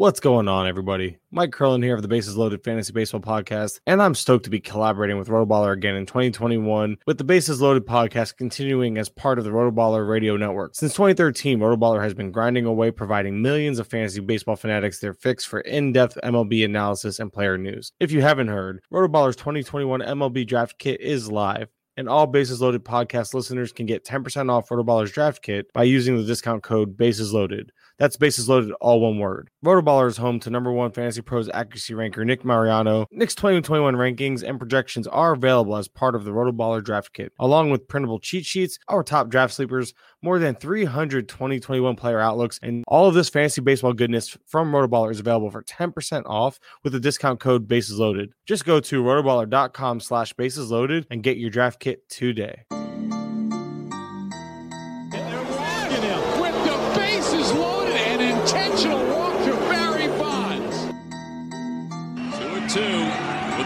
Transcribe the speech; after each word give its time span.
What's 0.00 0.18
going 0.18 0.48
on, 0.48 0.66
everybody? 0.66 1.18
Mike 1.30 1.52
Curlin 1.52 1.82
here 1.82 1.94
of 1.94 2.00
the 2.00 2.08
Bases 2.08 2.34
Loaded 2.34 2.64
Fantasy 2.64 2.90
Baseball 2.90 3.20
Podcast, 3.20 3.80
and 3.86 4.00
I'm 4.00 4.14
stoked 4.14 4.44
to 4.44 4.50
be 4.50 4.58
collaborating 4.58 5.18
with 5.18 5.28
Rotoballer 5.28 5.74
again 5.74 5.94
in 5.94 6.06
2021 6.06 6.96
with 7.06 7.18
the 7.18 7.24
Bases 7.24 7.60
Loaded 7.60 7.84
Podcast 7.84 8.38
continuing 8.38 8.96
as 8.96 9.10
part 9.10 9.38
of 9.38 9.44
the 9.44 9.50
Rotoballer 9.50 10.08
Radio 10.08 10.38
Network. 10.38 10.74
Since 10.74 10.94
2013, 10.94 11.58
Rotoballer 11.58 12.02
has 12.02 12.14
been 12.14 12.32
grinding 12.32 12.64
away, 12.64 12.90
providing 12.90 13.42
millions 13.42 13.78
of 13.78 13.88
fantasy 13.88 14.20
baseball 14.20 14.56
fanatics 14.56 15.00
their 15.00 15.12
fix 15.12 15.44
for 15.44 15.60
in 15.60 15.92
depth 15.92 16.16
MLB 16.24 16.64
analysis 16.64 17.18
and 17.18 17.30
player 17.30 17.58
news. 17.58 17.92
If 18.00 18.10
you 18.10 18.22
haven't 18.22 18.48
heard, 18.48 18.80
Rotoballer's 18.90 19.36
2021 19.36 20.00
MLB 20.00 20.46
Draft 20.46 20.78
Kit 20.78 21.02
is 21.02 21.30
live 21.30 21.68
and 22.00 22.08
all 22.08 22.26
Bases 22.26 22.62
Loaded 22.62 22.82
podcast 22.82 23.34
listeners 23.34 23.72
can 23.72 23.84
get 23.84 24.06
10% 24.06 24.50
off 24.50 24.70
Rotoballer's 24.70 25.12
draft 25.12 25.42
kit 25.42 25.70
by 25.74 25.82
using 25.82 26.16
the 26.16 26.24
discount 26.24 26.62
code 26.62 26.96
Bases 26.96 27.34
Loaded. 27.34 27.72
That's 28.00 28.16
bases 28.16 28.48
loaded, 28.48 28.72
all 28.80 28.98
one 28.98 29.18
word. 29.18 29.50
Rotoballer 29.62 30.08
is 30.08 30.16
home 30.16 30.40
to 30.40 30.48
number 30.48 30.72
one 30.72 30.90
fantasy 30.90 31.20
pros 31.20 31.50
accuracy 31.52 31.92
ranker 31.92 32.24
Nick 32.24 32.46
Mariano. 32.46 33.06
Nick's 33.12 33.34
2021 33.34 33.94
rankings 33.94 34.42
and 34.42 34.58
projections 34.58 35.06
are 35.06 35.34
available 35.34 35.76
as 35.76 35.86
part 35.86 36.14
of 36.14 36.24
the 36.24 36.30
Rotoballer 36.30 36.82
draft 36.82 37.12
kit, 37.12 37.34
along 37.38 37.68
with 37.68 37.88
printable 37.88 38.18
cheat 38.18 38.46
sheets, 38.46 38.78
our 38.88 39.02
top 39.02 39.28
draft 39.28 39.52
sleepers, 39.52 39.92
more 40.22 40.38
than 40.38 40.54
300 40.54 41.28
2021 41.28 41.94
player 41.94 42.18
outlooks, 42.18 42.58
and 42.62 42.84
all 42.88 43.06
of 43.06 43.12
this 43.12 43.28
fantasy 43.28 43.60
baseball 43.60 43.92
goodness 43.92 44.34
from 44.46 44.72
Rotoballer 44.72 45.10
is 45.10 45.20
available 45.20 45.50
for 45.50 45.62
10% 45.62 46.22
off 46.24 46.58
with 46.82 46.94
the 46.94 47.00
discount 47.00 47.38
code 47.38 47.68
bases 47.68 47.98
loaded. 47.98 48.32
Just 48.46 48.64
go 48.64 48.80
to 48.80 49.02
rotoballer.com 49.02 50.00
slash 50.00 50.32
bases 50.32 50.70
loaded 50.70 51.06
and 51.10 51.22
get 51.22 51.36
your 51.36 51.50
draft 51.50 51.78
kit 51.78 52.08
today. 52.08 52.64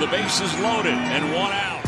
The 0.05 0.11
bases 0.11 0.53
loaded 0.59 0.93
and 0.93 1.25
one 1.33 1.51
out. 1.51 1.83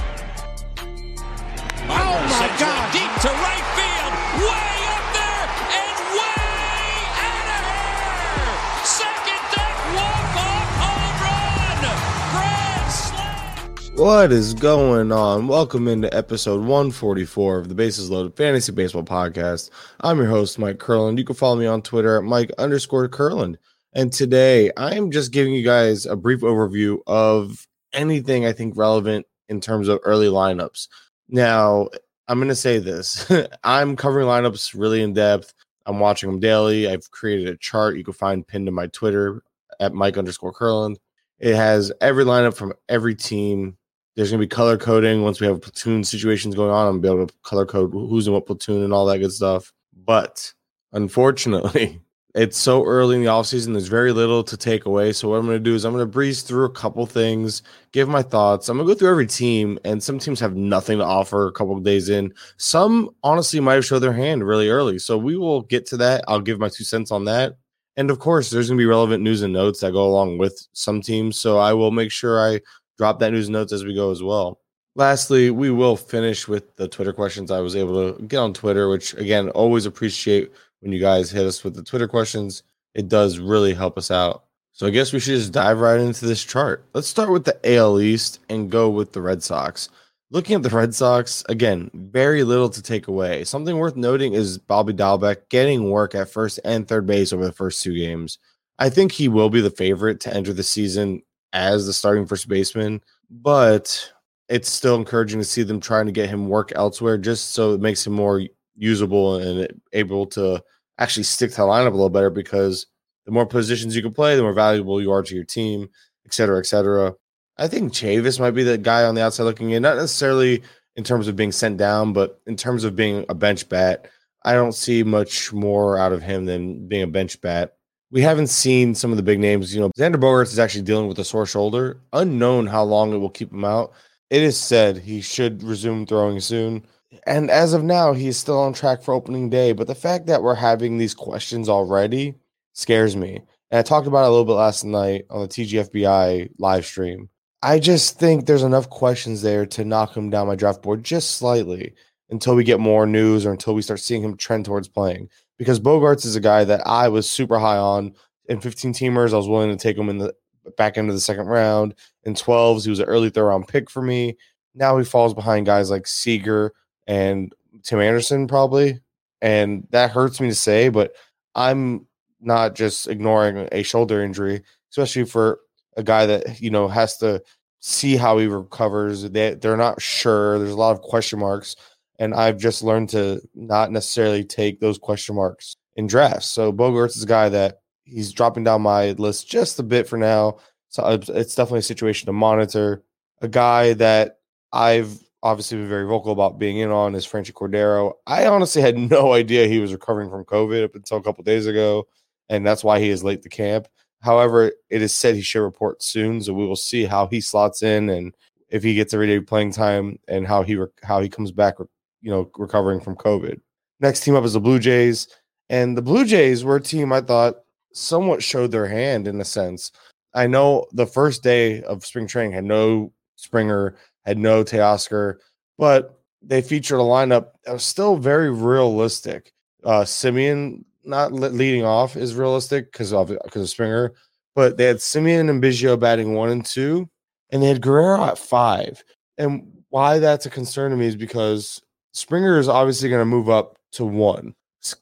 oh 1.83 2.17
my 2.31 2.49
God! 2.59 2.91
Deep 2.91 3.13
to 3.21 3.29
right 3.29 3.67
field, 3.77 4.13
way 4.41 4.77
up 4.97 5.07
there 5.13 5.45
and 5.77 5.97
way 6.17 6.97
out 7.21 7.49
of 7.53 7.65
here. 7.69 8.87
Second 8.87 9.43
deck 9.53 9.77
walk-off 9.93 10.69
home 10.81 11.13
run, 11.27 11.93
grand 12.33 12.91
slam. 12.91 13.97
What 13.97 14.33
is 14.33 14.55
going 14.55 15.13
on? 15.13 15.47
Welcome 15.47 15.87
into 15.87 16.15
episode 16.17 16.61
144 16.61 17.59
of 17.59 17.69
the 17.69 17.75
Bases 17.75 18.09
Loaded 18.09 18.35
Fantasy 18.35 18.73
Baseball 18.73 19.03
Podcast. 19.03 19.69
I'm 20.01 20.17
your 20.17 20.29
host, 20.29 20.59
Mike 20.59 20.79
Curland. 20.79 21.19
You 21.19 21.25
can 21.25 21.37
follow 21.37 21.57
me 21.57 21.67
on 21.67 21.83
Twitter 21.83 22.17
at 22.17 22.25
Mike 22.25 22.51
underscore 22.57 23.11
Curland. 23.11 23.57
And 23.93 24.11
today 24.11 24.71
I 24.75 24.95
am 24.95 25.11
just 25.11 25.33
giving 25.33 25.53
you 25.53 25.63
guys 25.63 26.07
a 26.07 26.17
brief 26.17 26.41
overview 26.41 27.01
of 27.07 27.67
anything 27.97 28.47
I 28.47 28.53
think 28.53 28.77
relevant 28.77 29.27
in 29.49 29.61
terms 29.61 29.89
of 29.89 29.99
early 30.05 30.29
lineups. 30.29 30.89
Now, 31.29 31.89
I'm 32.29 32.39
going 32.39 32.49
to 32.49 32.55
say 32.55 32.79
this 32.79 33.31
I'm 33.65 33.97
covering 33.97 34.27
lineups 34.27 34.79
really 34.79 35.03
in 35.03 35.13
depth. 35.13 35.53
I'm 35.87 36.01
watching 36.01 36.31
them 36.31 36.41
daily. 36.41 36.89
I've 36.89 37.11
created 37.11 37.49
a 37.49 37.57
chart 37.57 37.97
you 37.97 38.05
can 38.05 38.15
find 38.15 38.47
pinned 38.47 38.67
to 38.67 38.73
my 38.73 38.89
Twitter 38.89 39.43
at 39.81 39.95
Mike 39.95 40.19
underscore 40.19 40.53
Curland. 40.53 40.97
It 41.39 41.55
has 41.55 41.93
every 42.01 42.25
lineup 42.25 42.57
from 42.57 42.73
every 42.89 43.15
team. 43.15 43.77
There's 44.17 44.31
going 44.31 44.41
to 44.41 44.47
be 44.47 44.49
color 44.49 44.79
coding 44.79 45.23
once 45.23 45.41
we 45.41 45.47
have 45.47 45.61
platoon 45.61 46.03
situations 46.03 46.55
going 46.55 46.71
on. 46.71 46.89
I'm 46.89 47.01
going 47.01 47.03
to 47.03 47.09
be 47.09 47.23
able 47.23 47.27
to 47.27 47.35
color 47.43 47.67
code 47.67 47.93
who's 47.93 48.27
in 48.27 48.33
what 48.33 48.47
platoon 48.47 48.83
and 48.83 48.93
all 48.93 49.07
that 49.07 49.19
good 49.19 49.33
stuff. 49.33 49.73
But 49.95 50.53
unfortunately, 50.93 52.01
it's 52.37 52.59
so 52.59 52.85
early 52.85 53.17
in 53.17 53.23
the 53.23 53.31
offseason. 53.31 53.73
There's 53.73 53.89
very 53.89 54.13
little 54.13 54.45
to 54.45 54.57
take 54.59 54.85
away. 54.85 55.13
So 55.13 55.31
what 55.31 55.39
I'm 55.39 55.47
going 55.47 55.57
to 55.57 55.65
do 55.65 55.75
is 55.75 55.87
I'm 55.87 55.95
going 55.95 56.03
to 56.03 56.11
breeze 56.11 56.43
through 56.43 56.67
a 56.67 56.71
couple 56.71 57.07
things, 57.07 57.63
give 57.93 58.11
my 58.11 58.23
thoughts. 58.23 58.69
I'm 58.69 58.77
going 58.77 58.87
to 58.87 58.95
go 58.95 58.99
through 58.99 59.11
every 59.11 59.27
team, 59.27 59.79
and 59.85 60.03
some 60.03 60.19
teams 60.19 60.39
have 60.41 60.55
nothing 60.55 60.99
to 60.99 61.05
offer 61.05 61.47
a 61.47 61.53
couple 61.53 61.75
of 61.75 61.83
days 61.83 62.11
in. 62.11 62.35
Some 62.59 63.09
honestly 63.23 63.59
might 63.59 63.75
have 63.75 63.87
showed 63.87 64.01
their 64.01 64.13
hand 64.13 64.47
really 64.47 64.69
early. 64.69 64.99
So 64.99 65.17
we 65.17 65.39
will 65.39 65.63
get 65.63 65.87
to 65.87 65.97
that. 65.97 66.25
I'll 66.29 66.43
give 66.43 66.61
my 66.61 66.69
two 66.69 66.85
cents 66.85 67.11
on 67.11 67.25
that. 67.25 67.57
And 67.97 68.11
of 68.11 68.19
course, 68.19 68.51
there's 68.51 68.69
going 68.69 68.77
to 68.77 68.83
be 68.83 68.87
relevant 68.87 69.23
news 69.23 69.41
and 69.41 69.55
notes 69.55 69.81
that 69.81 69.93
go 69.93 70.07
along 70.07 70.37
with 70.37 70.69
some 70.75 71.01
teams. 71.01 71.39
So 71.39 71.57
I 71.57 71.73
will 71.73 71.91
make 71.91 72.13
sure 72.13 72.39
I 72.39 72.61
drop 72.99 73.19
that 73.21 73.33
news 73.33 73.47
and 73.47 73.55
notes 73.55 73.73
as 73.73 73.87
we 73.87 73.95
go 73.95 74.11
as 74.11 74.23
well. 74.23 74.61
Lastly, 74.95 75.51
we 75.51 75.71
will 75.71 75.97
finish 75.97 76.49
with 76.49 76.77
the 76.77 76.89
Twitter 76.89 77.15
questions 77.15 77.51
I 77.51 77.61
was 77.61 77.77
able 77.77 78.13
to 78.13 78.23
get 78.25 78.39
on 78.39 78.53
Twitter, 78.53 78.91
which 78.91 79.15
again, 79.15 79.49
always 79.51 79.87
appreciate 79.87 80.53
when 80.81 80.93
you 80.93 81.01
guys 81.01 81.31
hit 81.31 81.47
us 81.47 81.65
with 81.65 81.75
the 81.75 81.83
Twitter 81.83 82.09
questions. 82.09 82.63
It 82.95 83.09
does 83.09 83.39
really 83.39 83.75
help 83.75 83.99
us 83.99 84.11
out. 84.11 84.45
So 84.73 84.87
I 84.87 84.91
guess 84.91 85.13
we 85.13 85.21
should 85.21 85.39
just 85.39 85.53
dive 85.53 85.81
right 85.81 86.01
into 86.01 86.27
this 86.27 86.45
chart. 86.45 86.85
Let's 86.93 87.09
start 87.09 87.31
with 87.31 87.45
the 87.45 87.59
AL 87.65 88.01
East 88.01 88.41
and 88.49 88.71
go 88.71 88.91
with 88.91 89.13
the 89.13 89.23
Red 89.23 89.43
Sox. 89.43 89.89
Looking 90.31 90.57
at 90.57 90.63
the 90.63 90.71
Red 90.71 90.95
Sox, 90.95 91.45
again, 91.49 91.91
very 91.95 92.43
little 92.43 92.69
to 92.69 92.83
take 92.83 93.09
away. 93.09 93.45
Something 93.45 93.79
worth 93.79 93.97
noting 93.97 94.35
is 94.35 94.59
Bobby 94.59 94.93
Dalbec 94.93 95.49
getting 95.51 95.89
work 95.91 96.15
at 96.15 96.29
first 96.29 96.59
and 96.65 96.87
third 96.87 97.07
base 97.07 97.33
over 97.33 97.45
the 97.45 97.53
first 97.53 97.83
two 97.83 97.95
games. 97.95 98.39
I 98.79 98.91
think 98.91 99.13
he 99.13 99.29
will 99.29 99.49
be 99.49 99.61
the 99.61 99.71
favorite 99.71 100.21
to 100.21 100.35
enter 100.35 100.53
the 100.53 100.63
season 100.63 101.23
as 101.53 101.87
the 101.87 101.93
starting 101.93 102.27
first 102.27 102.49
baseman, 102.49 103.01
but 103.31 104.13
it's 104.49 104.71
still 104.71 104.97
encouraging 104.97 105.41
to 105.41 105.45
see 105.45 105.63
them 105.63 105.81
trying 105.81 106.07
to 106.07 106.13
get 106.13 106.29
him 106.29 106.49
work 106.49 106.73
elsewhere 106.75 107.19
just 107.19 107.53
so 107.53 107.73
it 107.73 107.81
makes 107.81 108.07
him 108.07 108.13
more 108.13 108.43
usable 108.77 109.37
and 109.37 109.69
able 109.93 110.27
to 110.27 110.63
actually 110.99 111.23
stick 111.25 111.51
to 111.51 111.57
the 111.57 111.63
lineup 111.63 111.89
a 111.89 111.91
little 111.91 112.11
better 112.11 112.31
because 112.31 112.87
the 113.25 113.33
more 113.33 113.47
positions 113.47 113.97
you 113.97 114.03
can 114.03 114.15
play, 114.15 114.37
the 114.37 114.43
more 114.43 114.53
valuable 114.53 115.01
you 115.01 115.11
are 115.11 115.23
to 115.23 115.35
your 115.35 115.45
team, 115.45 115.89
et 116.25 116.33
cetera, 116.33 116.59
et 116.59 116.67
cetera. 116.67 117.15
I 117.59 117.69
think 117.69 117.93
Chavis 117.93 118.39
might 118.39 118.53
be 118.53 118.63
the 118.63 118.79
guy 118.79 119.05
on 119.05 119.15
the 119.15 119.23
outside 119.23 119.45
looking 119.45 119.71
in, 119.71 119.83
not 119.83 119.97
necessarily 119.97 120.63
in 120.95 121.05
terms 121.05 121.29
of 121.29 121.37
being 121.37 121.53
sent 121.53 121.77
down, 121.77 122.13
but 122.13 122.41
in 122.47 122.57
terms 122.57 122.85
of 122.85 122.97
being 122.97 123.25
a 123.29 123.35
bench 123.35 123.69
bat. 123.69 124.09
I 124.45 124.53
don't 124.53 124.75
see 124.75 125.03
much 125.03 125.53
more 125.53 125.99
out 125.99 126.13
of 126.13 126.23
him 126.23 126.47
than 126.47 126.87
being 126.87 127.03
a 127.03 127.09
bench 127.09 127.41
bat. 127.41 127.75
We 128.13 128.23
haven't 128.23 128.47
seen 128.47 128.95
some 128.95 129.11
of 129.11 129.17
the 129.17 129.23
big 129.23 129.41
names. 129.41 129.75
You 129.75 129.81
know, 129.81 129.91
Xander 129.99 130.17
Bogaerts 130.17 130.53
is 130.53 130.59
actually 130.59 130.83
dealing 130.83 131.09
with 131.09 131.19
a 131.19 131.25
sore 131.25 131.47
shoulder. 131.47 132.01
Unknown 132.13 132.67
how 132.67 132.85
long 132.85 133.13
it 133.13 133.19
will 133.19 133.31
keep 133.31 133.53
him 133.53 133.65
out. 133.65 133.93
It 134.31 134.43
is 134.43 134.57
said 134.57 134.99
he 134.99 135.21
should 135.21 135.63
resume 135.63 136.07
throwing 136.07 136.39
soon. 136.41 136.87
And 137.27 137.51
as 137.51 137.73
of 137.73 137.85
now, 137.85 138.13
he's 138.13 138.37
still 138.37 138.59
on 138.59 138.73
track 138.73 139.03
for 139.03 139.15
opening 139.15 139.51
day. 139.51 139.73
But 139.73 139.87
the 139.87 139.95
fact 139.95 140.27
that 140.27 140.43
we're 140.43 140.55
having 140.55 140.99
these 140.99 141.15
questions 141.15 141.69
already 141.69 142.35
scares 142.73 143.17
me. 143.17 143.41
And 143.71 143.79
I 143.79 143.83
talked 143.83 144.07
about 144.07 144.25
it 144.25 144.29
a 144.29 144.31
little 144.31 144.45
bit 144.45 144.53
last 144.53 144.85
night 144.85 145.25
on 145.31 145.43
the 145.43 145.49
TGFBI 145.49 146.51
live 146.59 146.87
stream. 146.87 147.29
I 147.63 147.79
just 147.79 148.19
think 148.19 148.47
there's 148.47 148.63
enough 148.63 148.91
questions 148.91 149.43
there 149.43 149.67
to 149.67 149.85
knock 149.85 150.17
him 150.17 150.31
down 150.31 150.47
my 150.47 150.57
draft 150.57 150.83
board 150.83 151.03
just 151.03 151.33
slightly 151.33 151.95
until 152.31 152.55
we 152.55 152.65
get 152.65 152.81
more 152.81 153.07
news 153.07 153.47
or 153.47 153.53
until 153.53 153.75
we 153.75 153.83
start 153.83 154.01
seeing 154.01 154.23
him 154.23 154.37
trend 154.37 154.65
towards 154.65 154.89
playing. 154.89 155.29
Because 155.59 155.81
Bogaerts 155.81 156.27
is 156.27 156.37
a 156.37 156.41
guy 156.41 156.65
that 156.65 156.87
I 156.87 157.09
was 157.09 157.31
super 157.31 157.59
high 157.59 157.79
on 157.79 158.15
in 158.49 158.61
15 158.61 158.93
teamers. 158.93 159.33
I 159.33 159.37
was 159.37 159.49
willing 159.49 159.71
to 159.71 159.83
take 159.83 159.97
him 159.97 160.09
in 160.09 160.19
the 160.19 160.35
back 160.77 160.99
end 160.99 161.09
of 161.09 161.15
the 161.15 161.21
second 161.21 161.47
round. 161.47 161.95
In 162.25 162.35
12s, 162.35 162.85
he 162.85 162.91
was 162.91 162.99
an 162.99 163.07
early 163.07 163.31
third 163.31 163.47
round 163.47 163.69
pick 163.69 163.91
for 163.91 164.03
me. 164.03 164.37
Now 164.75 164.99
he 164.99 165.05
falls 165.05 165.35
behind 165.35 165.67
guys 165.67 165.91
like 165.91 166.07
Seager, 166.07 166.73
and 167.07 167.53
Tim 167.83 168.01
Anderson 168.01 168.47
probably. 168.47 169.01
And 169.43 169.87
that 169.91 170.11
hurts 170.11 170.41
me 170.41 170.49
to 170.49 170.55
say, 170.55 170.89
but 170.89 171.13
I'm 171.55 172.07
not 172.41 172.75
just 172.75 173.09
ignoring 173.09 173.69
a 173.73 173.83
shoulder 173.83 174.23
injury, 174.23 174.63
especially 174.91 175.25
for 175.25 175.61
a 175.97 176.03
guy 176.03 176.27
that, 176.27 176.61
you 176.61 176.71
know, 176.71 176.89
has 176.89 177.17
to 177.19 177.43
see 177.81 178.17
how 178.17 178.39
he 178.39 178.47
recovers. 178.47 179.23
They, 179.23 179.55
they're 179.55 179.77
not 179.77 180.01
sure. 180.01 180.59
There's 180.59 180.73
a 180.73 180.77
lot 180.77 180.93
of 180.93 181.03
question 181.03 181.39
marks. 181.39 181.77
And 182.19 182.35
I've 182.35 182.59
just 182.59 182.83
learned 182.83 183.11
to 183.11 183.41
not 183.55 183.93
necessarily 183.93 184.43
take 184.43 184.81
those 184.81 184.99
question 184.99 185.37
marks 185.37 185.77
in 185.97 186.07
drafts. 186.07 186.49
So 186.49 186.73
Bogaerts 186.73 187.17
is 187.17 187.23
a 187.23 187.27
guy 187.27 187.49
that 187.51 187.81
he's 188.05 188.33
dropping 188.33 188.65
down 188.65 188.83
my 188.83 189.13
list 189.13 189.49
just 189.49 189.79
a 189.79 189.83
bit 189.83 190.09
for 190.09 190.17
now. 190.17 190.59
So 190.89 191.07
it's 191.29 191.55
definitely 191.55 191.81
a 191.81 191.83
situation 191.83 192.27
to 192.27 192.33
monitor. 192.33 193.03
A 193.43 193.49
guy 193.49 193.93
that 193.95 194.39
I've 194.73 195.21
obviously 195.47 195.79
been 195.79 195.89
very 195.89 196.07
vocal 196.07 196.33
about 196.33 196.59
being 196.59 196.79
in 196.79 196.91
on 196.91 197.15
is 197.15 197.25
Franchy 197.25 197.53
Cordero. 197.53 198.15
I 198.27 198.47
honestly 198.47 198.83
had 198.83 198.99
no 198.99 199.33
idea 199.41 199.69
he 199.69 199.79
was 199.79 199.93
recovering 199.93 200.29
from 200.29 200.45
COVID 200.45 200.85
up 200.85 200.95
until 200.97 201.19
a 201.19 201.23
couple 201.23 201.45
days 201.45 201.67
ago, 201.67 202.09
and 202.49 202.67
that's 202.67 202.83
why 202.83 202.99
he 202.99 203.11
is 203.11 203.23
late 203.23 203.43
to 203.43 203.49
camp. 203.49 203.87
However, 204.23 204.73
it 204.91 205.03
is 205.03 205.17
said 205.17 205.37
he 205.37 205.43
should 205.43 205.63
report 205.63 206.03
soon, 206.03 206.43
so 206.43 206.53
we 206.53 206.67
will 206.67 206.75
see 206.75 207.05
how 207.05 207.29
he 207.29 207.41
slots 207.41 207.83
in 207.83 208.11
and 208.11 208.35
if 208.71 208.83
he 208.83 208.95
gets 208.95 209.15
everyday 209.15 209.39
playing 209.39 209.71
time 209.71 210.19
and 210.27 210.47
how 210.47 210.63
he 210.63 210.77
how 211.05 211.21
he 211.21 211.29
comes 211.29 211.53
back, 211.53 211.77
you 212.23 212.31
know, 212.31 212.51
recovering 212.59 213.01
from 213.01 213.15
COVID. 213.15 213.61
Next 214.01 214.21
team 214.21 214.35
up 214.35 214.45
is 214.45 214.55
the 214.55 214.61
Blue 214.61 214.81
Jays, 214.81 215.29
and 215.71 215.97
the 215.97 216.03
Blue 216.03 216.25
Jays 216.25 216.65
were 216.65 216.77
a 216.77 216.81
team 216.81 217.13
I 217.13 217.21
thought 217.21 217.57
somewhat 217.93 218.43
showed 218.43 218.73
their 218.73 218.89
hand 218.89 219.29
in 219.29 219.41
a 219.41 219.45
sense. 219.45 219.93
I 220.35 220.49
know 220.49 220.87
the 220.93 221.07
first 221.07 221.45
day 221.45 221.83
of 221.85 222.05
spring 222.05 222.27
training 222.27 222.53
had 222.53 222.65
no 222.65 223.13
Springer, 223.37 223.97
had 224.27 224.39
no 224.39 224.65
Teoscar, 224.65 225.37
but 225.79 226.21
they 226.43 226.61
featured 226.61 227.01
a 227.01 227.03
lineup 227.03 227.53
that 227.65 227.73
was 227.73 227.85
still 227.85 228.17
very 228.17 228.51
realistic. 228.51 229.53
Uh, 229.85 230.03
Semien 230.03 230.85
not 231.05 231.33
leading 231.33 231.85
off 231.85 232.17
is 232.17 232.35
realistic 232.35 232.93
because 232.93 233.13
of 233.13 233.29
because 233.29 233.63
of 233.63 233.71
Springer, 233.71 234.13
but 234.55 234.77
they 234.77 234.85
had 234.85 234.97
Semien 234.97 235.49
and 235.49 235.63
Biggio 235.63 235.99
batting 235.99 236.35
one 236.35 236.51
and 236.51 236.65
two, 236.65 237.09
and 237.51 237.63
they 237.63 237.69
had 237.69 237.81
Guerrero 237.81 238.25
at 238.25 238.39
five. 238.39 239.03
And 239.39 239.73
why 239.91 240.19
that's 240.19 240.47
a 240.47 240.51
concern 240.51 240.91
to 240.91 240.97
me 240.97 241.07
is 241.07 241.17
because 241.17 241.81
Springer 242.13 242.59
is 242.59 242.69
obviously 242.69 243.09
going 243.09 243.21
to 243.21 243.25
move 243.25 243.49
up 243.49 243.79
to 243.93 244.05
one. 244.05 244.55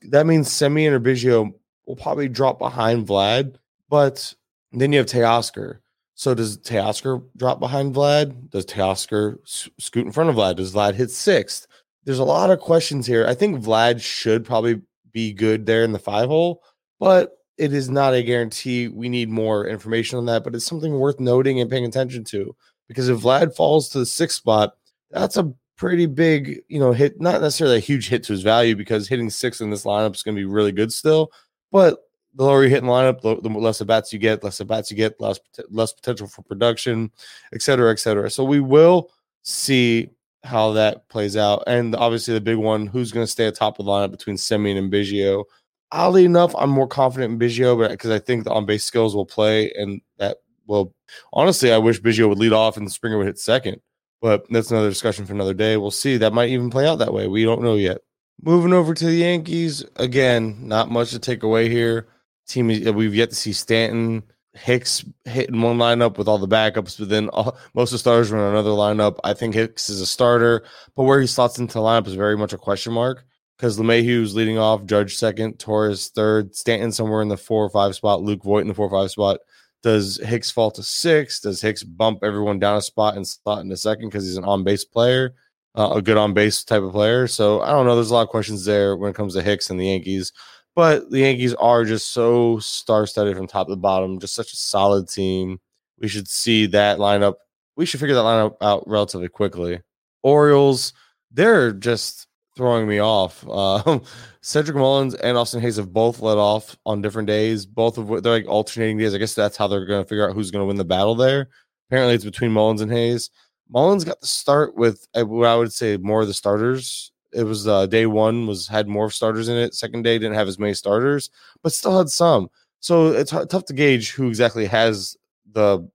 That 0.02 0.26
means 0.26 0.48
Semien 0.48 0.92
or 0.92 1.00
Biggio 1.00 1.52
will 1.86 1.96
probably 1.96 2.28
drop 2.28 2.58
behind 2.58 3.06
Vlad, 3.06 3.56
but 3.88 4.34
then 4.72 4.92
you 4.92 4.98
have 4.98 5.06
Teoscar. 5.06 5.78
So 6.14 6.34
does 6.34 6.58
Teoscar 6.58 7.24
drop 7.36 7.58
behind 7.58 7.94
Vlad? 7.94 8.50
Does 8.50 8.66
Teoscar 8.66 9.38
scoot 9.78 10.06
in 10.06 10.12
front 10.12 10.30
of 10.30 10.36
Vlad? 10.36 10.56
Does 10.56 10.72
Vlad 10.72 10.94
hit 10.94 11.10
sixth? 11.10 11.66
There's 12.04 12.18
a 12.18 12.24
lot 12.24 12.50
of 12.50 12.60
questions 12.60 13.06
here. 13.06 13.26
I 13.26 13.34
think 13.34 13.62
Vlad 13.62 14.00
should 14.00 14.44
probably 14.44 14.80
be 15.12 15.32
good 15.32 15.66
there 15.66 15.82
in 15.84 15.92
the 15.92 15.98
five 15.98 16.28
hole, 16.28 16.62
but 17.00 17.38
it 17.56 17.72
is 17.72 17.88
not 17.88 18.14
a 18.14 18.22
guarantee. 18.22 18.88
We 18.88 19.08
need 19.08 19.28
more 19.28 19.66
information 19.66 20.18
on 20.18 20.26
that, 20.26 20.44
but 20.44 20.54
it's 20.54 20.66
something 20.66 20.98
worth 20.98 21.18
noting 21.20 21.60
and 21.60 21.70
paying 21.70 21.84
attention 21.84 22.24
to 22.24 22.54
because 22.88 23.08
if 23.08 23.20
Vlad 23.20 23.54
falls 23.54 23.88
to 23.90 23.98
the 23.98 24.06
sixth 24.06 24.36
spot, 24.36 24.74
that's 25.10 25.36
a 25.36 25.52
pretty 25.76 26.06
big, 26.06 26.60
you 26.68 26.78
know, 26.78 26.92
hit, 26.92 27.20
not 27.20 27.40
necessarily 27.40 27.76
a 27.76 27.80
huge 27.80 28.08
hit 28.08 28.22
to 28.24 28.32
his 28.32 28.42
value 28.42 28.76
because 28.76 29.08
hitting 29.08 29.30
six 29.30 29.60
in 29.60 29.70
this 29.70 29.84
lineup 29.84 30.14
is 30.14 30.22
going 30.22 30.36
to 30.36 30.40
be 30.40 30.44
really 30.44 30.72
good 30.72 30.92
still. 30.92 31.30
But 31.72 31.98
the 32.34 32.44
lower 32.44 32.64
you 32.64 32.70
hit 32.70 32.78
in 32.78 32.86
the 32.86 32.92
lineup, 32.92 33.20
the, 33.20 33.48
less 33.48 33.80
at 33.80 33.86
bats 33.86 34.12
you 34.12 34.18
get, 34.18 34.42
less 34.42 34.60
at 34.60 34.66
bats 34.66 34.90
you 34.90 34.96
get, 34.96 35.20
less 35.20 35.38
less 35.70 35.92
potential 35.92 36.26
for 36.26 36.42
production, 36.42 37.10
et 37.52 37.62
cetera, 37.62 37.92
et 37.92 37.98
cetera. 37.98 38.30
So 38.30 38.44
we 38.44 38.60
will 38.60 39.10
see 39.42 40.10
how 40.42 40.72
that 40.72 41.08
plays 41.08 41.36
out. 41.36 41.62
And 41.66 41.94
obviously 41.94 42.34
the 42.34 42.40
big 42.40 42.58
one, 42.58 42.86
who's 42.86 43.12
going 43.12 43.24
to 43.24 43.30
stay 43.30 43.46
atop 43.46 43.78
of 43.78 43.86
the 43.86 43.92
lineup 43.92 44.10
between 44.10 44.36
Semien 44.36 44.76
and 44.76 44.92
Biggio. 44.92 45.44
Oddly 45.92 46.24
enough, 46.24 46.54
I'm 46.58 46.70
more 46.70 46.88
confident 46.88 47.32
in 47.32 47.38
Biggio, 47.38 47.78
but 47.78 47.90
because 47.90 48.10
I 48.10 48.18
think 48.18 48.44
the 48.44 48.52
on 48.52 48.66
base 48.66 48.84
skills 48.84 49.14
will 49.14 49.26
play 49.26 49.72
and 49.72 50.00
that 50.18 50.38
will 50.66 50.92
honestly, 51.32 51.72
I 51.72 51.78
wish 51.78 52.00
Biggio 52.00 52.28
would 52.28 52.38
lead 52.38 52.52
off 52.52 52.76
and 52.76 52.90
Springer 52.90 53.16
would 53.16 53.26
hit 53.26 53.38
second. 53.38 53.80
But 54.20 54.46
that's 54.50 54.70
another 54.70 54.88
discussion 54.88 55.26
for 55.26 55.34
another 55.34 55.54
day. 55.54 55.76
We'll 55.76 55.90
see. 55.90 56.16
That 56.16 56.32
might 56.32 56.48
even 56.48 56.70
play 56.70 56.86
out 56.86 56.98
that 56.98 57.12
way. 57.12 57.28
We 57.28 57.44
don't 57.44 57.62
know 57.62 57.74
yet. 57.74 57.98
Moving 58.42 58.72
over 58.72 58.94
to 58.94 59.04
the 59.04 59.12
Yankees, 59.12 59.84
again, 59.96 60.66
not 60.66 60.90
much 60.90 61.10
to 61.10 61.18
take 61.18 61.42
away 61.42 61.68
here. 61.68 62.08
Team 62.46 62.68
we've 62.68 63.14
yet 63.14 63.30
to 63.30 63.36
see 63.36 63.52
Stanton, 63.52 64.22
Hicks 64.54 65.04
hitting 65.24 65.60
one 65.60 65.78
lineup 65.78 66.16
with 66.16 66.28
all 66.28 66.38
the 66.38 66.46
backups, 66.46 66.98
but 66.98 67.08
then 67.08 67.28
all, 67.30 67.56
most 67.74 67.88
of 67.88 67.94
the 67.94 67.98
starters 67.98 68.30
run 68.30 68.48
another 68.50 68.70
lineup. 68.70 69.18
I 69.24 69.34
think 69.34 69.54
Hicks 69.54 69.88
is 69.88 70.00
a 70.00 70.06
starter, 70.06 70.64
but 70.94 71.04
where 71.04 71.20
he 71.20 71.26
slots 71.26 71.58
into 71.58 71.74
the 71.74 71.80
lineup 71.80 72.06
is 72.06 72.14
very 72.14 72.36
much 72.36 72.52
a 72.52 72.58
question 72.58 72.92
mark 72.92 73.24
because 73.56 73.78
LeMahieu's 73.78 74.34
leading 74.34 74.58
off, 74.58 74.84
Judge 74.84 75.16
second, 75.16 75.58
Torres 75.58 76.08
third, 76.08 76.54
Stanton 76.54 76.92
somewhere 76.92 77.22
in 77.22 77.28
the 77.28 77.36
four 77.36 77.64
or 77.64 77.70
five 77.70 77.94
spot, 77.94 78.22
Luke 78.22 78.44
Voit 78.44 78.62
in 78.62 78.68
the 78.68 78.74
four 78.74 78.86
or 78.86 79.02
five 79.02 79.10
spot. 79.10 79.40
Does 79.82 80.18
Hicks 80.24 80.50
fall 80.50 80.70
to 80.72 80.82
six? 80.82 81.40
Does 81.40 81.60
Hicks 81.60 81.82
bump 81.82 82.20
everyone 82.22 82.58
down 82.58 82.76
a 82.76 82.82
spot 82.82 83.16
and 83.16 83.26
slot 83.26 83.62
into 83.62 83.76
second 83.76 84.08
because 84.08 84.24
he's 84.24 84.36
an 84.36 84.44
on 84.44 84.64
base 84.64 84.84
player, 84.84 85.34
uh, 85.74 85.92
a 85.96 86.02
good 86.02 86.16
on 86.16 86.32
base 86.32 86.62
type 86.62 86.82
of 86.82 86.92
player? 86.92 87.26
So 87.26 87.60
I 87.60 87.70
don't 87.70 87.86
know. 87.86 87.94
There's 87.94 88.10
a 88.10 88.14
lot 88.14 88.22
of 88.22 88.28
questions 88.28 88.64
there 88.64 88.96
when 88.96 89.10
it 89.10 89.16
comes 89.16 89.34
to 89.34 89.42
Hicks 89.42 89.68
and 89.68 89.78
the 89.78 89.86
Yankees. 89.86 90.32
But 90.74 91.10
the 91.10 91.20
Yankees 91.20 91.54
are 91.54 91.84
just 91.84 92.12
so 92.12 92.58
star 92.58 93.06
studded 93.06 93.36
from 93.36 93.46
top 93.46 93.68
to 93.68 93.76
bottom, 93.76 94.18
just 94.18 94.34
such 94.34 94.52
a 94.52 94.56
solid 94.56 95.08
team. 95.08 95.60
We 96.00 96.08
should 96.08 96.28
see 96.28 96.66
that 96.66 96.98
lineup. 96.98 97.34
We 97.76 97.86
should 97.86 98.00
figure 98.00 98.14
that 98.16 98.22
lineup 98.22 98.56
out 98.60 98.82
relatively 98.86 99.28
quickly. 99.28 99.80
Orioles, 100.22 100.92
they're 101.30 101.72
just 101.72 102.26
throwing 102.56 102.88
me 102.88 102.98
off. 102.98 103.44
Uh, 103.48 104.00
Cedric 104.40 104.76
Mullins 104.76 105.14
and 105.14 105.36
Austin 105.36 105.60
Hays 105.60 105.76
have 105.76 105.92
both 105.92 106.20
led 106.20 106.38
off 106.38 106.76
on 106.86 107.02
different 107.02 107.26
days. 107.26 107.66
Both 107.66 107.98
of 107.98 108.08
what 108.08 108.22
they're 108.22 108.32
like 108.32 108.46
alternating 108.48 108.98
days. 108.98 109.14
I 109.14 109.18
guess 109.18 109.34
that's 109.34 109.56
how 109.56 109.68
they're 109.68 109.86
going 109.86 110.02
to 110.02 110.08
figure 110.08 110.28
out 110.28 110.34
who's 110.34 110.50
going 110.50 110.62
to 110.62 110.66
win 110.66 110.76
the 110.76 110.84
battle 110.84 111.14
there. 111.14 111.48
Apparently, 111.88 112.14
it's 112.14 112.24
between 112.24 112.52
Mullins 112.52 112.80
and 112.80 112.90
Hays. 112.90 113.30
Mullins 113.68 114.04
got 114.04 114.20
the 114.20 114.26
start 114.26 114.76
with 114.76 115.06
uh, 115.14 115.24
what 115.24 115.48
I 115.48 115.56
would 115.56 115.72
say 115.72 115.96
more 115.96 116.22
of 116.22 116.26
the 116.26 116.34
starters 116.34 117.12
it 117.34 117.44
was 117.44 117.66
uh, 117.66 117.86
day 117.86 118.06
one 118.06 118.46
was 118.46 118.66
had 118.68 118.88
more 118.88 119.10
starters 119.10 119.48
in 119.48 119.56
it. 119.56 119.74
Second 119.74 120.02
day 120.02 120.18
didn't 120.18 120.36
have 120.36 120.48
as 120.48 120.58
many 120.58 120.74
starters, 120.74 121.30
but 121.62 121.72
still 121.72 121.96
had 121.96 122.08
some. 122.08 122.48
So 122.80 123.08
it's 123.08 123.32
h- 123.32 123.48
tough 123.48 123.64
to 123.66 123.72
gauge 123.72 124.12
who 124.12 124.28
exactly 124.28 124.66
has 124.66 125.16
the 125.52 125.88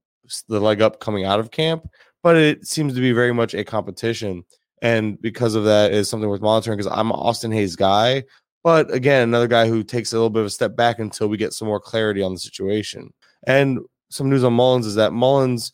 the 0.48 0.60
leg 0.60 0.82
up 0.82 1.00
coming 1.00 1.24
out 1.24 1.40
of 1.40 1.50
camp. 1.50 1.88
But 2.22 2.36
it 2.36 2.66
seems 2.66 2.94
to 2.94 3.00
be 3.00 3.12
very 3.12 3.32
much 3.32 3.54
a 3.54 3.64
competition, 3.64 4.44
and 4.82 5.20
because 5.20 5.54
of 5.54 5.64
that, 5.64 5.92
is 5.92 6.08
something 6.08 6.28
worth 6.28 6.42
monitoring. 6.42 6.76
Because 6.76 6.92
I'm 6.92 7.10
an 7.10 7.16
Austin 7.16 7.52
Hays 7.52 7.76
guy, 7.76 8.24
but 8.62 8.92
again, 8.92 9.22
another 9.22 9.48
guy 9.48 9.68
who 9.68 9.82
takes 9.82 10.12
a 10.12 10.16
little 10.16 10.30
bit 10.30 10.40
of 10.40 10.46
a 10.46 10.50
step 10.50 10.76
back 10.76 10.98
until 10.98 11.28
we 11.28 11.38
get 11.38 11.54
some 11.54 11.68
more 11.68 11.80
clarity 11.80 12.22
on 12.22 12.34
the 12.34 12.40
situation. 12.40 13.12
And 13.46 13.78
some 14.10 14.28
news 14.28 14.44
on 14.44 14.52
Mullins 14.52 14.86
is 14.86 14.96
that 14.96 15.12
Mullins 15.12 15.72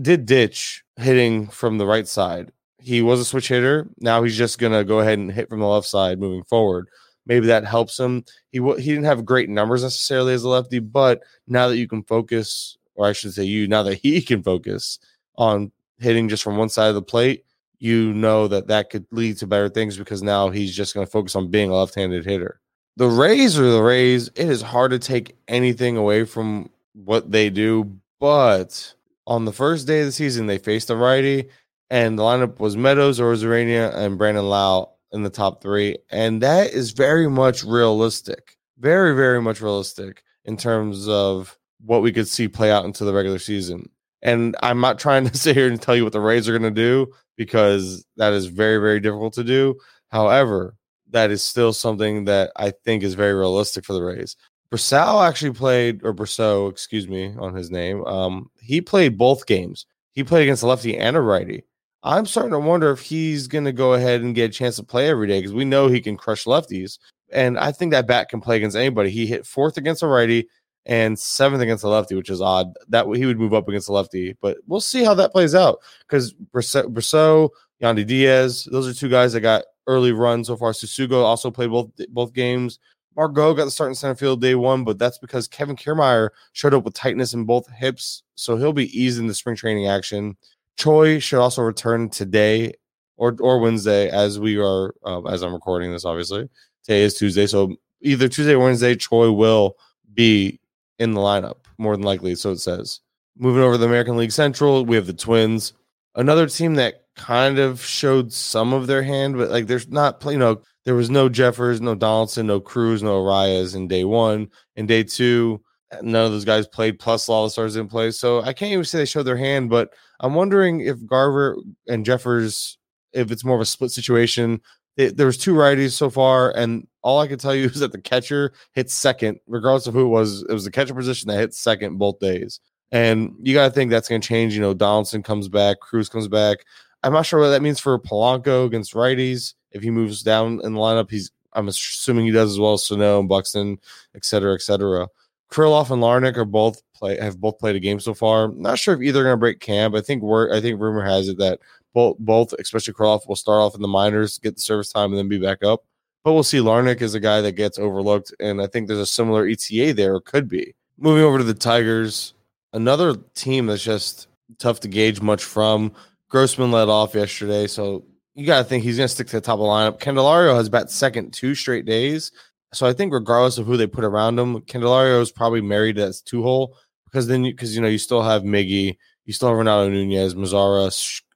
did 0.00 0.24
ditch 0.24 0.82
hitting 0.96 1.48
from 1.48 1.76
the 1.76 1.86
right 1.86 2.06
side 2.06 2.52
he 2.82 3.02
was 3.02 3.20
a 3.20 3.24
switch 3.24 3.48
hitter. 3.48 3.88
Now 4.00 4.22
he's 4.22 4.36
just 4.36 4.58
gonna 4.58 4.84
go 4.84 5.00
ahead 5.00 5.18
and 5.18 5.30
hit 5.30 5.48
from 5.48 5.60
the 5.60 5.66
left 5.66 5.86
side 5.86 6.18
moving 6.18 6.44
forward. 6.44 6.88
Maybe 7.26 7.46
that 7.46 7.64
helps 7.64 7.98
him. 7.98 8.24
He 8.50 8.58
he 8.58 8.90
didn't 8.90 9.04
have 9.04 9.24
great 9.24 9.48
numbers 9.48 9.82
necessarily 9.82 10.34
as 10.34 10.42
a 10.42 10.48
lefty, 10.48 10.80
but 10.80 11.22
now 11.46 11.68
that 11.68 11.76
you 11.76 11.86
can 11.86 12.02
focus, 12.02 12.76
or 12.94 13.06
I 13.06 13.12
should 13.12 13.32
say, 13.32 13.44
you 13.44 13.68
now 13.68 13.82
that 13.84 13.96
he 13.96 14.20
can 14.22 14.42
focus 14.42 14.98
on 15.36 15.70
hitting 15.98 16.28
just 16.28 16.42
from 16.42 16.56
one 16.56 16.68
side 16.68 16.88
of 16.88 16.94
the 16.94 17.02
plate, 17.02 17.44
you 17.78 18.12
know 18.12 18.48
that 18.48 18.68
that 18.68 18.90
could 18.90 19.06
lead 19.10 19.36
to 19.38 19.46
better 19.46 19.68
things 19.68 19.96
because 19.96 20.22
now 20.22 20.50
he's 20.50 20.74
just 20.74 20.94
going 20.94 21.06
to 21.06 21.10
focus 21.10 21.34
on 21.34 21.50
being 21.50 21.70
a 21.70 21.74
left-handed 21.74 22.24
hitter. 22.24 22.60
The 22.96 23.08
Rays 23.08 23.58
are 23.58 23.70
the 23.70 23.82
Rays. 23.82 24.28
It 24.36 24.48
is 24.48 24.62
hard 24.62 24.90
to 24.90 24.98
take 24.98 25.36
anything 25.48 25.96
away 25.96 26.24
from 26.24 26.70
what 26.92 27.30
they 27.30 27.50
do, 27.50 27.96
but 28.20 28.94
on 29.26 29.44
the 29.44 29.52
first 29.52 29.86
day 29.86 30.00
of 30.00 30.06
the 30.06 30.12
season, 30.12 30.46
they 30.46 30.58
faced 30.58 30.90
a 30.90 30.96
righty 30.96 31.48
and 31.92 32.18
the 32.18 32.22
lineup 32.22 32.58
was 32.58 32.74
Meadows, 32.74 33.20
Arozarena, 33.20 33.94
and 33.94 34.16
Brandon 34.16 34.48
Lowe 34.48 34.90
in 35.12 35.24
the 35.24 35.28
top 35.28 35.60
three. 35.60 35.98
And 36.10 36.40
that 36.40 36.70
is 36.70 36.92
very 36.92 37.28
much 37.28 37.62
realistic. 37.64 38.56
Very, 38.78 39.14
very 39.14 39.42
much 39.42 39.60
realistic 39.60 40.22
in 40.46 40.56
terms 40.56 41.06
of 41.06 41.58
what 41.84 42.00
we 42.00 42.10
could 42.10 42.26
see 42.26 42.48
play 42.48 42.72
out 42.72 42.86
into 42.86 43.04
the 43.04 43.12
regular 43.12 43.38
season. 43.38 43.90
And 44.22 44.56
I'm 44.62 44.80
not 44.80 44.98
trying 44.98 45.26
to 45.28 45.36
sit 45.36 45.54
here 45.54 45.68
and 45.68 45.80
tell 45.80 45.94
you 45.94 46.02
what 46.02 46.14
the 46.14 46.20
Rays 46.20 46.48
are 46.48 46.58
going 46.58 46.74
to 46.74 46.80
do 46.80 47.12
because 47.36 48.06
that 48.16 48.32
is 48.32 48.46
very, 48.46 48.78
very 48.78 48.98
difficult 48.98 49.34
to 49.34 49.44
do. 49.44 49.74
However, 50.08 50.74
that 51.10 51.30
is 51.30 51.44
still 51.44 51.74
something 51.74 52.24
that 52.24 52.52
I 52.56 52.70
think 52.70 53.02
is 53.02 53.12
very 53.12 53.34
realistic 53.34 53.84
for 53.84 53.92
the 53.92 54.02
Rays. 54.02 54.34
Brosseau 54.72 55.28
actually 55.28 55.52
played, 55.52 56.00
or 56.04 56.14
Brosseau, 56.14 56.70
excuse 56.70 57.06
me, 57.06 57.34
on 57.38 57.54
his 57.54 57.70
name. 57.70 58.02
Um, 58.06 58.50
he 58.62 58.80
played 58.80 59.18
both 59.18 59.44
games. 59.44 59.84
He 60.12 60.24
played 60.24 60.44
against 60.44 60.62
a 60.62 60.66
lefty 60.66 60.96
and 60.96 61.16
a 61.16 61.20
righty. 61.20 61.64
I'm 62.04 62.26
starting 62.26 62.52
to 62.52 62.58
wonder 62.58 62.90
if 62.90 63.00
he's 63.00 63.46
going 63.46 63.64
to 63.64 63.72
go 63.72 63.94
ahead 63.94 64.22
and 64.22 64.34
get 64.34 64.50
a 64.50 64.52
chance 64.52 64.76
to 64.76 64.82
play 64.82 65.08
every 65.08 65.28
day 65.28 65.38
because 65.38 65.54
we 65.54 65.64
know 65.64 65.86
he 65.86 66.00
can 66.00 66.16
crush 66.16 66.44
lefties. 66.44 66.98
And 67.32 67.58
I 67.58 67.72
think 67.72 67.92
that 67.92 68.08
bat 68.08 68.28
can 68.28 68.40
play 68.40 68.56
against 68.56 68.76
anybody. 68.76 69.10
He 69.10 69.26
hit 69.26 69.46
fourth 69.46 69.76
against 69.76 70.02
a 70.02 70.08
righty 70.08 70.48
and 70.84 71.16
seventh 71.18 71.62
against 71.62 71.84
a 71.84 71.88
lefty, 71.88 72.14
which 72.14 72.28
is 72.28 72.40
odd. 72.40 72.72
That 72.88 73.06
he 73.14 73.24
would 73.24 73.38
move 73.38 73.54
up 73.54 73.68
against 73.68 73.88
a 73.88 73.92
lefty, 73.92 74.36
but 74.40 74.58
we'll 74.66 74.80
see 74.80 75.04
how 75.04 75.14
that 75.14 75.32
plays 75.32 75.54
out 75.54 75.78
because 76.00 76.34
Brosseau, 76.52 77.50
Yandy 77.80 78.06
Diaz, 78.06 78.68
those 78.70 78.88
are 78.88 78.94
two 78.94 79.08
guys 79.08 79.32
that 79.32 79.40
got 79.40 79.64
early 79.86 80.12
runs 80.12 80.48
so 80.48 80.56
far. 80.56 80.72
Tsutsugo 80.72 81.22
also 81.22 81.50
played 81.50 81.70
both 81.70 81.90
both 82.10 82.32
games. 82.32 82.78
Margot 83.16 83.54
got 83.54 83.66
the 83.66 83.70
start 83.70 83.90
in 83.90 83.94
center 83.94 84.14
field 84.14 84.40
day 84.40 84.54
one, 84.54 84.84
but 84.84 84.98
that's 84.98 85.18
because 85.18 85.46
Kevin 85.46 85.76
Kiermaier 85.76 86.30
showed 86.52 86.74
up 86.74 86.84
with 86.84 86.94
tightness 86.94 87.34
in 87.34 87.44
both 87.44 87.68
hips, 87.70 88.22
so 88.34 88.56
he'll 88.56 88.72
be 88.72 88.98
eased 88.98 89.20
in 89.20 89.26
the 89.26 89.34
spring 89.34 89.54
training 89.54 89.86
action. 89.86 90.36
Choi 90.76 91.18
should 91.18 91.40
also 91.40 91.62
return 91.62 92.08
today 92.08 92.72
or 93.16 93.36
or 93.40 93.58
Wednesday 93.58 94.08
as 94.10 94.38
we 94.38 94.58
are 94.58 94.94
uh, 95.04 95.22
as 95.22 95.42
I'm 95.42 95.52
recording 95.52 95.92
this. 95.92 96.04
Obviously, 96.04 96.48
today 96.84 97.02
is 97.02 97.14
Tuesday, 97.14 97.46
so 97.46 97.76
either 98.00 98.28
Tuesday 98.28 98.54
or 98.54 98.64
Wednesday, 98.64 98.96
Choi 98.96 99.30
will 99.30 99.76
be 100.14 100.58
in 100.98 101.12
the 101.12 101.20
lineup 101.20 101.56
more 101.78 101.96
than 101.96 102.04
likely. 102.04 102.34
So 102.34 102.52
it 102.52 102.58
says. 102.58 103.00
Moving 103.38 103.62
over 103.62 103.74
to 103.74 103.78
the 103.78 103.86
American 103.86 104.18
League 104.18 104.30
Central, 104.30 104.84
we 104.84 104.94
have 104.94 105.06
the 105.06 105.14
Twins, 105.14 105.72
another 106.16 106.46
team 106.46 106.74
that 106.74 107.06
kind 107.16 107.58
of 107.58 107.82
showed 107.82 108.32
some 108.32 108.74
of 108.74 108.86
their 108.86 109.02
hand, 109.02 109.36
but 109.36 109.50
like 109.50 109.66
there's 109.66 109.88
not, 109.88 110.22
you 110.26 110.36
know, 110.36 110.60
there 110.84 110.94
was 110.94 111.10
no 111.10 111.28
Jeffers, 111.28 111.80
no 111.80 111.94
Donaldson, 111.94 112.46
no 112.46 112.60
Cruz, 112.60 113.02
no 113.02 113.22
Arraez 113.22 113.74
in 113.74 113.88
day 113.88 114.04
one. 114.04 114.50
In 114.76 114.86
day 114.86 115.02
two, 115.02 115.62
none 116.00 116.24
of 116.24 116.32
those 116.32 116.44
guys 116.44 116.66
played, 116.66 116.98
plus 116.98 117.28
lot 117.28 117.44
of 117.44 117.52
stars 117.52 117.74
didn't 117.74 117.90
play. 117.90 118.10
So 118.10 118.40
I 118.42 118.52
can't 118.52 118.72
even 118.72 118.84
say 118.84 118.98
they 118.98 119.04
showed 119.04 119.24
their 119.24 119.36
hand, 119.36 119.70
but 119.70 119.92
I'm 120.20 120.34
wondering 120.34 120.80
if 120.80 121.04
Garver 121.06 121.56
and 121.88 122.04
Jeffers, 122.04 122.78
if 123.12 123.30
it's 123.30 123.44
more 123.44 123.56
of 123.56 123.60
a 123.60 123.66
split 123.66 123.90
situation. 123.90 124.60
It, 124.96 125.16
there 125.16 125.26
was 125.26 125.38
two 125.38 125.54
righties 125.54 125.92
so 125.92 126.10
far, 126.10 126.54
and 126.56 126.86
all 127.02 127.18
I 127.20 127.26
can 127.26 127.38
tell 127.38 127.54
you 127.54 127.64
is 127.66 127.80
that 127.80 127.92
the 127.92 128.00
catcher 128.00 128.52
hit 128.72 128.90
second, 128.90 129.40
regardless 129.46 129.86
of 129.86 129.94
who 129.94 130.06
it 130.06 130.10
was. 130.10 130.42
It 130.42 130.52
was 130.52 130.64
the 130.64 130.70
catcher 130.70 130.94
position 130.94 131.28
that 131.28 131.38
hit 131.38 131.54
second 131.54 131.98
both 131.98 132.18
days. 132.18 132.60
And 132.90 133.34
you 133.40 133.54
got 133.54 133.68
to 133.68 133.74
think 133.74 133.90
that's 133.90 134.08
going 134.08 134.20
to 134.20 134.28
change. 134.28 134.54
You 134.54 134.60
know, 134.60 134.74
Donaldson 134.74 135.22
comes 135.22 135.48
back, 135.48 135.80
Cruz 135.80 136.10
comes 136.10 136.28
back. 136.28 136.58
I'm 137.02 137.14
not 137.14 137.26
sure 137.26 137.40
what 137.40 137.48
that 137.48 137.62
means 137.62 137.80
for 137.80 137.98
Polanco 137.98 138.66
against 138.66 138.92
righties. 138.92 139.54
If 139.72 139.82
he 139.82 139.90
moves 139.90 140.22
down 140.22 140.60
in 140.62 140.74
the 140.74 140.78
lineup, 140.78 141.10
he's 141.10 141.32
I'm 141.54 141.68
assuming 141.68 142.26
he 142.26 142.32
does 142.32 142.52
as 142.52 142.58
well 142.58 142.74
as 142.74 142.86
Sano 142.86 143.20
and 143.20 143.28
Buxton, 143.28 143.78
et 144.14 144.24
cetera, 144.24 144.54
et 144.54 144.62
cetera. 144.62 145.08
Kirilloff 145.52 145.90
and 145.90 146.02
Larnach 146.02 146.38
are 146.38 146.46
both 146.46 146.82
play 146.94 147.20
have 147.20 147.38
both 147.38 147.58
played 147.58 147.76
a 147.76 147.80
game 147.80 148.00
so 148.00 148.14
far. 148.14 148.48
Not 148.48 148.78
sure 148.78 148.94
if 148.94 149.02
either 149.02 149.20
are 149.20 149.24
going 149.24 149.34
to 149.34 149.38
break 149.38 149.60
camp. 149.60 149.94
I 149.94 150.00
think 150.00 150.22
we're 150.22 150.54
I 150.54 150.62
think 150.62 150.80
rumor 150.80 151.04
has 151.04 151.28
it 151.28 151.36
that 151.38 151.60
both 151.92 152.16
both 152.18 152.54
especially 152.54 152.94
Kirilloff 152.94 153.28
will 153.28 153.36
start 153.36 153.60
off 153.60 153.74
in 153.74 153.82
the 153.82 153.88
minors, 153.88 154.38
get 154.38 154.54
the 154.54 154.62
service 154.62 154.90
time, 154.90 155.10
and 155.10 155.18
then 155.18 155.28
be 155.28 155.38
back 155.38 155.62
up. 155.62 155.84
But 156.24 156.32
we'll 156.32 156.42
see. 156.42 156.58
Larnach 156.58 157.02
is 157.02 157.14
a 157.14 157.20
guy 157.20 157.42
that 157.42 157.52
gets 157.52 157.78
overlooked, 157.78 158.32
and 158.40 158.62
I 158.62 158.66
think 158.66 158.86
there's 158.86 159.00
a 159.00 159.06
similar 159.06 159.46
ETA 159.46 159.92
there, 159.92 160.14
or 160.14 160.20
could 160.20 160.48
be. 160.48 160.74
Moving 160.96 161.24
over 161.24 161.38
to 161.38 161.44
the 161.44 161.52
Tigers, 161.52 162.32
another 162.72 163.16
team 163.34 163.66
that's 163.66 163.82
just 163.82 164.28
tough 164.58 164.80
to 164.80 164.88
gauge 164.88 165.20
much 165.20 165.44
from. 165.44 165.92
Grossman 166.28 166.70
led 166.70 166.88
off 166.88 167.14
yesterday, 167.14 167.66
so 167.66 168.04
you 168.34 168.46
got 168.46 168.58
to 168.58 168.64
think 168.64 168.84
he's 168.84 168.96
going 168.96 169.08
to 169.08 169.14
stick 169.14 169.26
to 169.26 169.36
the 169.36 169.40
top 169.42 169.54
of 169.54 169.60
the 169.60 169.64
lineup. 169.64 169.98
Candelario 169.98 170.54
has 170.54 170.68
bat 170.70 170.90
second 170.90 171.32
two 171.32 171.54
straight 171.54 171.84
days. 171.84 172.32
So 172.74 172.86
I 172.86 172.92
think 172.92 173.12
regardless 173.12 173.58
of 173.58 173.66
who 173.66 173.76
they 173.76 173.86
put 173.86 174.04
around 174.04 174.38
him, 174.38 174.60
Candelario 174.62 175.20
is 175.20 175.30
probably 175.30 175.60
married 175.60 175.98
as 175.98 176.22
two 176.22 176.42
hole 176.42 176.76
because 177.04 177.26
then 177.26 177.42
because 177.42 177.74
you, 177.74 177.82
know 177.82 177.88
you 177.88 177.98
still 177.98 178.22
have 178.22 178.42
Miggy, 178.42 178.96
you 179.26 179.32
still 179.32 179.48
have 179.48 179.58
Renato 179.58 179.88
Nunez, 179.88 180.34
Mazara, 180.34 180.88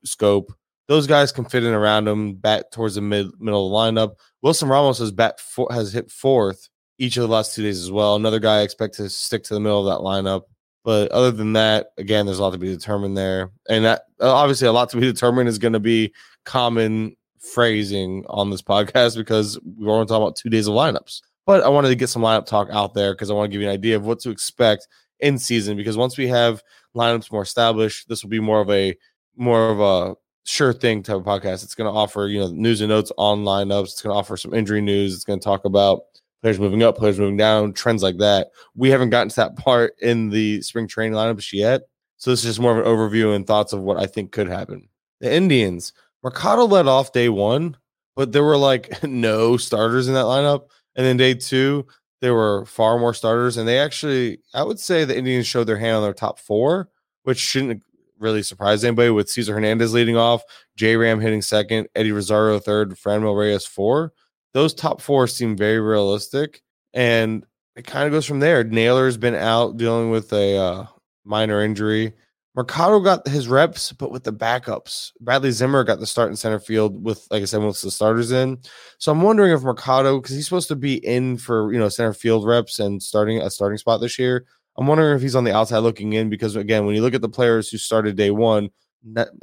Schoop. 0.06 0.48
Those 0.88 1.06
guys 1.06 1.32
can 1.32 1.44
fit 1.44 1.64
in 1.64 1.74
around 1.74 2.08
him, 2.08 2.34
bat 2.34 2.72
towards 2.72 2.94
the 2.94 3.00
mid 3.00 3.28
middle 3.38 3.66
of 3.66 3.94
the 3.94 4.00
lineup. 4.00 4.14
Wilson 4.42 4.68
Ramos 4.68 4.98
has 4.98 5.12
bat 5.12 5.40
four, 5.40 5.68
has 5.70 5.92
hit 5.92 6.10
fourth 6.10 6.68
each 6.98 7.16
of 7.16 7.22
the 7.22 7.28
last 7.28 7.54
two 7.54 7.62
days 7.62 7.82
as 7.82 7.90
well. 7.90 8.16
Another 8.16 8.38
guy 8.38 8.60
I 8.60 8.62
expect 8.62 8.94
to 8.94 9.10
stick 9.10 9.44
to 9.44 9.54
the 9.54 9.60
middle 9.60 9.86
of 9.86 9.94
that 9.94 10.04
lineup. 10.04 10.42
But 10.84 11.10
other 11.10 11.32
than 11.32 11.54
that, 11.54 11.88
again, 11.98 12.26
there's 12.26 12.38
a 12.38 12.42
lot 12.42 12.52
to 12.52 12.58
be 12.58 12.68
determined 12.68 13.16
there, 13.16 13.50
and 13.68 13.84
that 13.84 14.02
obviously 14.20 14.68
a 14.68 14.72
lot 14.72 14.88
to 14.90 14.96
be 14.96 15.06
determined 15.12 15.48
is 15.48 15.58
going 15.58 15.72
to 15.72 15.80
be 15.80 16.14
common 16.44 17.16
phrasing 17.38 18.24
on 18.28 18.50
this 18.50 18.62
podcast 18.62 19.16
because 19.16 19.58
we 19.64 19.86
want 19.86 20.06
to 20.08 20.12
talk 20.12 20.20
about 20.20 20.36
two 20.36 20.50
days 20.50 20.66
of 20.66 20.74
lineups. 20.74 21.22
But 21.46 21.62
I 21.62 21.68
wanted 21.68 21.88
to 21.88 21.94
get 21.94 22.08
some 22.08 22.22
lineup 22.22 22.46
talk 22.46 22.68
out 22.72 22.94
there 22.94 23.14
because 23.14 23.30
I 23.30 23.34
want 23.34 23.50
to 23.50 23.52
give 23.52 23.60
you 23.60 23.68
an 23.68 23.74
idea 23.74 23.96
of 23.96 24.04
what 24.04 24.20
to 24.20 24.30
expect 24.30 24.88
in 25.20 25.38
season. 25.38 25.76
Because 25.76 25.96
once 25.96 26.18
we 26.18 26.26
have 26.28 26.62
lineups 26.94 27.30
more 27.30 27.42
established, 27.42 28.08
this 28.08 28.22
will 28.22 28.30
be 28.30 28.40
more 28.40 28.60
of 28.60 28.70
a 28.70 28.96
more 29.36 29.70
of 29.70 29.80
a 29.80 30.16
sure 30.44 30.72
thing 30.72 31.02
type 31.02 31.16
of 31.16 31.24
podcast. 31.24 31.62
It's 31.62 31.74
going 31.74 31.92
to 31.92 31.96
offer 31.96 32.26
you 32.26 32.40
know 32.40 32.48
news 32.48 32.80
and 32.80 32.88
notes 32.88 33.12
on 33.16 33.44
lineups. 33.44 33.84
It's 33.84 34.02
going 34.02 34.14
to 34.14 34.18
offer 34.18 34.36
some 34.36 34.54
injury 34.54 34.80
news. 34.80 35.14
It's 35.14 35.24
going 35.24 35.38
to 35.38 35.44
talk 35.44 35.64
about 35.64 36.00
players 36.42 36.58
moving 36.58 36.82
up, 36.82 36.96
players 36.96 37.18
moving 37.18 37.36
down, 37.36 37.72
trends 37.72 38.02
like 38.02 38.18
that. 38.18 38.48
We 38.74 38.90
haven't 38.90 39.10
gotten 39.10 39.28
to 39.30 39.36
that 39.36 39.56
part 39.56 39.94
in 40.00 40.30
the 40.30 40.62
spring 40.62 40.86
training 40.86 41.16
lineups 41.16 41.52
yet. 41.52 41.82
So 42.18 42.30
this 42.30 42.40
is 42.40 42.46
just 42.46 42.60
more 42.60 42.78
of 42.78 42.78
an 42.78 42.92
overview 42.92 43.34
and 43.34 43.46
thoughts 43.46 43.72
of 43.72 43.80
what 43.80 43.98
I 43.98 44.06
think 44.06 44.32
could 44.32 44.48
happen. 44.48 44.88
The 45.20 45.32
Indians, 45.32 45.92
Mercado 46.26 46.64
led 46.64 46.88
off 46.88 47.12
day 47.12 47.28
one, 47.28 47.76
but 48.16 48.32
there 48.32 48.42
were 48.42 48.56
like 48.56 49.00
no 49.04 49.56
starters 49.56 50.08
in 50.08 50.14
that 50.14 50.24
lineup. 50.24 50.70
And 50.96 51.06
then 51.06 51.16
day 51.16 51.34
two, 51.34 51.86
there 52.20 52.34
were 52.34 52.66
far 52.66 52.98
more 52.98 53.14
starters. 53.14 53.56
And 53.56 53.68
they 53.68 53.78
actually, 53.78 54.40
I 54.52 54.64
would 54.64 54.80
say 54.80 55.04
the 55.04 55.16
Indians 55.16 55.46
showed 55.46 55.68
their 55.68 55.78
hand 55.78 55.94
on 55.94 56.02
their 56.02 56.12
top 56.12 56.40
four, 56.40 56.88
which 57.22 57.38
shouldn't 57.38 57.80
really 58.18 58.42
surprise 58.42 58.82
anybody 58.82 59.10
with 59.10 59.30
Cesar 59.30 59.54
Hernandez 59.54 59.94
leading 59.94 60.16
off, 60.16 60.42
J 60.74 60.96
Ram 60.96 61.20
hitting 61.20 61.42
second, 61.42 61.86
Eddie 61.94 62.10
Rosario 62.10 62.58
third, 62.58 62.96
Franmil 62.96 63.38
Reyes 63.38 63.64
four. 63.64 64.12
Those 64.52 64.74
top 64.74 65.00
four 65.00 65.28
seem 65.28 65.56
very 65.56 65.78
realistic. 65.78 66.60
And 66.92 67.46
it 67.76 67.86
kind 67.86 68.04
of 68.04 68.10
goes 68.10 68.26
from 68.26 68.40
there. 68.40 68.64
Naylor's 68.64 69.16
been 69.16 69.36
out 69.36 69.76
dealing 69.76 70.10
with 70.10 70.32
a 70.32 70.56
uh, 70.56 70.86
minor 71.24 71.62
injury. 71.62 72.14
Mercado 72.56 73.00
got 73.00 73.28
his 73.28 73.48
reps, 73.48 73.92
but 73.92 74.10
with 74.10 74.24
the 74.24 74.32
backups. 74.32 75.12
Bradley 75.20 75.50
Zimmer 75.50 75.84
got 75.84 76.00
the 76.00 76.06
start 76.06 76.30
in 76.30 76.36
center 76.36 76.58
field 76.58 77.04
with, 77.04 77.26
like 77.30 77.42
I 77.42 77.44
said, 77.44 77.60
of 77.60 77.78
the 77.78 77.90
starters 77.90 78.32
in. 78.32 78.58
So 78.96 79.12
I'm 79.12 79.20
wondering 79.20 79.52
if 79.52 79.62
Mercado, 79.62 80.18
because 80.18 80.34
he's 80.34 80.46
supposed 80.46 80.68
to 80.68 80.76
be 80.76 80.94
in 81.06 81.36
for 81.36 81.70
you 81.70 81.78
know 81.78 81.90
center 81.90 82.14
field 82.14 82.46
reps 82.46 82.78
and 82.78 83.02
starting 83.02 83.42
a 83.42 83.50
starting 83.50 83.76
spot 83.76 84.00
this 84.00 84.18
year. 84.18 84.46
I'm 84.78 84.86
wondering 84.86 85.14
if 85.16 85.22
he's 85.22 85.36
on 85.36 85.44
the 85.44 85.54
outside 85.54 85.78
looking 85.78 86.14
in 86.14 86.30
because 86.30 86.56
again, 86.56 86.86
when 86.86 86.94
you 86.94 87.02
look 87.02 87.14
at 87.14 87.20
the 87.20 87.28
players 87.28 87.68
who 87.68 87.76
started 87.76 88.16
day 88.16 88.30
one, 88.30 88.70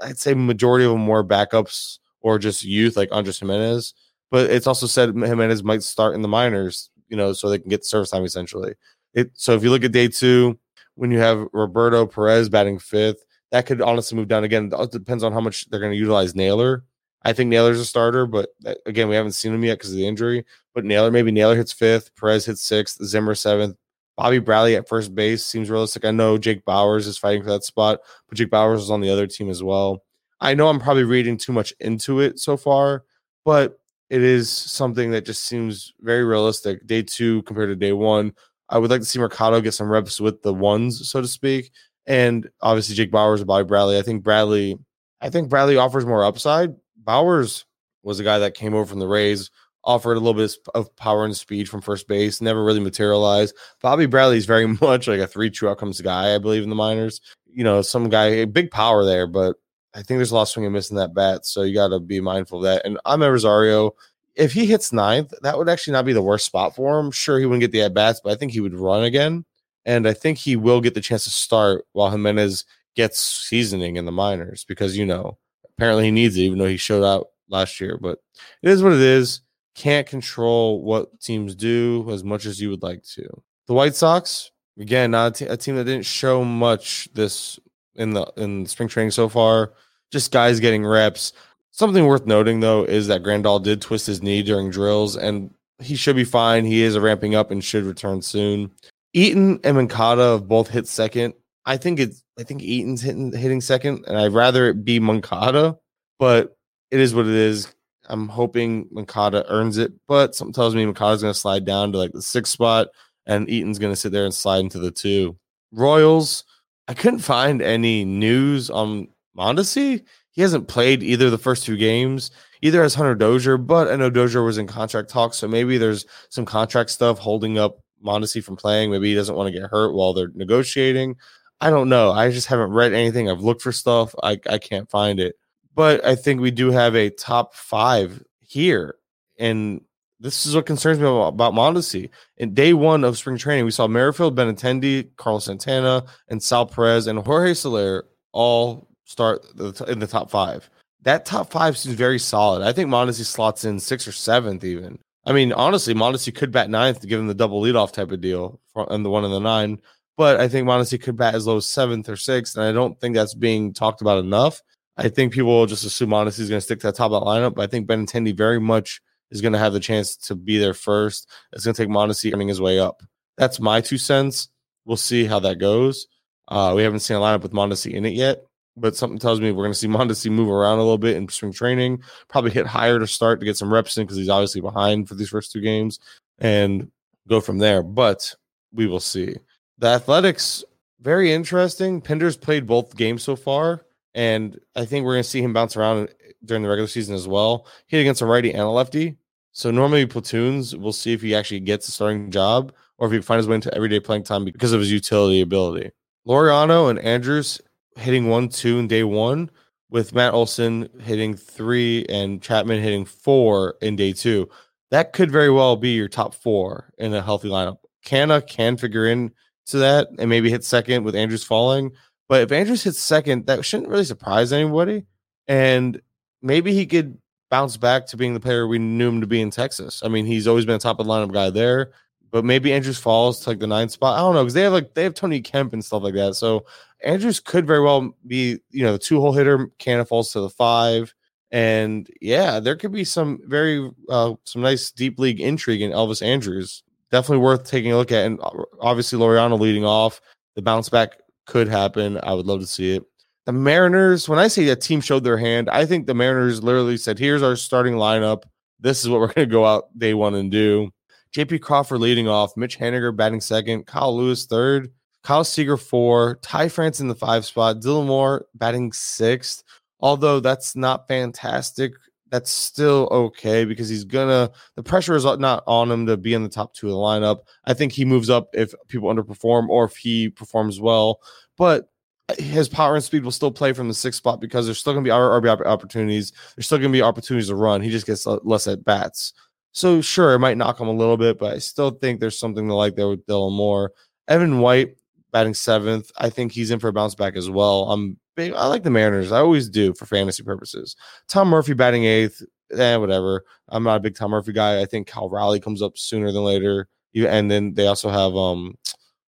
I'd 0.02 0.18
say 0.18 0.34
majority 0.34 0.86
of 0.86 0.92
them 0.92 1.06
were 1.06 1.24
backups 1.24 2.00
or 2.22 2.40
just 2.40 2.64
youth 2.64 2.98
like 2.98 3.10
Andres 3.12 3.40
Gimenez. 3.40 3.94
But 4.32 4.50
it's 4.50 4.68
also 4.68 4.88
said 4.88 5.16
Gimenez 5.16 5.64
might 5.64 5.84
start 5.84 6.16
in 6.16 6.24
the 6.24 6.28
minors, 6.28 6.90
you 7.10 7.18
know, 7.18 7.34
so 7.34 7.50
they 7.50 7.60
can 7.60 7.70
get 7.70 7.86
service 7.86 8.10
time 8.10 8.24
essentially. 8.24 8.74
It 9.14 9.32
so 9.36 9.54
if 9.54 9.64
you 9.64 9.70
look 9.70 9.84
at 9.84 9.92
day 9.92 10.08
two, 10.08 10.58
when 10.96 11.12
you 11.12 11.20
have 11.20 11.48
Roberto 11.54 12.06
Perez 12.06 12.50
batting 12.50 12.80
fifth. 12.80 13.24
That 13.52 13.66
could 13.66 13.82
honestly 13.82 14.18
move 14.18 14.28
down 14.28 14.44
again. 14.44 14.72
It 14.74 14.92
depends 14.92 15.24
on 15.24 15.32
how 15.32 15.42
much 15.42 15.70
they're 15.70 15.80
going 15.80 15.92
to 15.92 15.98
utilize 15.98 16.36
Naylor. 16.36 16.84
I 17.24 17.34
think 17.34 17.50
Naylor's 17.50 17.80
a 17.80 17.86
starter, 17.86 18.26
but 18.26 18.50
again, 18.86 19.08
we 19.08 19.16
haven't 19.16 19.32
seen 19.34 19.54
him 19.54 19.64
yet 19.64 19.78
because 19.78 19.92
of 19.92 19.98
the 19.98 20.08
injury. 20.08 20.46
But 20.74 20.86
Naylor, 20.86 21.12
maybe 21.12 21.32
Naylor 21.32 21.56
hits 21.56 21.72
fifth, 21.72 22.16
Perez 22.16 22.46
hits 22.46 22.62
sixth, 22.62 23.04
Zimmer 23.06 23.36
seventh, 23.36 23.78
Bobby 24.16 24.40
Bradley 24.40 24.76
at 24.76 24.88
first 24.88 25.16
base 25.16 25.44
seems 25.44 25.70
realistic. 25.70 26.06
I 26.06 26.12
know 26.12 26.38
Jake 26.38 26.66
Bauers 26.66 27.08
is 27.08 27.18
fighting 27.18 27.44
for 27.44 27.50
that 27.50 27.64
spot, 27.64 28.00
but 28.28 28.38
Jake 28.38 28.52
Bauers 28.52 28.80
is 28.80 28.92
on 28.92 29.02
the 29.02 29.10
other 29.10 29.28
team 29.28 29.50
as 29.50 29.64
well. 29.64 30.04
I 30.40 30.54
know 30.54 30.68
I'm 30.68 30.80
probably 30.80 31.04
reading 31.04 31.38
too 31.38 31.54
much 31.54 31.74
into 31.80 32.20
it 32.20 32.40
so 32.40 32.58
far, 32.58 33.06
but 33.46 33.80
it 34.10 34.22
is 34.22 34.52
something 34.52 35.12
that 35.12 35.26
just 35.26 35.46
seems 35.46 35.94
very 36.02 36.24
realistic. 36.24 36.86
Day 36.86 37.02
two 37.02 37.42
compared 37.44 37.70
to 37.70 37.76
day 37.76 37.94
one. 37.94 38.34
I 38.70 38.78
would 38.78 38.90
like 38.90 39.02
to 39.02 39.06
see 39.06 39.20
Mercado 39.20 39.62
get 39.62 39.74
some 39.74 39.90
reps 39.90 40.20
with 40.20 40.42
the 40.42 40.54
ones, 40.54 41.10
so 41.10 41.22
to 41.22 41.28
speak. 41.28 41.72
And 42.06 42.50
obviously 42.62 42.96
Jake 42.96 43.12
Bauers 43.12 43.42
or 43.42 43.46
Bobby 43.46 43.66
Bradley. 43.66 43.98
I 43.98 44.02
think 44.02 44.24
Bradley, 44.24 44.78
I 45.22 45.30
think 45.30 45.50
Bradley 45.50 45.78
offers 45.78 46.06
more 46.06 46.24
upside. 46.24 46.76
Bauers 47.04 47.66
was 48.04 48.20
a 48.20 48.24
guy 48.24 48.40
that 48.40 48.56
came 48.56 48.74
over 48.74 48.86
from 48.86 49.00
the 49.00 49.08
Rays, 49.08 49.50
offered 49.84 50.18
a 50.18 50.20
little 50.20 50.34
bit 50.34 50.56
of 50.76 50.94
power 50.96 51.26
and 51.26 51.36
speed 51.36 51.70
from 51.70 51.82
first 51.82 52.08
base, 52.08 52.42
never 52.42 52.64
really 52.64 52.80
materialized. 52.80 53.56
Bobby 53.82 54.06
Bradley 54.06 54.38
is 54.38 54.46
very 54.46 54.68
much 54.82 55.08
like 55.08 55.20
a 55.20 55.28
three 55.28 55.50
true 55.50 55.70
outcomes 55.70 56.02
guy, 56.02 56.36
I 56.36 56.38
believe, 56.38 56.64
in 56.64 56.70
the 56.70 56.76
minors. 56.76 57.22
You 57.46 57.64
know, 57.64 57.82
some 57.82 58.10
guy, 58.10 58.46
big 58.46 58.72
power 58.72 59.06
there, 59.06 59.28
but 59.28 59.56
I 59.94 59.98
think 59.98 60.18
there's 60.18 60.32
a 60.32 60.36
lot 60.36 60.44
of 60.44 60.50
swing 60.50 60.66
and 60.66 60.74
miss 60.74 60.90
in 60.90 60.98
that 60.98 61.14
bat. 61.14 61.46
So 61.46 61.62
you 61.62 61.74
got 61.76 61.90
to 61.90 62.00
be 62.00 62.20
mindful 62.20 62.60
of 62.60 62.64
that. 62.64 62.84
And 62.86 63.00
I'm 63.06 63.22
a 63.22 63.32
Rosario 63.32 63.92
if 64.36 64.54
he 64.54 64.66
hits 64.66 64.94
ninth, 64.94 65.34
that 65.42 65.58
would 65.58 65.70
actually 65.70 65.94
not 65.94 66.06
be 66.06 66.14
the 66.14 66.22
worst 66.22 66.46
spot 66.46 66.76
for 66.76 67.00
him. 67.00 67.12
Sure, 67.12 67.40
he 67.40 67.46
wouldn't 67.46 67.62
get 67.62 67.72
the 67.72 67.82
at 67.84 67.94
bats, 67.94 68.22
but 68.24 68.32
I 68.32 68.36
think 68.36 68.52
he 68.52 68.60
would 68.60 68.74
run 68.74 69.04
again. 69.04 69.46
And 69.86 70.08
I 70.08 70.14
think 70.14 70.38
he 70.38 70.56
will 70.56 70.82
get 70.82 70.94
the 70.94 71.02
chance 71.02 71.26
to 71.26 71.30
start 71.30 71.86
while 71.92 72.10
Gimenez 72.10 72.66
gets 72.96 73.20
seasoning 73.20 73.98
in 73.98 74.06
the 74.06 74.12
minors 74.12 74.66
because, 74.66 74.98
you 74.98 75.06
know, 75.06 75.38
apparently 75.70 76.06
he 76.06 76.12
needs 76.12 76.38
it, 76.38 76.42
even 76.42 76.58
though 76.58 76.68
he 76.68 76.78
showed 76.78 77.04
out 77.04 77.28
last 77.50 77.80
year. 77.82 77.98
But 77.98 78.20
it 78.62 78.70
is 78.70 78.82
what 78.82 78.94
it 78.94 79.02
is. 79.02 79.42
Can't 79.76 80.08
control 80.08 80.84
what 80.84 81.20
teams 81.20 81.56
do 81.56 82.08
as 82.12 82.24
much 82.24 82.46
as 82.46 82.62
you 82.62 82.70
would 82.70 82.84
like 82.84 83.04
to. 83.16 83.28
The 83.68 83.74
White 83.74 83.96
Sox, 83.96 84.52
again, 84.80 85.12
not 85.12 85.28
a, 85.28 85.46
t- 85.46 85.52
a 85.52 85.58
team 85.58 85.76
that 85.76 85.86
didn't 85.86 86.06
show 86.06 86.44
much 86.44 87.10
this 87.14 87.60
in 87.96 88.12
the 88.12 88.32
in 88.38 88.66
spring 88.66 88.90
training 88.90 89.12
so 89.12 89.28
far. 89.28 89.74
Just 90.12 90.32
guys 90.32 90.60
getting 90.60 90.86
reps. 90.86 91.34
Something 91.74 92.06
worth 92.06 92.28
noting 92.28 92.60
though 92.60 92.84
is 92.84 93.08
that 93.08 93.24
Grandal 93.24 93.62
did 93.62 93.82
twist 93.82 94.06
his 94.06 94.22
knee 94.22 94.44
during 94.44 94.70
drills, 94.70 95.18
and 95.18 95.52
he 95.80 95.96
should 95.96 96.16
be 96.16 96.24
fine. 96.24 96.66
He 96.66 96.84
is 96.84 96.98
ramping 96.98 97.34
up 97.34 97.50
and 97.50 97.64
should 97.64 97.84
return 97.84 98.22
soon. 98.22 98.70
Eaton 99.14 99.60
and 99.64 99.76
Moncada 99.76 100.34
have 100.34 100.48
both 100.48 100.70
hit 100.70 100.88
second. 100.88 101.34
I 101.66 101.78
think 101.78 102.00
it's 102.00 102.24
I 102.40 102.44
think 102.44 102.62
Eaton's 102.62 103.02
hitting 103.02 103.32
hitting 103.32 103.60
second, 103.60 104.06
and 104.08 104.16
I'd 104.16 104.34
rather 104.34 104.70
it 104.70 104.86
be 104.86 105.00
Moncada, 105.00 105.76
but 106.20 106.56
it 106.92 107.00
is 107.00 107.16
what 107.16 107.26
it 107.26 107.34
is. 107.34 107.74
I'm 108.06 108.28
hoping 108.28 108.88
Moncada 108.92 109.44
earns 109.50 109.80
it, 109.80 109.94
but 110.08 110.36
something 110.36 110.54
tells 110.54 110.76
me 110.76 110.86
Moncada's 110.86 111.24
gonna 111.24 111.34
slide 111.34 111.66
down 111.66 111.92
to 111.94 111.98
like 111.98 112.12
the 112.12 112.22
sixth 112.22 112.54
spot, 112.54 112.90
and 113.26 113.50
Eaton's 113.50 113.80
gonna 113.80 113.96
sit 113.96 114.12
there 114.12 114.26
and 114.26 114.34
slide 114.34 114.60
into 114.60 114.78
the 114.78 114.92
two. 114.92 115.38
Royals, 115.72 116.44
I 116.88 116.94
couldn't 116.94 117.20
find 117.20 117.64
any 117.64 118.06
news 118.06 118.70
on 118.70 119.08
Mondesi. 119.36 120.04
He 120.34 120.42
hasn't 120.42 120.68
played 120.68 121.04
either 121.04 121.30
the 121.30 121.38
first 121.38 121.64
two 121.64 121.78
games, 121.78 122.32
either 122.62 122.84
as 122.84 122.96
Hunter 122.96 123.16
Dozier, 123.16 123.58
but 123.58 123.88
I 123.88 123.96
know 123.96 124.10
Dozier 124.10 124.44
was 124.44 124.58
in 124.58 124.68
contract 124.68 125.10
talks, 125.10 125.38
so 125.38 125.48
maybe 125.48 125.78
there's 125.78 126.06
some 126.30 126.44
contract 126.46 126.90
stuff 126.90 127.20
holding 127.20 127.58
up 127.58 127.78
Mondesi 128.04 128.44
from 128.44 128.56
playing. 128.56 128.92
Maybe 128.92 129.10
he 129.10 129.16
doesn't 129.16 129.36
want 129.36 129.54
to 129.54 129.60
get 129.60 129.70
hurt 129.70 129.94
while 129.94 130.14
they're 130.14 130.32
negotiating. 130.34 131.16
I 131.62 131.70
don't 131.70 131.88
know. 131.88 132.12
I 132.12 132.32
just 132.32 132.48
haven't 132.48 132.72
read 132.72 132.94
anything. 132.94 133.30
I've 133.30 133.42
looked 133.42 133.62
for 133.62 133.72
stuff. 133.72 134.14
I, 134.22 134.40
I 134.50 134.58
can't 134.58 134.90
find 134.90 135.20
it. 135.20 135.36
But 135.76 136.06
I 136.06 136.16
think 136.16 136.42
we 136.42 136.52
do 136.52 136.72
have 136.72 136.96
a 136.96 137.10
top 137.10 137.56
five 137.56 138.22
here. 138.42 138.96
And 139.40 139.82
this 140.20 140.46
is 140.46 140.56
what 140.56 140.66
concerns 140.66 141.00
me 141.00 141.06
about, 141.06 141.28
about 141.30 141.54
Mondesi. 141.54 142.10
In 142.38 142.54
day 142.54 142.74
one 142.74 143.04
of 143.04 143.18
spring 143.18 143.38
training, 143.38 143.66
we 143.66 143.72
saw 143.72 143.88
Merrifield, 143.88 144.36
Benintendi, 144.36 145.10
Carlos 145.16 145.46
Santana, 145.46 146.06
and 146.28 146.42
Sal 146.42 146.66
Perez 146.66 147.08
and 147.08 147.20
Jorge 147.20 147.54
Soler 147.54 148.06
all 148.32 148.88
start 149.06 149.46
in 149.88 150.00
the 150.00 150.08
top 150.08 150.30
five. 150.30 150.70
That 151.02 151.26
top 151.26 151.52
five 151.52 151.78
seems 151.78 151.96
very 151.96 152.20
solid. 152.20 152.62
I 152.62 152.72
think 152.72 152.90
Mondesi 152.90 153.26
slots 153.26 153.66
in 153.66 153.80
sixth 153.80 154.08
or 154.08 154.14
seventh, 154.14 154.64
even. 154.64 155.00
I 155.26 155.34
mean, 155.34 155.54
honestly, 155.54 155.94
Mondesi 155.94 156.34
could 156.34 156.52
bat 156.52 156.70
ninth 156.70 157.02
to 157.02 157.08
give 157.08 157.20
him 157.20 157.28
the 157.28 157.34
double 157.34 157.62
leadoff 157.62 157.92
type 157.92 158.12
of 158.12 158.22
deal 158.22 158.60
and 158.76 159.06
the 159.06 159.10
one 159.10 159.24
and 159.24 159.34
the 159.34 159.40
nine. 159.40 159.80
But 160.18 160.40
I 160.40 160.48
think 160.48 160.68
Mondesi 160.68 161.02
could 161.02 161.18
bat 161.18 161.36
as 161.36 161.48
low 161.48 161.58
as 161.58 161.66
seventh 161.66 162.08
or 162.08 162.16
sixth, 162.16 162.56
and 162.56 162.66
I 162.66 162.72
don't 162.72 163.00
think 163.00 163.16
that's 163.16 163.34
being 163.34 163.74
talked 163.74 164.02
about 164.02 164.20
enough. 164.20 164.62
I 164.98 165.10
think 165.10 165.34
people 165.34 165.50
will 165.50 165.66
just 165.66 165.86
assume 165.86 166.10
Mondesi 166.10 166.40
is 166.40 166.50
going 166.50 166.60
to 166.60 166.62
stick 166.62 166.80
to 166.82 166.88
the 166.88 166.94
top 166.94 167.12
of 167.12 167.22
that 167.22 167.28
lineup. 167.28 167.56
But 167.56 167.64
I 167.64 167.68
think 167.68 167.88
Benintendi 167.88 168.36
very 168.36 168.60
much 168.60 169.02
is 169.32 169.42
going 169.42 169.54
to 169.54 169.60
have 169.60 169.74
the 169.74 169.80
chance 169.80 170.16
to 170.16 170.36
be 170.36 170.60
there 170.60 170.76
first. 170.76 171.30
It's 171.52 171.66
going 171.66 171.74
to 171.74 171.82
take 171.82 171.90
Mondesi 171.90 172.34
earning 172.34 172.48
his 172.48 172.62
way 172.62 172.80
up. 172.80 173.02
That's 173.38 173.60
my 173.60 173.82
two 173.82 173.98
cents. 173.98 174.50
we'll 174.86 174.98
see 174.98 175.26
how 175.26 175.40
that 175.40 175.58
goes. 175.58 176.08
Uh, 176.48 176.74
we 176.76 176.84
haven't 176.84 177.00
seen 177.00 177.18
a 177.18 177.20
lineup 177.20 177.42
with 177.42 177.54
Mondesi 177.54 177.94
in 177.94 178.06
it 178.06 178.14
yet, 178.14 178.44
but 178.76 178.96
something 178.96 179.20
tells 179.20 179.40
me 179.40 179.52
we're 179.52 179.64
going 179.64 179.74
to 179.74 179.78
see 179.78 179.88
Mondesi 179.90 180.32
move 180.32 180.50
around 180.50 180.80
a 180.80 180.84
little 180.84 180.98
bit 180.98 181.16
in 181.16 181.28
spring 181.30 181.54
training. 181.54 182.02
Probably 182.28 182.52
hit 182.52 182.66
higher 182.66 183.00
to 183.00 183.08
start 183.08 183.40
to 183.40 183.46
get 183.46 183.58
some 183.58 183.74
reps 183.74 183.98
in 183.98 184.06
because 184.06 184.18
he's 184.18 184.30
obviously 184.30 184.62
behind 184.62 185.08
for 185.08 185.16
these 185.16 185.30
first 185.30 185.52
two 185.52 185.62
games, 185.62 186.00
and 186.40 186.92
go 187.28 187.42
from 187.42 187.58
there. 187.58 187.84
But 187.84 188.36
we 188.74 188.88
will 188.88 189.00
see. 189.00 189.36
The 189.80 189.88
Athletics 189.88 190.64
very 191.04 191.34
interesting. 191.34 192.02
Pinder's 192.02 192.38
played 192.38 192.66
both 192.66 192.96
games 192.96 193.24
so 193.24 193.36
far, 193.36 193.86
and 194.16 194.58
I 194.76 194.86
think 194.86 195.06
we're 195.06 195.14
going 195.14 195.24
to 195.24 195.30
see 195.30 195.42
him 195.42 195.54
bounce 195.54 195.76
around 195.76 196.08
uh, 196.08 196.14
during 196.46 196.64
the 196.64 196.70
regular 196.70 196.88
season 196.88 197.14
as 197.14 197.28
well. 197.28 197.68
Hit 197.88 198.00
against 198.00 198.22
a 198.22 198.26
righty 198.26 198.52
and 198.52 198.62
a 198.62 198.70
lefty. 198.70 199.18
So 199.52 199.70
normally 199.70 200.06
platoons, 200.06 200.76
we'll 200.76 200.94
see 200.94 201.14
if 201.14 201.22
he 201.22 201.36
actually 201.36 201.60
gets 201.60 201.88
a 201.88 201.92
starting 201.92 202.32
job 202.32 202.74
or 202.98 203.08
if 203.08 203.12
he 203.12 203.18
can 203.20 203.24
find 203.24 203.38
his 203.38 203.48
way 203.48 203.56
into 203.56 203.74
everyday 203.76 204.00
playing 204.00 204.24
time 204.24 204.46
because 204.46 204.72
of 204.72 204.80
his 204.80 204.92
utility 204.92 205.42
ability. 205.42 205.92
Laureano 206.28 206.90
and 206.90 206.98
Andrus 207.00 207.62
hitting 207.96 208.28
one, 208.28 208.50
two 208.50 208.80
in 208.80 208.88
day 208.88 209.04
one, 209.04 209.50
with 209.90 210.14
Matt 210.14 210.34
Olson 210.34 210.90
hitting 211.02 211.36
three 211.36 212.06
and 212.10 212.42
Chapman 212.42 212.82
hitting 212.82 213.06
four 213.06 213.76
in 213.82 213.96
day 213.96 214.14
two. 214.14 214.50
That 214.92 215.14
could 215.14 215.32
very 215.32 215.50
well 215.50 215.76
be 215.76 215.92
your 215.92 216.08
top 216.08 216.34
four 216.34 216.92
in 216.98 217.14
a 217.14 217.22
healthy 217.22 217.50
lineup. 217.50 217.78
Canha 218.06 218.46
can 218.48 218.78
figure 218.78 219.06
in 219.06 219.32
to 219.68 219.78
that 219.78 220.08
and 220.20 220.30
maybe 220.30 220.50
hit 220.50 220.64
second 220.64 221.04
with 221.04 221.16
Andrus 221.16 221.44
falling. 221.44 221.92
But 222.28 222.42
if 222.42 222.52
Andrus 222.52 222.84
hits 222.84 223.00
second, 223.00 223.46
that 223.48 223.64
shouldn't 223.66 223.90
really 223.90 224.04
surprise 224.04 224.52
anybody. 224.52 225.06
And 225.48 226.02
maybe 226.42 226.74
he 226.74 226.86
could 226.86 227.18
bounce 227.50 227.78
back 227.78 228.08
to 228.08 228.18
being 228.18 228.34
the 228.34 228.40
player 228.40 228.68
we 228.68 228.80
knew 228.80 229.10
him 229.10 229.22
to 229.22 229.28
be 229.28 229.42
in 229.42 229.52
Texas. 229.52 230.02
I 230.04 230.08
mean, 230.08 230.26
he's 230.26 230.48
always 230.48 230.66
been 230.66 230.76
a 230.76 230.80
top 230.80 231.00
of 231.00 231.06
the 231.06 231.12
lineup 231.12 231.32
guy 231.32 231.50
there, 231.50 231.92
but 232.32 232.44
maybe 232.44 232.74
Andrus 232.74 232.98
falls 232.98 233.42
to 233.42 233.52
like 233.52 233.60
the 233.60 233.68
ninth 233.68 233.92
spot. 233.92 234.18
I 234.18 234.22
don't 234.22 234.34
know 234.34 234.42
because 234.42 234.56
they 234.56 234.64
have 234.64 234.74
like 234.74 234.96
they 234.96 235.04
have 235.04 235.14
Tony 235.14 235.40
Kemp 235.40 235.74
and 235.74 235.86
stuff 235.86 236.02
like 236.02 236.16
that. 236.16 236.34
So 236.34 236.66
Andrus 237.04 237.40
could 237.40 237.68
very 237.68 237.82
well 237.82 238.16
be, 238.26 238.60
you 238.70 238.84
know, 238.84 238.94
the 238.94 239.00
two 239.00 239.20
hole 239.20 239.34
hitter. 239.34 239.68
Canha 239.80 240.08
falls 240.08 240.32
to 240.32 240.40
the 240.40 240.50
five, 240.50 241.14
and 241.52 242.08
yeah, 242.22 242.60
there 242.60 242.76
could 242.76 242.92
be 242.92 243.04
some 243.04 243.40
very 243.46 243.90
uh, 244.10 244.34
some 244.44 244.62
nice 244.62 244.92
deep 244.92 245.20
league 245.20 245.40
intrigue 245.40 245.82
in 245.82 245.92
Elvis 245.92 246.22
Andrus. 246.22 246.84
Definitely 247.12 247.44
worth 247.44 247.70
taking 247.70 247.92
a 247.92 247.98
look 247.98 248.12
at, 248.12 248.26
and 248.26 248.40
uh, 248.42 248.52
obviously 248.82 249.20
Laureano 249.20 249.60
leading 249.60 249.86
off. 249.86 250.22
The 250.56 250.62
bounce 250.62 250.90
back 250.90 251.20
could 251.46 251.68
happen. 251.68 252.20
I 252.24 252.34
would 252.34 252.46
love 252.46 252.62
to 252.62 252.68
see 252.68 252.96
it. 252.96 253.04
The 253.46 253.52
Mariners, 253.52 254.30
when 254.30 254.40
I 254.40 254.48
say 254.48 254.66
that 254.66 254.82
team 254.82 255.02
showed 255.02 255.24
their 255.24 255.38
hand, 255.38 255.70
I 255.70 255.86
think 255.86 256.08
the 256.08 256.14
Mariners 256.14 256.64
literally 256.64 256.96
said, 256.96 257.20
here's 257.20 257.44
our 257.44 257.58
starting 257.58 257.96
lineup. 257.96 258.44
This 258.80 259.02
is 259.04 259.10
what 259.10 259.20
we're 259.20 259.34
going 259.34 259.48
to 259.48 259.52
go 259.52 259.66
out 259.66 259.98
day 259.98 260.14
one 260.14 260.36
and 260.36 260.50
do. 260.50 260.90
JP 261.36 261.62
Crawford 261.62 262.00
leading 262.00 262.28
off, 262.28 262.56
Mitch 262.56 262.78
Haniger 262.78 263.16
batting 263.16 263.42
second, 263.42 263.86
Kyle 263.86 264.16
Lewis 264.16 264.46
third, 264.46 264.92
Kyle 265.24 265.44
Seager 265.44 265.78
four, 265.78 266.36
Ty 266.42 266.70
France 266.70 267.00
in 267.00 267.08
the 267.08 267.16
five 267.16 267.46
spot, 267.46 267.78
Dylan 267.78 268.08
Moore 268.08 268.46
batting 268.56 268.92
sixth. 268.92 269.64
Although 270.00 270.42
that's 270.42 270.76
not 270.76 271.08
fantastic, 271.08 271.94
that's 272.30 272.52
still 272.52 273.08
okay 273.12 273.64
because 273.64 273.88
he's 273.88 274.04
gonna 274.04 274.52
the 274.76 274.84
pressure 274.84 275.16
is 275.16 275.24
not 275.24 275.64
on 275.66 275.92
him 275.92 276.06
to 276.08 276.18
be 276.18 276.34
in 276.34 276.44
the 276.44 276.50
top 276.50 276.74
two 276.74 276.88
of 276.88 276.92
the 276.92 276.98
lineup. 276.98 277.42
I 277.66 277.74
think 277.74 277.94
he 277.94 278.06
moves 278.06 278.30
up 278.30 278.50
if 278.54 278.74
people 278.88 279.08
underperform 279.14 279.70
or 279.70 279.86
if 279.86 279.96
he 279.96 280.30
performs 280.30 280.82
well. 280.82 281.22
But 281.58 281.90
his 282.38 282.68
power 282.68 282.96
and 282.96 283.04
speed 283.04 283.24
will 283.24 283.32
still 283.32 283.52
play 283.52 283.72
from 283.74 283.88
the 283.88 283.94
sixth 283.94 284.18
spot 284.18 284.42
because 284.42 284.66
there's 284.66 284.80
still 284.80 284.96
to 284.96 285.02
be 285.02 285.10
RB 285.10 285.66
opportunities. 285.66 286.34
There's 286.56 286.66
still 286.66 286.80
to 286.80 286.90
be 286.90 287.02
opportunities 287.02 287.50
to 287.50 287.56
run. 287.56 287.82
He 287.82 287.90
just 287.90 288.08
gets 288.08 288.26
less 288.26 288.68
at 288.68 288.84
bats. 288.84 289.34
So 289.72 290.02
sure, 290.02 290.34
it 290.34 290.40
might 290.40 290.58
knock 290.58 290.80
him 290.80 290.88
a 290.88 290.92
little 290.92 291.18
bit, 291.18 291.38
but 291.38 291.54
I 291.54 291.58
still 291.60 291.92
think 291.92 292.20
there's 292.20 292.40
something 292.40 292.68
to 292.68 292.74
like 292.74 292.96
there 292.96 293.10
with 293.10 293.26
Dylan 293.26 293.56
Moore. 293.56 293.92
Evan 294.28 294.60
White 294.60 294.96
batting 295.34 295.54
seventh. 295.54 296.10
I 296.18 296.30
think 296.30 296.54
he's 296.54 296.72
in 296.72 296.80
for 296.80 296.88
a 296.88 296.94
bounce 296.94 297.16
back 297.16 297.36
as 297.36 297.50
well. 297.50 297.92
I'm 297.92 298.18
big. 298.36 298.54
I 298.54 298.68
like 298.68 298.84
the 298.84 298.90
Mariners. 298.90 299.34
I 299.34 299.40
always 299.40 299.68
do 299.68 299.94
for 299.96 300.06
fantasy 300.06 300.44
purposes. 300.44 300.96
Tom 301.28 301.50
Murphy 301.50 301.74
batting 301.74 302.06
eighth. 302.06 302.42
Eh, 302.72 302.96
whatever. 302.96 303.44
I'm 303.70 303.84
not 303.84 303.98
a 303.98 304.00
big 304.00 304.16
Tom 304.16 304.32
Murphy 304.32 304.54
guy. 304.54 304.80
I 304.80 304.86
think 304.86 305.08
Cal 305.08 305.30
Raleigh 305.30 305.60
comes 305.60 305.82
up 305.82 305.98
sooner 305.98 306.32
than 306.32 306.44
later. 306.44 306.88
And 307.16 307.52
then 307.52 307.74
they 307.74 307.88
also 307.88 308.10
have 308.10 308.36
um, 308.36 308.78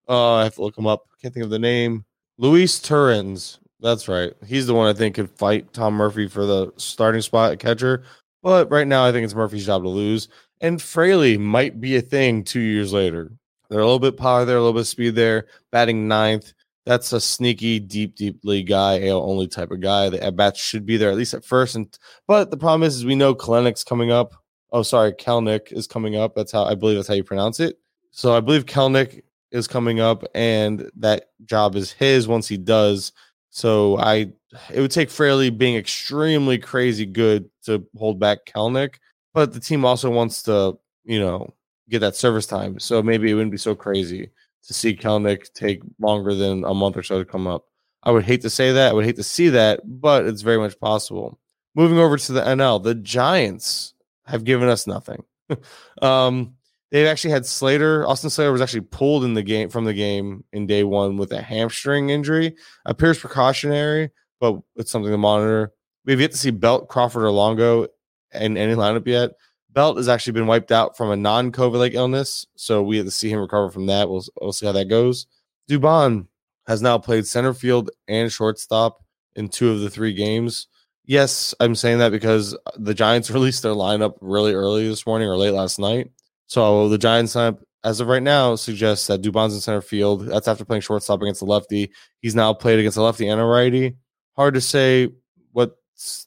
uh, 0.08 0.34
I 0.36 0.44
have 0.44 0.54
to 0.54 0.62
look 0.62 0.78
him 0.78 0.86
up. 0.86 1.06
Can't 1.20 1.34
think 1.34 1.44
of 1.44 1.50
the 1.50 1.58
name. 1.58 2.04
Luis 2.38 2.78
Torrens. 2.78 3.58
That's 3.80 4.08
right. 4.08 4.32
He's 4.46 4.66
the 4.66 4.74
one 4.74 4.88
I 4.88 4.96
think 4.96 5.16
could 5.16 5.30
fight 5.30 5.72
Tom 5.72 5.94
Murphy 5.94 6.26
for 6.28 6.46
the 6.46 6.72
starting 6.76 7.20
spot 7.20 7.52
at 7.52 7.58
catcher. 7.58 8.04
But 8.42 8.70
right 8.70 8.86
now, 8.86 9.04
I 9.04 9.12
think 9.12 9.24
it's 9.24 9.34
Murphy's 9.34 9.66
job 9.66 9.82
to 9.82 9.88
lose. 9.88 10.28
And 10.60 10.80
Fraley 10.80 11.36
might 11.36 11.80
be 11.80 11.96
a 11.96 12.00
thing 12.00 12.44
two 12.44 12.60
years 12.60 12.92
later. 12.92 13.32
They're 13.74 13.82
a 13.82 13.86
little 13.86 13.98
bit 13.98 14.16
power 14.16 14.44
there, 14.44 14.56
a 14.56 14.60
little 14.60 14.78
bit 14.78 14.84
speed 14.84 15.16
there. 15.16 15.48
Batting 15.72 16.06
ninth. 16.06 16.52
That's 16.86 17.12
a 17.12 17.20
sneaky, 17.20 17.80
deep, 17.80 18.14
deep 18.14 18.38
league 18.44 18.68
guy, 18.68 19.08
AL 19.08 19.28
only 19.28 19.48
type 19.48 19.72
of 19.72 19.80
guy. 19.80 20.10
The 20.10 20.22
at 20.22 20.36
bats 20.36 20.60
should 20.60 20.86
be 20.86 20.96
there 20.96 21.10
at 21.10 21.16
least 21.16 21.34
at 21.34 21.44
first. 21.44 21.74
And 21.74 21.98
but 22.28 22.52
the 22.52 22.56
problem 22.56 22.84
is, 22.84 22.94
is 22.94 23.04
we 23.04 23.16
know 23.16 23.34
Kleinic's 23.34 23.82
coming 23.82 24.12
up. 24.12 24.32
Oh, 24.70 24.82
sorry, 24.82 25.12
Kelenic 25.12 25.72
is 25.72 25.88
coming 25.88 26.14
up. 26.14 26.36
That's 26.36 26.52
how 26.52 26.62
I 26.62 26.76
believe 26.76 26.94
that's 26.94 27.08
how 27.08 27.14
you 27.14 27.24
pronounce 27.24 27.58
it. 27.58 27.80
So 28.12 28.36
I 28.36 28.38
believe 28.38 28.64
Kelenic 28.64 29.22
is 29.50 29.66
coming 29.66 29.98
up, 29.98 30.22
and 30.36 30.88
that 30.94 31.30
job 31.44 31.74
is 31.74 31.90
his 31.90 32.28
once 32.28 32.46
he 32.46 32.56
does. 32.56 33.10
So 33.50 33.98
I, 33.98 34.30
it 34.72 34.80
would 34.80 34.92
take 34.92 35.10
Fraley 35.10 35.50
being 35.50 35.74
extremely 35.74 36.58
crazy 36.58 37.06
good 37.06 37.50
to 37.64 37.84
hold 37.98 38.20
back 38.20 38.46
Kelenic, 38.46 38.98
but 39.32 39.52
the 39.52 39.58
team 39.58 39.84
also 39.84 40.10
wants 40.10 40.44
to, 40.44 40.78
you 41.02 41.18
know, 41.18 41.52
get 41.88 42.00
that 42.00 42.16
service 42.16 42.46
time. 42.46 42.78
So 42.78 43.02
maybe 43.02 43.30
it 43.30 43.34
wouldn't 43.34 43.52
be 43.52 43.58
so 43.58 43.74
crazy 43.74 44.30
to 44.66 44.74
see 44.74 44.96
Kelenic 44.96 45.52
take 45.52 45.82
longer 45.98 46.34
than 46.34 46.64
a 46.64 46.74
month 46.74 46.96
or 46.96 47.02
so 47.02 47.18
to 47.18 47.24
come 47.24 47.46
up. 47.46 47.66
I 48.02 48.10
would 48.10 48.24
hate 48.24 48.42
to 48.42 48.50
say 48.50 48.72
that. 48.72 48.90
I 48.90 48.92
would 48.92 49.04
hate 49.04 49.16
to 49.16 49.22
see 49.22 49.48
that, 49.50 49.80
but 49.84 50.26
it's 50.26 50.42
very 50.42 50.58
much 50.58 50.78
possible. 50.78 51.38
Moving 51.74 51.98
over 51.98 52.16
to 52.16 52.32
the 52.32 52.42
NL, 52.42 52.82
the 52.82 52.94
Giants 52.94 53.94
have 54.26 54.44
given 54.44 54.68
us 54.68 54.86
nothing. 54.86 55.24
um, 56.02 56.54
they 56.90 57.06
actually 57.08 57.32
had 57.32 57.46
Slater. 57.46 58.06
Austin 58.06 58.30
Slater 58.30 58.52
was 58.52 58.60
actually 58.60 58.82
pulled 58.82 59.24
in 59.24 59.34
the 59.34 59.42
game 59.42 59.68
from 59.68 59.84
the 59.84 59.94
game 59.94 60.44
in 60.52 60.66
day 60.66 60.84
one 60.84 61.16
with 61.16 61.32
a 61.32 61.42
hamstring 61.42 62.10
injury. 62.10 62.54
Appears 62.84 63.18
precautionary, 63.18 64.10
but 64.38 64.60
it's 64.76 64.90
something 64.90 65.10
to 65.10 65.18
monitor. 65.18 65.72
We've 66.04 66.20
yet 66.20 66.32
to 66.32 66.38
see 66.38 66.50
Belt, 66.50 66.88
Crawford, 66.88 67.24
or 67.24 67.30
Longo 67.30 67.88
in 68.32 68.56
any 68.56 68.74
lineup 68.74 69.06
yet. 69.06 69.32
Belt 69.74 69.96
has 69.96 70.08
actually 70.08 70.34
been 70.34 70.46
wiped 70.46 70.72
out 70.72 70.96
from 70.96 71.10
a 71.10 71.16
non-COVID 71.16 71.78
like 71.78 71.94
illness, 71.94 72.46
so 72.56 72.82
we 72.82 72.96
have 72.96 73.06
to 73.06 73.10
see 73.10 73.28
him 73.28 73.40
recover 73.40 73.70
from 73.70 73.86
that. 73.86 74.08
We'll, 74.08 74.24
we'll 74.40 74.52
see 74.52 74.66
how 74.66 74.72
that 74.72 74.88
goes. 74.88 75.26
Dubon 75.68 76.28
has 76.66 76.80
now 76.80 76.96
played 76.98 77.26
center 77.26 77.52
field 77.52 77.90
and 78.08 78.30
shortstop 78.30 79.02
in 79.34 79.48
two 79.48 79.70
of 79.70 79.80
the 79.80 79.90
three 79.90 80.14
games. 80.14 80.68
Yes, 81.04 81.54
I'm 81.60 81.74
saying 81.74 81.98
that 81.98 82.12
because 82.12 82.56
the 82.76 82.94
Giants 82.94 83.30
released 83.32 83.62
their 83.62 83.72
lineup 83.72 84.14
really 84.20 84.54
early 84.54 84.88
this 84.88 85.06
morning 85.06 85.28
or 85.28 85.36
late 85.36 85.50
last 85.50 85.78
night. 85.78 86.10
So 86.46 86.88
the 86.88 86.98
Giants 86.98 87.34
lineup, 87.34 87.60
as 87.82 88.00
of 88.00 88.08
right 88.08 88.22
now, 88.22 88.54
suggests 88.54 89.08
that 89.08 89.22
Dubon's 89.22 89.54
in 89.54 89.60
center 89.60 89.82
field. 89.82 90.26
That's 90.26 90.48
after 90.48 90.64
playing 90.64 90.82
shortstop 90.82 91.20
against 91.20 91.40
the 91.40 91.46
lefty. 91.46 91.90
He's 92.20 92.34
now 92.34 92.54
played 92.54 92.78
against 92.78 92.96
a 92.96 93.02
lefty 93.02 93.28
and 93.28 93.40
a 93.40 93.44
righty. 93.44 93.96
Hard 94.36 94.54
to 94.54 94.60
say 94.60 95.08
what's 95.52 95.74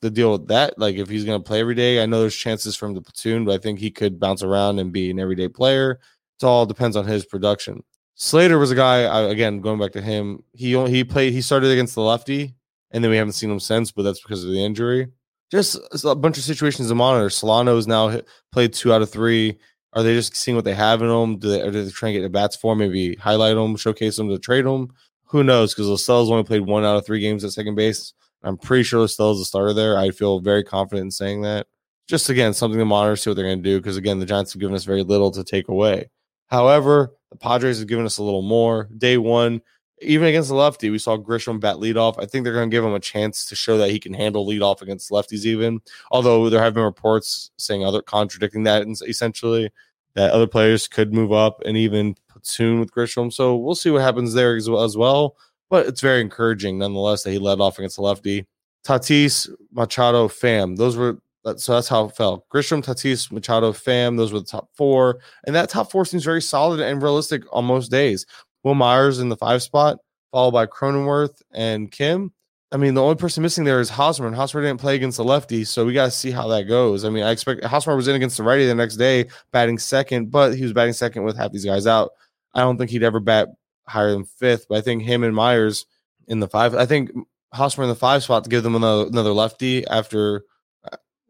the 0.01 0.09
deal 0.09 0.31
with 0.31 0.47
that. 0.47 0.77
Like 0.77 0.95
if 0.95 1.09
he's 1.09 1.25
going 1.25 1.41
to 1.41 1.47
play 1.47 1.59
every 1.59 1.75
day, 1.75 2.01
I 2.01 2.05
know 2.05 2.21
there's 2.21 2.35
chances 2.35 2.75
from 2.75 2.93
the 2.93 3.01
platoon, 3.01 3.45
but 3.45 3.53
I 3.53 3.57
think 3.57 3.79
he 3.79 3.91
could 3.91 4.19
bounce 4.19 4.43
around 4.43 4.79
and 4.79 4.91
be 4.91 5.11
an 5.11 5.19
everyday 5.19 5.47
player. 5.47 5.99
It 6.39 6.45
all 6.45 6.65
depends 6.65 6.95
on 6.95 7.05
his 7.05 7.25
production. 7.25 7.83
Slater 8.15 8.57
was 8.57 8.71
a 8.71 8.75
guy. 8.75 8.99
again, 9.29 9.61
going 9.61 9.79
back 9.79 9.91
to 9.93 10.01
him, 10.01 10.43
he 10.53 10.71
he 10.87 11.03
played. 11.03 11.33
He 11.33 11.41
started 11.41 11.71
against 11.71 11.95
the 11.95 12.01
lefty, 12.01 12.55
and 12.91 13.03
then 13.03 13.11
we 13.11 13.17
haven't 13.17 13.33
seen 13.33 13.51
him 13.51 13.59
since. 13.59 13.91
But 13.91 14.03
that's 14.03 14.21
because 14.21 14.43
of 14.43 14.51
the 14.51 14.63
injury. 14.63 15.07
Just 15.51 15.77
a 16.03 16.15
bunch 16.15 16.37
of 16.37 16.43
situations 16.43 16.89
to 16.89 16.95
monitor. 16.95 17.29
Solano 17.29 17.75
has 17.75 17.87
now 17.87 18.19
played 18.51 18.73
two 18.73 18.91
out 18.91 19.01
of 19.01 19.11
three. 19.11 19.57
Are 19.93 20.03
they 20.03 20.13
just 20.13 20.35
seeing 20.35 20.55
what 20.55 20.65
they 20.65 20.73
have 20.73 21.01
in 21.01 21.07
them? 21.07 21.37
Do 21.37 21.49
they, 21.49 21.61
are 21.61 21.71
they 21.71 21.89
trying 21.89 22.13
to 22.13 22.19
get 22.19 22.23
the 22.23 22.29
bats 22.29 22.55
for? 22.55 22.75
Maybe 22.75 23.15
highlight 23.15 23.55
them, 23.55 23.77
showcase 23.77 24.17
them 24.17 24.29
to 24.29 24.37
trade 24.37 24.65
them. 24.65 24.93
Who 25.25 25.43
knows? 25.43 25.73
Because 25.73 25.87
La 25.87 25.95
Stella's 25.95 26.29
only 26.29 26.43
played 26.43 26.61
one 26.61 26.83
out 26.83 26.97
of 26.97 27.05
three 27.05 27.19
games 27.19 27.43
at 27.43 27.51
second 27.51 27.75
base. 27.75 28.13
I'm 28.43 28.57
pretty 28.57 28.83
sure 28.83 28.99
La 28.99 29.07
Stella 29.07 29.33
is 29.33 29.41
a 29.41 29.45
starter 29.45 29.73
there. 29.73 29.97
I 29.97 30.11
feel 30.11 30.39
very 30.39 30.63
confident 30.63 31.05
in 31.05 31.11
saying 31.11 31.41
that. 31.41 31.67
Just 32.07 32.29
again, 32.29 32.53
something 32.53 32.79
to 32.79 32.85
monitor, 32.85 33.15
see 33.15 33.29
what 33.29 33.35
they're 33.35 33.45
going 33.45 33.61
to 33.61 33.69
do. 33.69 33.79
Because 33.79 33.97
again, 33.97 34.19
the 34.19 34.25
Giants 34.25 34.53
have 34.53 34.59
given 34.59 34.75
us 34.75 34.85
very 34.85 35.03
little 35.03 35.31
to 35.31 35.43
take 35.43 35.67
away. 35.67 36.09
However, 36.47 37.13
the 37.31 37.37
Padres 37.37 37.79
have 37.79 37.87
given 37.87 38.05
us 38.05 38.17
a 38.17 38.23
little 38.23 38.41
more. 38.41 38.89
Day 38.97 39.17
one, 39.17 39.61
even 40.01 40.27
against 40.27 40.49
the 40.49 40.55
lefty, 40.55 40.89
we 40.89 40.99
saw 40.99 41.17
Grisham 41.17 41.59
bat 41.59 41.77
leadoff. 41.77 42.21
I 42.21 42.25
think 42.25 42.43
they're 42.43 42.53
going 42.53 42.69
to 42.69 42.75
give 42.75 42.85
him 42.85 42.93
a 42.93 42.99
chance 42.99 43.45
to 43.45 43.55
show 43.55 43.77
that 43.79 43.89
he 43.89 43.99
can 43.99 44.13
handle 44.13 44.47
leadoff 44.47 44.81
against 44.81 45.11
lefties, 45.11 45.45
even. 45.45 45.81
Although 46.11 46.49
there 46.49 46.61
have 46.61 46.75
been 46.75 46.83
reports 46.83 47.51
saying 47.57 47.83
other 47.83 48.01
contradicting 48.01 48.63
that, 48.63 48.87
essentially 49.07 49.71
that 50.13 50.31
other 50.31 50.47
players 50.47 50.87
could 50.87 51.13
move 51.13 51.31
up 51.31 51.61
and 51.65 51.75
even 51.75 52.15
platoon 52.29 52.79
with 52.79 52.91
Grisham. 52.91 53.33
So 53.33 53.55
we'll 53.55 53.75
see 53.75 53.89
what 53.89 54.01
happens 54.01 54.33
there 54.33 54.55
as 54.55 54.69
well. 54.69 54.83
As 54.83 54.95
well. 54.95 55.35
But 55.69 55.87
it's 55.87 56.01
very 56.01 56.21
encouraging 56.21 56.77
nonetheless 56.77 57.23
that 57.23 57.31
he 57.31 57.39
led 57.39 57.59
off 57.59 57.77
against 57.77 57.97
the 57.97 58.01
lefty. 58.01 58.45
Tatis, 58.85 59.49
Machado, 59.71 60.27
Pham. 60.27 60.77
Those 60.77 60.95
were 60.95 61.19
so 61.55 61.73
that's 61.73 61.87
how 61.87 62.05
it 62.05 62.15
felt. 62.15 62.47
Grisham, 62.49 62.83
Tatis, 62.83 63.31
Machado, 63.31 63.71
Pham. 63.71 64.17
Those 64.17 64.33
were 64.33 64.39
the 64.39 64.45
top 64.45 64.69
four, 64.73 65.19
and 65.45 65.55
that 65.55 65.69
top 65.69 65.89
four 65.91 66.03
seems 66.03 66.25
very 66.25 66.41
solid 66.41 66.79
and 66.81 67.01
realistic 67.01 67.43
on 67.53 67.65
most 67.65 67.89
days. 67.89 68.25
Wil 68.63 68.75
Myers 68.75 69.19
in 69.19 69.29
the 69.29 69.37
five 69.37 69.61
spot, 69.61 69.99
followed 70.31 70.51
by 70.51 70.65
Cronenworth 70.65 71.41
and 71.53 71.91
Kim. 71.91 72.33
I 72.73 72.77
mean, 72.77 72.95
the 72.95 73.01
only 73.01 73.15
person 73.15 73.43
missing 73.43 73.63
there 73.63 73.79
is 73.79 73.89
Hosmer, 73.89 74.27
and 74.27 74.35
Hosmer 74.35 74.61
didn't 74.61 74.81
play 74.81 74.95
against 74.95 75.17
the 75.17 75.23
lefty, 75.23 75.63
so 75.63 75.85
we 75.85 75.93
got 75.93 76.05
to 76.05 76.11
see 76.11 76.31
how 76.31 76.49
that 76.49 76.63
goes. 76.63 77.05
I 77.05 77.09
mean, 77.09 77.23
I 77.23 77.31
expect 77.31 77.63
Hosmer 77.63 77.95
was 77.95 78.09
in 78.09 78.15
against 78.15 78.35
the 78.35 78.43
righty 78.43 78.65
the 78.65 78.75
next 78.75 78.97
day, 78.97 79.27
batting 79.51 79.79
second, 79.79 80.31
but 80.31 80.53
he 80.53 80.63
was 80.63 80.73
batting 80.73 80.93
second 80.93 81.23
with 81.23 81.37
half 81.37 81.53
these 81.53 81.63
guys 81.63 81.87
out. 81.87 82.11
I 82.53 82.61
don't 82.61 82.77
think 82.77 82.91
he'd 82.91 83.03
ever 83.03 83.21
bat 83.21 83.47
higher 83.87 84.11
than 84.11 84.25
fifth, 84.25 84.67
but 84.69 84.77
I 84.77 84.81
think 84.81 85.03
him 85.03 85.23
and 85.23 85.35
Myers 85.35 85.85
in 86.27 86.39
the 86.39 86.47
five. 86.47 86.75
I 86.75 86.85
think 86.85 87.11
Hosmer 87.53 87.83
in 87.83 87.89
the 87.89 87.95
five 87.95 88.23
spot 88.23 88.43
to 88.43 88.49
give 88.49 88.63
them 88.63 88.75
another, 88.75 89.07
another 89.07 89.31
lefty 89.31 89.85
after 89.87 90.43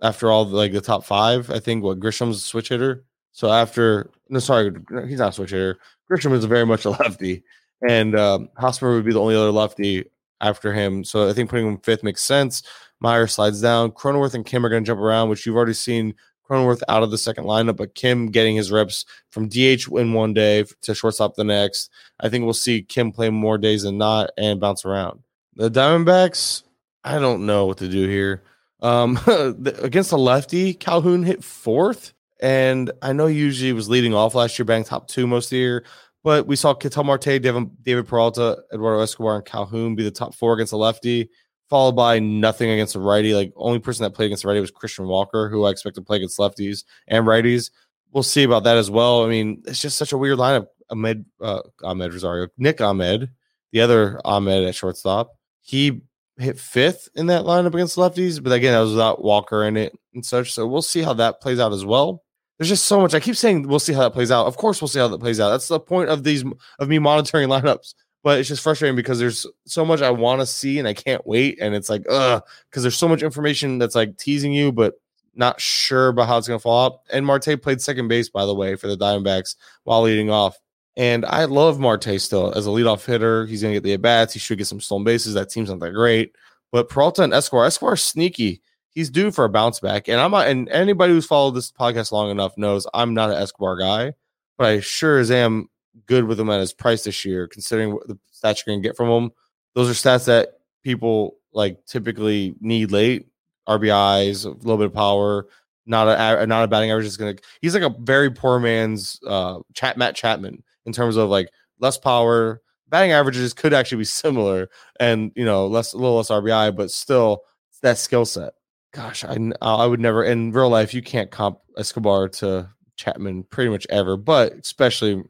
after 0.01 0.31
all 0.31 0.45
like 0.45 0.73
the 0.73 0.81
top 0.81 1.03
five. 1.05 1.49
I 1.49 1.59
think 1.59 1.83
what 1.83 1.99
Grisham's 1.99 2.37
a 2.37 2.41
switch 2.41 2.69
hitter. 2.69 3.03
So 3.31 3.51
after 3.51 4.09
no, 4.29 4.39
sorry, 4.39 4.71
he's 5.07 5.19
not 5.19 5.29
a 5.29 5.33
switch 5.33 5.51
hitter. 5.51 5.77
Grisham 6.09 6.33
is 6.33 6.45
very 6.45 6.65
much 6.65 6.85
a 6.85 6.89
lefty, 6.91 7.43
and 7.87 8.17
um, 8.17 8.49
Hosmer 8.57 8.93
would 8.93 9.05
be 9.05 9.13
the 9.13 9.21
only 9.21 9.35
other 9.35 9.51
lefty 9.51 10.05
after 10.41 10.73
him. 10.73 11.03
So 11.03 11.29
I 11.29 11.33
think 11.33 11.49
putting 11.49 11.67
him 11.67 11.79
fifth 11.79 12.03
makes 12.03 12.23
sense. 12.23 12.63
Meyer 12.99 13.27
slides 13.27 13.61
down. 13.61 13.91
Cronenworth 13.91 14.33
and 14.33 14.45
Kim 14.45 14.65
are 14.65 14.69
going 14.69 14.83
to 14.83 14.87
jump 14.87 14.99
around, 14.99 15.29
which 15.29 15.45
you've 15.45 15.55
already 15.55 15.73
seen 15.73 16.15
Cronenworth 16.47 16.81
out 16.87 17.03
of 17.03 17.11
the 17.11 17.17
second 17.17 17.45
lineup, 17.45 17.77
but 17.77 17.95
Kim 17.95 18.27
getting 18.27 18.55
his 18.55 18.71
reps 18.71 19.05
from 19.31 19.47
DH 19.47 19.87
in 19.91 20.13
one 20.13 20.33
day 20.33 20.65
to 20.81 20.95
shortstop 20.95 21.35
the 21.35 21.43
next. 21.43 21.89
I 22.19 22.29
think 22.29 22.45
we'll 22.45 22.53
see 22.53 22.81
Kim 22.81 23.11
play 23.11 23.29
more 23.29 23.57
days 23.57 23.83
than 23.83 23.97
not 23.97 24.31
and 24.37 24.59
bounce 24.59 24.85
around. 24.85 25.21
The 25.55 25.69
Diamondbacks, 25.69 26.63
I 27.03 27.19
don't 27.19 27.45
know 27.45 27.65
what 27.65 27.77
to 27.79 27.87
do 27.87 28.07
here. 28.07 28.43
Um, 28.81 29.19
against 29.27 30.11
the 30.11 30.17
lefty, 30.17 30.73
Calhoun 30.73 31.23
hit 31.23 31.43
fourth. 31.43 32.13
And 32.39 32.91
I 33.01 33.13
know 33.13 33.25
he 33.25 33.35
usually 33.35 33.73
was 33.73 33.89
leading 33.89 34.13
off 34.13 34.35
last 34.35 34.59
year, 34.59 34.65
bang 34.65 34.83
top 34.83 35.07
two 35.07 35.25
most 35.25 35.47
of 35.47 35.49
the 35.51 35.57
year. 35.57 35.83
But 36.23 36.45
we 36.45 36.55
saw 36.55 36.73
Ketel 36.73 37.03
Marte, 37.03 37.41
David 37.41 38.07
Peralta, 38.07 38.59
Eduardo 38.73 39.01
Escobar, 39.01 39.37
and 39.37 39.45
Calhoun 39.45 39.95
be 39.95 40.03
the 40.03 40.11
top 40.11 40.35
four 40.35 40.53
against 40.53 40.71
the 40.71 40.77
lefty, 40.77 41.29
followed 41.69 41.93
by 41.93 42.19
nothing 42.19 42.69
against 42.69 42.93
the 42.93 42.99
righty. 42.99 43.33
Like 43.33 43.53
only 43.55 43.79
person 43.79 44.03
that 44.03 44.11
played 44.11 44.27
against 44.27 44.43
the 44.43 44.49
righty 44.49 44.61
was 44.61 44.71
Christian 44.71 45.07
Walker, 45.07 45.49
who 45.49 45.65
I 45.65 45.71
expect 45.71 45.95
to 45.95 46.01
play 46.01 46.17
against 46.17 46.39
lefties 46.39 46.83
and 47.07 47.25
righties. 47.25 47.71
We'll 48.11 48.23
see 48.23 48.43
about 48.43 48.63
that 48.63 48.77
as 48.77 48.89
well. 48.89 49.23
I 49.23 49.29
mean, 49.29 49.63
it's 49.65 49.81
just 49.81 49.97
such 49.97 50.13
a 50.13 50.17
weird 50.17 50.37
lineup. 50.37 50.67
Ahmed, 50.89 51.25
uh, 51.41 51.61
Amed 51.83 52.13
Rosario, 52.13 52.47
Nick 52.57 52.79
Ahmed, 52.79 53.29
the 53.71 53.81
other 53.81 54.21
Ahmed 54.23 54.63
at 54.63 54.75
shortstop. 54.75 55.35
He 55.61 56.01
hit 56.37 56.59
fifth 56.59 57.09
in 57.15 57.27
that 57.27 57.43
lineup 57.43 57.73
against 57.73 57.97
lefties, 57.97 58.41
but 58.41 58.53
again, 58.53 58.73
that 58.73 58.79
was 58.79 58.91
without 58.91 59.23
Walker 59.23 59.65
in 59.65 59.75
it 59.75 59.97
and 60.13 60.25
such. 60.25 60.53
So 60.53 60.65
we'll 60.65 60.81
see 60.81 61.01
how 61.01 61.13
that 61.13 61.41
plays 61.41 61.59
out 61.59 61.73
as 61.73 61.83
well. 61.83 62.23
There's 62.57 62.69
just 62.69 62.85
so 62.85 63.01
much. 63.01 63.13
I 63.13 63.19
keep 63.19 63.35
saying 63.35 63.67
we'll 63.67 63.79
see 63.79 63.93
how 63.93 64.01
that 64.01 64.13
plays 64.13 64.31
out. 64.31 64.47
Of 64.47 64.57
course, 64.57 64.81
we'll 64.81 64.87
see 64.87 64.99
how 64.99 65.07
that 65.09 65.19
plays 65.19 65.39
out. 65.39 65.49
That's 65.49 65.67
the 65.67 65.79
point 65.79 66.09
of 66.09 66.23
these 66.23 66.43
of 66.79 66.89
me 66.89 66.99
monitoring 66.99 67.49
lineups. 67.49 67.93
But 68.23 68.39
it's 68.39 68.49
just 68.49 68.63
frustrating 68.63 68.95
because 68.95 69.19
there's 69.19 69.45
so 69.65 69.85
much 69.85 70.01
I 70.01 70.09
want 70.09 70.41
to 70.41 70.45
see 70.45 70.79
and 70.79 70.87
I 70.87 70.93
can't 70.93 71.25
wait. 71.25 71.59
And 71.61 71.73
it's 71.73 71.89
like, 71.89 72.03
ugh, 72.09 72.43
because 72.69 72.83
there's 72.83 72.97
so 72.97 73.07
much 73.07 73.23
information 73.23 73.77
that's 73.77 73.95
like 73.95 74.17
teasing 74.17 74.51
you, 74.51 74.71
but 74.71 74.95
not 75.35 75.61
sure 75.61 76.09
about 76.09 76.27
how 76.27 76.37
it's 76.37 76.47
going 76.47 76.59
to 76.59 76.63
fall 76.63 76.85
out. 76.85 76.99
And 77.11 77.25
Marte 77.25 77.61
played 77.61 77.79
second 77.79 78.07
base, 78.07 78.27
by 78.27 78.45
the 78.45 78.55
way, 78.55 78.75
for 78.75 78.87
the 78.87 78.97
Diamondbacks 78.97 79.55
while 79.83 80.01
leading 80.01 80.29
off. 80.29 80.57
And 80.97 81.25
I 81.25 81.45
love 81.45 81.79
Marte 81.79 82.19
still 82.19 82.51
as 82.53 82.65
a 82.65 82.71
leadoff 82.71 83.05
hitter. 83.05 83.45
He's 83.45 83.61
going 83.61 83.73
to 83.73 83.79
get 83.79 83.83
the 83.83 83.93
at 83.93 84.01
bats. 84.01 84.33
He 84.33 84.39
should 84.39 84.57
get 84.57 84.65
some 84.65 84.81
stolen 84.81 85.03
bases. 85.03 85.35
That 85.35 85.49
team's 85.49 85.69
not 85.69 85.79
that 85.79 85.91
great. 85.91 86.35
But 86.71 86.89
Peralta 86.89 87.21
and 87.21 87.33
Escobar, 87.33 87.65
Escobar 87.65 87.95
sneaky. 87.95 88.61
He's 88.89 89.11
due 89.11 89.29
for 89.29 89.45
a 89.45 89.49
bounce 89.49 89.79
back. 89.79 90.07
And 90.09 90.19
I'm 90.19 90.31
not, 90.31 90.47
and 90.47 90.67
anybody 90.69 91.13
who's 91.13 91.27
followed 91.27 91.51
this 91.51 91.71
podcast 91.71 92.11
long 92.11 92.31
enough 92.31 92.57
knows 92.57 92.87
I'm 92.95 93.13
not 93.13 93.29
an 93.29 93.37
Escobar 93.37 93.77
guy, 93.77 94.13
but 94.57 94.67
I 94.67 94.79
sure 94.79 95.19
as 95.19 95.29
am 95.29 95.69
good 96.05 96.25
with 96.25 96.39
him 96.39 96.49
at 96.49 96.59
his 96.59 96.73
price 96.73 97.03
this 97.03 97.25
year, 97.25 97.47
considering 97.47 97.93
what 97.93 98.07
the 98.07 98.17
stats 98.33 98.65
you're 98.65 98.73
going 98.73 98.81
to 98.81 98.87
get 98.87 98.97
from 98.97 99.09
him. 99.09 99.31
Those 99.73 99.89
are 99.89 99.93
stats 99.93 100.25
that 100.25 100.59
people 100.83 101.37
like 101.53 101.85
typically 101.85 102.55
need 102.59 102.91
late 102.91 103.27
RBIs, 103.67 104.45
a 104.45 104.49
little 104.49 104.77
bit 104.77 104.87
of 104.87 104.93
power, 104.93 105.47
not 105.87 106.07
a 106.07 106.45
not 106.45 106.63
a 106.63 106.67
batting 106.67 106.91
average 106.91 107.05
is 107.05 107.17
going 107.17 107.35
to. 107.35 107.43
He's 107.61 107.73
like 107.73 107.83
a 107.83 107.95
very 107.99 108.29
poor 108.29 108.59
man's 108.59 109.19
uh, 109.25 109.59
chat 109.73 109.97
Matt 109.97 110.15
Chapman 110.15 110.63
in 110.85 110.93
terms 110.93 111.15
of 111.15 111.29
like 111.29 111.49
less 111.79 111.97
power. 111.97 112.61
Batting 112.89 113.11
averages 113.11 113.53
could 113.53 113.73
actually 113.73 113.99
be 113.99 114.03
similar, 114.05 114.69
and 114.99 115.31
you 115.35 115.45
know 115.45 115.67
less 115.67 115.93
a 115.93 115.97
little 115.97 116.17
less 116.17 116.29
RBI, 116.29 116.75
but 116.75 116.91
still 116.91 117.43
that 117.81 117.97
skill 117.97 118.25
set. 118.25 118.53
Gosh, 118.93 119.23
I 119.23 119.37
I 119.61 119.85
would 119.85 119.99
never 119.99 120.23
in 120.23 120.51
real 120.51 120.69
life 120.69 120.93
you 120.93 121.01
can't 121.01 121.31
comp 121.31 121.59
Escobar 121.77 122.29
to 122.29 122.69
Chapman 122.97 123.43
pretty 123.43 123.69
much 123.69 123.87
ever, 123.89 124.17
but 124.17 124.53
especially 124.53 125.23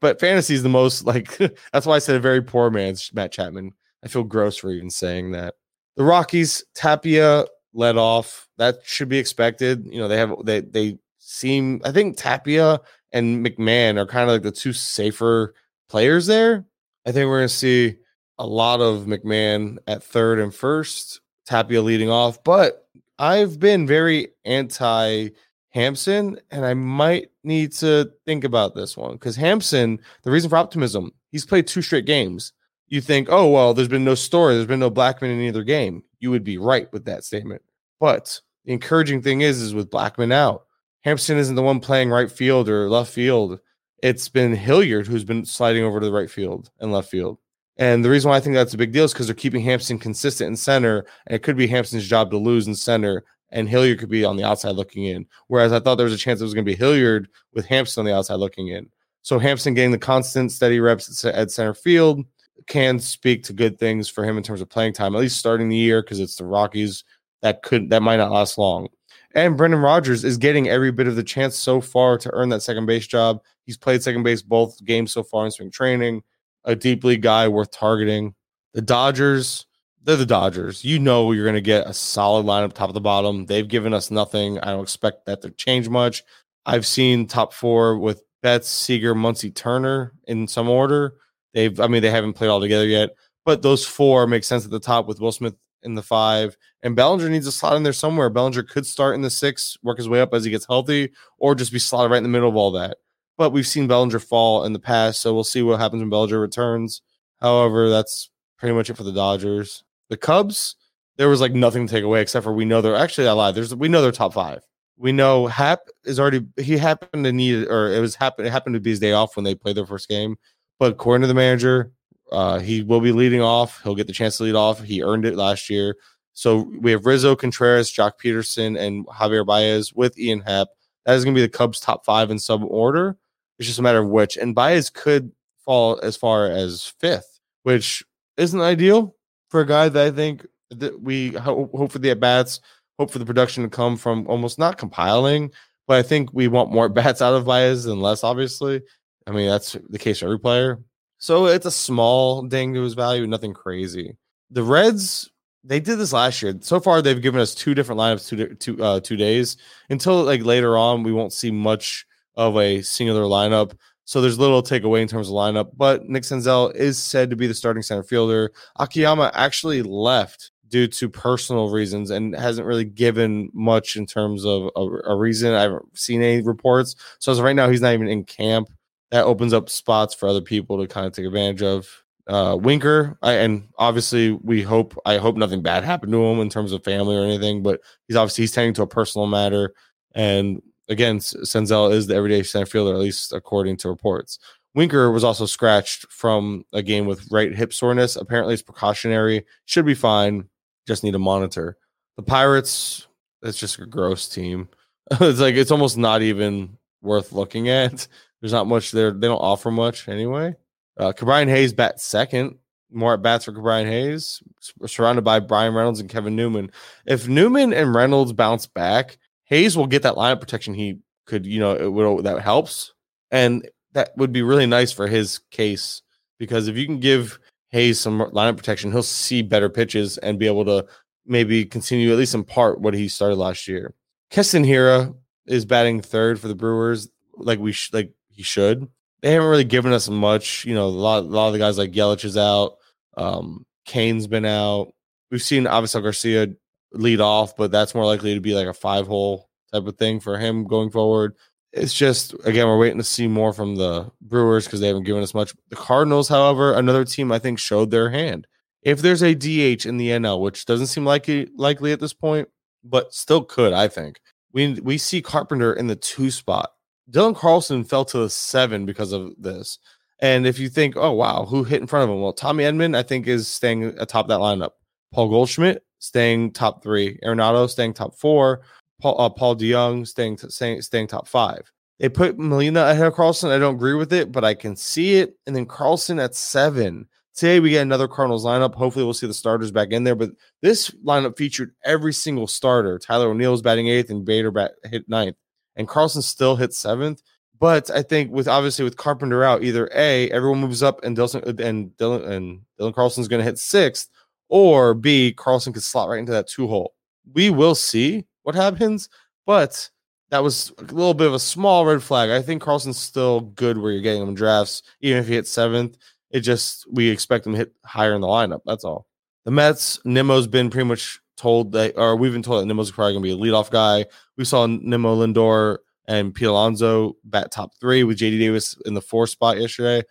but 0.00 0.20
fantasy 0.20 0.54
is 0.54 0.62
the 0.62 0.68
most 0.68 1.04
like 1.04 1.36
that's 1.72 1.86
why 1.86 1.96
I 1.96 2.00
said 2.00 2.16
a 2.16 2.20
very 2.20 2.42
poor 2.42 2.70
man's 2.70 3.10
Matt 3.12 3.32
Chapman. 3.32 3.72
I 4.04 4.08
feel 4.08 4.24
gross 4.24 4.56
for 4.56 4.70
even 4.70 4.90
saying 4.90 5.32
that. 5.32 5.54
The 5.96 6.04
Rockies, 6.04 6.64
Tapia 6.74 7.44
led 7.74 7.96
off. 7.96 8.48
That 8.58 8.80
should 8.84 9.08
be 9.08 9.18
expected. 9.18 9.86
You 9.86 9.98
know, 9.98 10.08
they 10.08 10.16
have 10.16 10.34
they 10.44 10.60
they 10.60 10.98
seem 11.18 11.80
I 11.84 11.92
think 11.92 12.16
Tapia 12.16 12.80
and 13.12 13.44
McMahon 13.44 13.98
are 13.98 14.06
kind 14.06 14.28
of 14.28 14.34
like 14.34 14.42
the 14.42 14.50
two 14.50 14.72
safer 14.72 15.54
players 15.88 16.26
there. 16.26 16.64
I 17.06 17.12
think 17.12 17.28
we're 17.28 17.38
going 17.38 17.48
to 17.48 17.54
see 17.54 17.96
a 18.38 18.46
lot 18.46 18.80
of 18.80 19.06
McMahon 19.06 19.78
at 19.86 20.02
third 20.02 20.38
and 20.38 20.54
first, 20.54 21.20
Tapia 21.46 21.82
leading 21.82 22.10
off. 22.10 22.42
But 22.42 22.86
I've 23.18 23.58
been 23.58 23.86
very 23.86 24.28
anti 24.44 25.28
Hampson, 25.72 26.38
and 26.50 26.66
I 26.66 26.74
might 26.74 27.30
need 27.44 27.72
to 27.72 28.10
think 28.26 28.44
about 28.44 28.74
this 28.74 28.96
one 28.96 29.12
because 29.12 29.36
Hampson, 29.36 29.98
the 30.22 30.30
reason 30.30 30.50
for 30.50 30.56
optimism, 30.56 31.12
he's 31.30 31.46
played 31.46 31.66
two 31.66 31.82
straight 31.82 32.04
games. 32.04 32.52
You 32.88 33.00
think, 33.00 33.28
oh, 33.30 33.50
well, 33.50 33.72
there's 33.72 33.88
been 33.88 34.04
no 34.04 34.14
story, 34.14 34.54
there's 34.54 34.66
been 34.66 34.80
no 34.80 34.90
Blackmon 34.90 35.32
in 35.32 35.40
either 35.40 35.64
game. 35.64 36.04
You 36.20 36.30
would 36.30 36.44
be 36.44 36.58
right 36.58 36.92
with 36.92 37.06
that 37.06 37.24
statement. 37.24 37.62
But 38.00 38.38
the 38.66 38.72
encouraging 38.72 39.22
thing 39.22 39.40
is, 39.40 39.62
is 39.62 39.74
with 39.74 39.90
Blackmon 39.90 40.32
out, 40.32 40.66
Hampson 41.04 41.38
isn't 41.38 41.54
the 41.54 41.62
one 41.62 41.80
playing 41.80 42.10
right 42.10 42.30
field 42.30 42.68
or 42.68 42.90
left 42.90 43.10
field. 43.10 43.58
It's 44.02 44.28
been 44.28 44.54
Hilliard 44.54 45.06
who's 45.06 45.24
been 45.24 45.44
sliding 45.44 45.84
over 45.84 46.00
to 46.00 46.06
the 46.06 46.12
right 46.12 46.30
field 46.30 46.70
and 46.80 46.92
left 46.92 47.10
field. 47.10 47.38
And 47.78 48.04
the 48.04 48.10
reason 48.10 48.28
why 48.30 48.36
I 48.36 48.40
think 48.40 48.54
that's 48.54 48.74
a 48.74 48.78
big 48.78 48.92
deal 48.92 49.04
is 49.04 49.12
because 49.12 49.26
they're 49.26 49.34
keeping 49.34 49.62
Hampson 49.62 49.98
consistent 49.98 50.48
in 50.48 50.56
center, 50.56 51.06
and 51.26 51.34
it 51.34 51.42
could 51.42 51.56
be 51.56 51.66
Hampson's 51.66 52.06
job 52.06 52.30
to 52.30 52.36
lose 52.36 52.66
in 52.66 52.74
center, 52.74 53.24
and 53.52 53.68
Hilliard 53.68 54.00
could 54.00 54.08
be 54.08 54.24
on 54.24 54.36
the 54.36 54.44
outside 54.44 54.74
looking 54.74 55.04
in. 55.04 55.26
Whereas 55.46 55.72
I 55.72 55.78
thought 55.78 55.96
there 55.96 56.04
was 56.04 56.14
a 56.14 56.18
chance 56.18 56.40
it 56.40 56.44
was 56.44 56.54
going 56.54 56.64
to 56.64 56.70
be 56.70 56.76
Hilliard 56.76 57.28
with 57.52 57.66
Hampson 57.66 58.00
on 58.00 58.06
the 58.06 58.16
outside 58.16 58.36
looking 58.36 58.68
in. 58.68 58.88
So 59.22 59.38
Hampson 59.38 59.74
getting 59.74 59.92
the 59.92 59.98
constant, 59.98 60.50
steady 60.50 60.80
reps 60.80 61.24
at 61.24 61.50
center 61.50 61.74
field 61.74 62.24
can 62.66 62.98
speak 62.98 63.42
to 63.44 63.52
good 63.52 63.78
things 63.78 64.08
for 64.08 64.24
him 64.24 64.36
in 64.36 64.42
terms 64.42 64.60
of 64.60 64.68
playing 64.68 64.92
time, 64.92 65.14
at 65.14 65.20
least 65.20 65.38
starting 65.38 65.68
the 65.68 65.76
year 65.76 66.02
because 66.02 66.20
it's 66.20 66.36
the 66.36 66.44
Rockies. 66.44 67.04
That 67.42 67.62
could 67.62 67.90
that 67.90 68.02
might 68.02 68.16
not 68.16 68.30
last 68.30 68.56
long. 68.56 68.88
And 69.34 69.56
Brendan 69.56 69.80
Rodgers 69.80 70.24
is 70.24 70.36
getting 70.36 70.68
every 70.68 70.92
bit 70.92 71.08
of 71.08 71.16
the 71.16 71.22
chance 71.22 71.56
so 71.56 71.80
far 71.80 72.18
to 72.18 72.30
earn 72.32 72.50
that 72.50 72.62
second 72.62 72.86
base 72.86 73.06
job. 73.06 73.42
He's 73.64 73.76
played 73.76 74.02
second 74.02 74.22
base 74.22 74.42
both 74.42 74.82
games 74.84 75.12
so 75.12 75.22
far 75.22 75.44
in 75.44 75.50
spring 75.50 75.70
training. 75.70 76.22
A 76.64 76.76
deep 76.76 77.02
league 77.02 77.22
guy 77.22 77.48
worth 77.48 77.70
targeting. 77.70 78.34
The 78.74 78.82
Dodgers, 78.82 79.66
they're 80.04 80.16
the 80.16 80.26
Dodgers. 80.26 80.84
You 80.84 80.98
know 80.98 81.32
you're 81.32 81.44
going 81.44 81.54
to 81.54 81.60
get 81.60 81.86
a 81.86 81.94
solid 81.94 82.44
lineup 82.46 82.72
top 82.72 82.88
of 82.88 82.94
the 82.94 83.00
bottom. 83.00 83.46
They've 83.46 83.66
given 83.66 83.94
us 83.94 84.10
nothing. 84.10 84.58
I 84.58 84.72
don't 84.72 84.82
expect 84.82 85.26
that 85.26 85.42
to 85.42 85.50
change 85.50 85.88
much. 85.88 86.22
I've 86.66 86.86
seen 86.86 87.26
top 87.26 87.52
four 87.52 87.98
with 87.98 88.22
Betts, 88.42 88.68
Seager, 88.68 89.14
Muncy, 89.14 89.54
Turner 89.54 90.12
in 90.26 90.48
some 90.48 90.68
order. 90.68 91.14
They've, 91.54 91.78
I 91.78 91.86
mean, 91.86 92.02
they 92.02 92.10
haven't 92.10 92.32
played 92.34 92.48
all 92.48 92.60
together 92.60 92.86
yet, 92.86 93.10
but 93.44 93.62
those 93.62 93.86
four 93.86 94.26
make 94.26 94.44
sense 94.44 94.64
at 94.64 94.70
the 94.70 94.80
top 94.80 95.06
with 95.06 95.20
Will 95.20 95.32
Smith 95.32 95.54
in 95.82 95.94
the 95.94 96.02
five, 96.02 96.56
and 96.82 96.94
Bellinger 96.94 97.28
needs 97.28 97.46
a 97.46 97.52
slot 97.52 97.76
in 97.76 97.82
there 97.82 97.92
somewhere. 97.92 98.30
Bellinger 98.30 98.62
could 98.62 98.86
start 98.86 99.14
in 99.14 99.22
the 99.22 99.30
six, 99.30 99.76
work 99.82 99.98
his 99.98 100.08
way 100.08 100.20
up 100.20 100.32
as 100.32 100.44
he 100.44 100.50
gets 100.50 100.66
healthy, 100.66 101.10
or 101.38 101.54
just 101.54 101.72
be 101.72 101.78
slotted 101.78 102.10
right 102.10 102.18
in 102.18 102.22
the 102.22 102.28
middle 102.28 102.48
of 102.48 102.56
all 102.56 102.70
that. 102.72 102.98
But 103.36 103.50
we've 103.50 103.66
seen 103.66 103.88
Bellinger 103.88 104.20
fall 104.20 104.64
in 104.64 104.72
the 104.72 104.78
past, 104.78 105.20
so 105.20 105.34
we'll 105.34 105.44
see 105.44 105.62
what 105.62 105.80
happens 105.80 106.00
when 106.00 106.10
Bellinger 106.10 106.38
returns. 106.38 107.02
However, 107.40 107.90
that's 107.90 108.30
pretty 108.58 108.74
much 108.74 108.90
it 108.90 108.96
for 108.96 109.02
the 109.02 109.12
Dodgers. 109.12 109.82
The 110.12 110.18
Cubs, 110.18 110.76
there 111.16 111.30
was 111.30 111.40
like 111.40 111.54
nothing 111.54 111.86
to 111.86 111.90
take 111.90 112.04
away 112.04 112.20
except 112.20 112.44
for 112.44 112.52
we 112.52 112.66
know 112.66 112.82
they're 112.82 112.94
actually 112.94 113.28
I 113.28 113.32
lied. 113.32 113.54
There's 113.54 113.74
we 113.74 113.88
know 113.88 114.02
they're 114.02 114.12
top 114.12 114.34
five. 114.34 114.60
We 114.98 115.10
know 115.10 115.46
Happ 115.46 115.88
is 116.04 116.20
already 116.20 116.44
he 116.58 116.76
happened 116.76 117.24
to 117.24 117.32
need 117.32 117.66
or 117.68 117.90
it 117.90 117.98
was 117.98 118.14
happen 118.14 118.44
it 118.44 118.52
happened 118.52 118.74
to 118.74 118.80
be 118.80 118.90
his 118.90 119.00
day 119.00 119.12
off 119.12 119.36
when 119.36 119.44
they 119.46 119.54
played 119.54 119.74
their 119.74 119.86
first 119.86 120.10
game. 120.10 120.36
But 120.78 120.92
according 120.92 121.22
to 121.22 121.28
the 121.28 121.34
manager, 121.34 121.92
uh, 122.30 122.58
he 122.58 122.82
will 122.82 123.00
be 123.00 123.10
leading 123.10 123.40
off. 123.40 123.82
He'll 123.82 123.94
get 123.94 124.06
the 124.06 124.12
chance 124.12 124.36
to 124.36 124.42
lead 124.42 124.54
off. 124.54 124.82
He 124.82 125.02
earned 125.02 125.24
it 125.24 125.34
last 125.34 125.70
year. 125.70 125.96
So 126.34 126.70
we 126.78 126.90
have 126.90 127.06
Rizzo, 127.06 127.34
Contreras, 127.34 127.90
Joc 127.90 128.20
Pederson, 128.22 128.78
and 128.78 129.06
Javier 129.06 129.46
Baez 129.46 129.94
with 129.94 130.18
Ian 130.18 130.40
Happ. 130.40 130.68
That 131.06 131.14
is 131.14 131.24
going 131.24 131.34
to 131.34 131.38
be 131.38 131.46
the 131.46 131.48
Cubs' 131.48 131.80
top 131.80 132.04
five 132.04 132.30
in 132.30 132.38
sub 132.38 132.62
order. 132.64 133.16
It's 133.58 133.66
just 133.66 133.78
a 133.78 133.82
matter 133.82 134.00
of 134.00 134.10
which. 134.10 134.36
And 134.36 134.54
Baez 134.54 134.90
could 134.90 135.32
fall 135.64 135.98
as 136.02 136.18
far 136.18 136.50
as 136.50 136.92
fifth, 137.00 137.40
which 137.62 138.04
isn't 138.36 138.60
ideal 138.60 139.16
for 139.52 139.60
a 139.60 139.66
guy 139.66 139.90
that 139.90 140.06
I 140.06 140.10
think 140.10 140.46
that 140.70 141.02
we 141.02 141.32
hope 141.32 141.92
for 141.92 141.98
the 141.98 142.10
at 142.10 142.18
bats, 142.18 142.58
hope 142.98 143.10
for 143.10 143.18
the 143.18 143.26
production 143.26 143.62
to 143.62 143.68
come 143.68 143.98
from 143.98 144.26
almost 144.26 144.58
not 144.58 144.78
compiling, 144.78 145.52
but 145.86 145.98
I 145.98 146.02
think 146.02 146.30
we 146.32 146.48
want 146.48 146.72
more 146.72 146.88
bats 147.00 147.20
out 147.20 147.34
of 147.34 147.44
Baez 147.44 147.84
than 147.84 148.00
less, 148.00 148.24
obviously. 148.24 148.80
I 149.26 149.30
mean, 149.30 149.48
that's 149.48 149.76
the 149.90 149.98
case 149.98 150.20
for 150.20 150.24
every 150.24 150.40
player. 150.40 150.80
So 151.18 151.46
it's 151.46 151.66
a 151.66 151.70
small 151.70 152.42
ding 152.42 152.72
to 152.72 152.80
his 152.80 152.94
value, 152.94 153.26
nothing 153.26 153.52
crazy. 153.52 154.16
The 154.50 154.62
Reds, 154.62 155.30
they 155.62 155.80
did 155.80 155.98
this 155.98 156.14
last 156.14 156.40
year. 156.42 156.54
So 156.62 156.80
far, 156.80 157.02
they've 157.02 157.20
given 157.20 157.40
us 157.40 157.54
two 157.54 157.74
different 157.74 158.00
lineups, 158.00 158.28
two 158.28 158.54
two 158.54 158.82
uh, 158.82 159.00
two 159.00 159.16
days. 159.16 159.58
Until 159.90 160.24
like 160.24 160.44
later 160.44 160.78
on, 160.78 161.02
we 161.02 161.12
won't 161.12 161.32
see 161.34 161.50
much 161.50 162.06
of 162.36 162.56
a 162.56 162.80
singular 162.80 163.24
lineup. 163.24 163.76
So 164.04 164.20
there's 164.20 164.38
little 164.38 164.62
takeaway 164.62 165.00
in 165.00 165.08
terms 165.08 165.28
of 165.28 165.34
lineup. 165.34 165.70
But 165.76 166.08
Nick 166.08 166.24
Senzel 166.24 166.74
is 166.74 166.98
said 166.98 167.30
to 167.30 167.36
be 167.36 167.46
the 167.46 167.54
starting 167.54 167.82
center 167.82 168.02
fielder. 168.02 168.52
Akiyama 168.78 169.30
actually 169.34 169.82
left 169.82 170.50
due 170.68 170.88
to 170.88 171.08
personal 171.08 171.70
reasons 171.70 172.10
and 172.10 172.34
hasn't 172.34 172.66
really 172.66 172.84
given 172.84 173.50
much 173.52 173.96
in 173.96 174.06
terms 174.06 174.44
of 174.44 174.70
a, 174.74 174.80
a 174.80 175.16
reason. 175.16 175.52
I 175.52 175.62
haven't 175.62 175.96
seen 175.96 176.22
any 176.22 176.42
reports. 176.42 176.96
So 177.18 177.30
as 177.30 177.38
of 177.38 177.44
right 177.44 177.54
now, 177.54 177.68
he's 177.68 177.82
not 177.82 177.92
even 177.92 178.08
in 178.08 178.24
camp. 178.24 178.68
That 179.10 179.26
opens 179.26 179.52
up 179.52 179.68
spots 179.68 180.14
for 180.14 180.28
other 180.28 180.40
people 180.40 180.80
to 180.80 180.88
kind 180.88 181.06
of 181.06 181.12
take 181.12 181.26
advantage 181.26 181.62
of. 181.62 182.02
Uh, 182.28 182.56
Winker, 182.58 183.18
I, 183.20 183.32
and 183.32 183.68
obviously 183.78 184.30
we 184.30 184.62
hope 184.62 184.96
I 185.04 185.18
hope 185.18 185.36
nothing 185.36 185.60
bad 185.60 185.82
happened 185.82 186.12
to 186.12 186.24
him 186.24 186.38
in 186.38 186.48
terms 186.48 186.70
of 186.72 186.84
family 186.84 187.16
or 187.16 187.24
anything, 187.24 187.64
but 187.64 187.80
he's 188.06 188.16
obviously 188.16 188.42
he's 188.42 188.52
tending 188.52 188.74
to 188.74 188.82
a 188.82 188.86
personal 188.86 189.26
matter. 189.26 189.74
And 190.14 190.62
again, 190.88 191.18
Senzel 191.18 191.92
is 191.92 192.06
the 192.06 192.14
everyday 192.14 192.42
center 192.42 192.66
fielder, 192.66 192.94
at 192.94 193.00
least 193.00 193.32
according 193.32 193.76
to 193.78 193.88
reports. 193.88 194.38
Winker 194.74 195.10
was 195.10 195.24
also 195.24 195.46
scratched 195.46 196.10
from 196.10 196.64
a 196.72 196.82
game 196.82 197.06
with 197.06 197.30
right 197.30 197.54
hip 197.54 197.72
soreness. 197.72 198.16
Apparently, 198.16 198.54
it's 198.54 198.62
precautionary, 198.62 199.44
should 199.66 199.84
be 199.84 199.94
fine 199.94 200.48
just 200.86 201.04
need 201.04 201.12
to 201.12 201.18
monitor. 201.18 201.76
The 202.16 202.22
Pirates, 202.22 203.06
it's 203.42 203.58
just 203.58 203.78
a 203.78 203.86
gross 203.86 204.28
team. 204.28 204.68
it's 205.10 205.40
like 205.40 205.54
it's 205.54 205.70
almost 205.70 205.96
not 205.96 206.22
even 206.22 206.76
worth 207.00 207.32
looking 207.32 207.68
at. 207.68 208.06
There's 208.40 208.52
not 208.52 208.66
much 208.66 208.90
there. 208.90 209.12
They 209.12 209.28
don't 209.28 209.38
offer 209.38 209.70
much 209.70 210.08
anyway. 210.08 210.56
Uh 210.96 211.12
Hayes 211.12 211.72
bat 211.72 212.00
second. 212.00 212.58
More 212.94 213.14
at 213.14 213.22
bats 213.22 213.46
for 213.46 213.52
Ke'Bryan 213.52 213.86
Hayes, 213.86 214.42
surrounded 214.86 215.22
by 215.22 215.40
Bryan 215.40 215.72
Reynolds 215.72 216.00
and 216.00 216.10
Kevin 216.10 216.36
Newman. 216.36 216.70
If 217.06 217.26
Newman 217.26 217.72
and 217.72 217.94
Reynolds 217.94 218.34
bounce 218.34 218.66
back, 218.66 219.16
Hayes 219.52 219.76
will 219.76 219.86
get 219.86 220.00
that 220.04 220.14
lineup 220.14 220.40
protection 220.40 220.72
he 220.72 221.00
could, 221.26 221.44
you 221.44 221.60
know, 221.60 221.90
would 221.90 222.24
that 222.24 222.40
helps. 222.40 222.94
And 223.30 223.68
that 223.92 224.16
would 224.16 224.32
be 224.32 224.40
really 224.40 224.64
nice 224.64 224.92
for 224.92 225.06
his 225.06 225.40
case 225.50 226.00
because 226.38 226.68
if 226.68 226.78
you 226.78 226.86
can 226.86 227.00
give 227.00 227.38
Hayes 227.68 228.00
some 228.00 228.18
lineup 228.18 228.56
protection, 228.56 228.90
he'll 228.90 229.02
see 229.02 229.42
better 229.42 229.68
pitches 229.68 230.16
and 230.16 230.38
be 230.38 230.46
able 230.46 230.64
to 230.64 230.86
maybe 231.26 231.66
continue 231.66 232.10
at 232.10 232.16
least 232.16 232.34
in 232.34 232.44
part 232.44 232.80
what 232.80 232.94
he 232.94 233.08
started 233.08 233.36
last 233.36 233.68
year. 233.68 233.92
Keston 234.30 234.64
Hiura 234.64 235.14
is 235.46 235.66
batting 235.66 236.00
third 236.00 236.40
for 236.40 236.48
the 236.48 236.54
Brewers, 236.54 237.10
like 237.36 237.58
we 237.58 237.72
sh- 237.72 237.92
like 237.92 238.10
he 238.30 238.42
should. 238.42 238.88
They 239.20 239.32
haven't 239.32 239.50
really 239.50 239.64
given 239.64 239.92
us 239.92 240.08
much. 240.08 240.64
You 240.64 240.74
know, 240.74 240.86
a 240.86 240.88
lot, 240.88 241.24
a 241.24 241.26
lot 241.26 241.48
of 241.48 241.52
the 241.52 241.58
guys 241.58 241.76
like 241.76 241.92
Yelich 241.92 242.24
is 242.24 242.38
out. 242.38 242.78
Um, 243.18 243.66
Cain's 243.84 244.26
been 244.26 244.46
out. 244.46 244.94
We've 245.30 245.42
seen 245.42 245.64
Avisail 245.64 246.02
Garcia 246.02 246.54
lead 246.92 247.20
off, 247.20 247.56
but 247.56 247.70
that's 247.70 247.94
more 247.94 248.04
likely 248.04 248.34
to 248.34 248.40
be 248.40 248.54
like 248.54 248.66
a 248.66 248.74
five 248.74 249.06
hole 249.06 249.48
type 249.72 249.86
of 249.86 249.96
thing 249.96 250.20
for 250.20 250.38
him 250.38 250.64
going 250.64 250.90
forward 250.90 251.34
it's 251.72 251.94
just 251.94 252.34
again 252.44 252.66
we're 252.66 252.78
waiting 252.78 252.98
to 252.98 253.04
see 253.04 253.26
more 253.26 253.52
from 253.52 253.76
the 253.76 254.10
Brewers 254.20 254.66
because 254.66 254.80
they 254.80 254.88
haven't 254.88 255.04
given 255.04 255.22
us 255.22 255.34
much. 255.34 255.54
The 255.70 255.76
Cardinals, 255.76 256.28
however, 256.28 256.74
another 256.74 257.04
team 257.04 257.32
I 257.32 257.38
think 257.38 257.58
showed 257.58 257.90
their 257.90 258.10
hand. 258.10 258.46
If 258.82 259.00
there's 259.00 259.22
a 259.22 259.34
DH 259.34 259.86
in 259.86 259.96
the 259.96 260.10
NL, 260.10 260.40
which 260.40 260.66
doesn't 260.66 260.88
seem 260.88 261.04
likely 261.04 261.48
likely 261.56 261.92
at 261.92 262.00
this 262.00 262.12
point, 262.12 262.48
but 262.84 263.14
still 263.14 263.42
could, 263.44 263.72
I 263.72 263.88
think 263.88 264.20
we 264.52 264.74
we 264.74 264.98
see 264.98 265.22
Carpenter 265.22 265.72
in 265.72 265.86
the 265.86 265.96
two 265.96 266.30
spot. 266.30 266.70
Dylan 267.10 267.36
Carlson 267.36 267.84
fell 267.84 268.04
to 268.06 268.18
the 268.18 268.30
seven 268.30 268.86
because 268.86 269.12
of 269.12 269.32
this. 269.38 269.78
And 270.20 270.46
if 270.46 270.58
you 270.58 270.68
think, 270.68 270.96
oh 270.96 271.12
wow, 271.12 271.46
who 271.46 271.64
hit 271.64 271.80
in 271.80 271.86
front 271.86 272.04
of 272.04 272.14
him? 272.14 272.22
Well, 272.22 272.32
Tommy 272.32 272.64
Edman, 272.64 272.96
I 272.96 273.02
think, 273.02 273.26
is 273.26 273.48
staying 273.48 273.84
atop 273.98 274.28
that 274.28 274.40
lineup. 274.40 274.72
Paul 275.12 275.28
Goldschmidt 275.28 275.82
staying 276.02 276.52
top 276.52 276.82
three. 276.82 277.16
Arenado 277.24 277.70
staying 277.70 277.94
top 277.94 278.16
four. 278.16 278.62
Paul, 279.00 279.20
uh, 279.20 279.30
Paul 279.30 279.56
DeJong 279.56 280.06
staying, 280.06 280.36
staying 280.36 280.82
staying 280.82 281.06
top 281.06 281.28
five. 281.28 281.70
They 282.00 282.08
put 282.08 282.38
Molina 282.38 282.86
ahead 282.86 283.06
of 283.06 283.14
Carlson. 283.14 283.50
I 283.50 283.58
don't 283.58 283.76
agree 283.76 283.94
with 283.94 284.12
it, 284.12 284.32
but 284.32 284.44
I 284.44 284.54
can 284.54 284.74
see 284.74 285.14
it. 285.14 285.36
And 285.46 285.54
then 285.54 285.64
Carlson 285.64 286.18
at 286.18 286.34
seven. 286.34 287.06
Today 287.34 287.60
we 287.60 287.70
get 287.70 287.82
another 287.82 288.08
Cardinals 288.08 288.44
lineup. 288.44 288.74
Hopefully 288.74 289.04
we'll 289.04 289.14
see 289.14 289.28
the 289.28 289.34
starters 289.34 289.70
back 289.70 289.92
in 289.92 290.02
there. 290.02 290.16
But 290.16 290.32
this 290.60 290.90
lineup 291.04 291.38
featured 291.38 291.72
every 291.84 292.12
single 292.12 292.48
starter. 292.48 292.98
Tyler 292.98 293.28
O'Neill 293.28 293.52
was 293.52 293.62
batting 293.62 293.88
eighth, 293.88 294.10
and 294.10 294.24
Bader 294.24 294.50
bat, 294.50 294.72
hit 294.84 295.08
ninth, 295.08 295.36
and 295.76 295.86
Carlson 295.86 296.22
still 296.22 296.56
hit 296.56 296.74
seventh. 296.74 297.22
But 297.60 297.90
I 297.92 298.02
think 298.02 298.32
with 298.32 298.48
obviously 298.48 298.84
with 298.84 298.96
Carpenter 298.96 299.44
out, 299.44 299.62
either 299.62 299.88
a 299.94 300.28
everyone 300.30 300.58
moves 300.58 300.82
up 300.82 301.04
and 301.04 301.16
Dylan 301.16 301.60
and 301.60 301.90
Dylan 301.96 302.28
and 302.28 302.60
Dylan 302.78 302.92
Carlson's 302.92 303.28
going 303.28 303.38
to 303.38 303.44
hit 303.44 303.58
sixth, 303.58 304.10
or 304.52 304.92
b 304.92 305.32
Carlson 305.32 305.72
could 305.72 305.82
slot 305.82 306.10
right 306.10 306.18
into 306.18 306.30
that 306.32 306.46
two 306.46 306.68
hole. 306.68 306.92
We 307.32 307.48
will 307.48 307.74
see 307.74 308.26
what 308.42 308.54
happens. 308.54 309.08
But 309.46 309.88
that 310.30 310.42
was 310.42 310.72
a 310.76 310.82
little 310.82 311.14
bit 311.14 311.26
of 311.26 311.32
a 311.32 311.38
small 311.38 311.86
red 311.86 312.02
flag. 312.02 312.28
I 312.28 312.42
think 312.42 312.60
Carlson's 312.60 312.98
still 312.98 313.40
good 313.40 313.78
where 313.78 313.92
you're 313.92 314.02
getting 314.02 314.22
him 314.22 314.34
drafts, 314.34 314.82
even 315.00 315.18
if 315.18 315.26
he 315.26 315.34
hits 315.34 315.50
seventh. 315.50 315.96
It 316.30 316.40
just 316.40 316.86
we 316.92 317.08
expect 317.08 317.46
him 317.46 317.52
to 317.52 317.58
hit 317.58 317.72
higher 317.86 318.12
in 318.12 318.20
the 318.20 318.26
lineup. 318.26 318.60
That's 318.66 318.84
all. 318.84 319.06
The 319.46 319.50
Mets, 319.50 319.98
Nimmo's 320.04 320.46
been 320.46 320.68
pretty 320.68 320.86
much 320.86 321.18
told 321.38 321.72
that, 321.72 321.94
or 321.96 322.14
we've 322.14 322.32
been 322.32 322.42
told 322.42 322.60
that 322.60 322.66
Nimmo's 322.66 322.90
probably 322.90 323.14
gonna 323.14 323.22
be 323.22 323.32
a 323.32 323.36
leadoff 323.36 323.70
guy. 323.70 324.04
We 324.36 324.44
saw 324.44 324.66
Nimmo 324.66 325.16
Lindor 325.16 325.78
and 326.08 326.34
Pete 326.34 326.48
Alonso 326.48 327.16
bat 327.24 327.50
top 327.50 327.72
three 327.80 328.04
with 328.04 328.18
JD 328.18 328.38
Davis 328.38 328.76
in 328.84 328.92
the 328.92 329.00
four 329.00 329.26
spot 329.26 329.58
yesterday. 329.58 330.02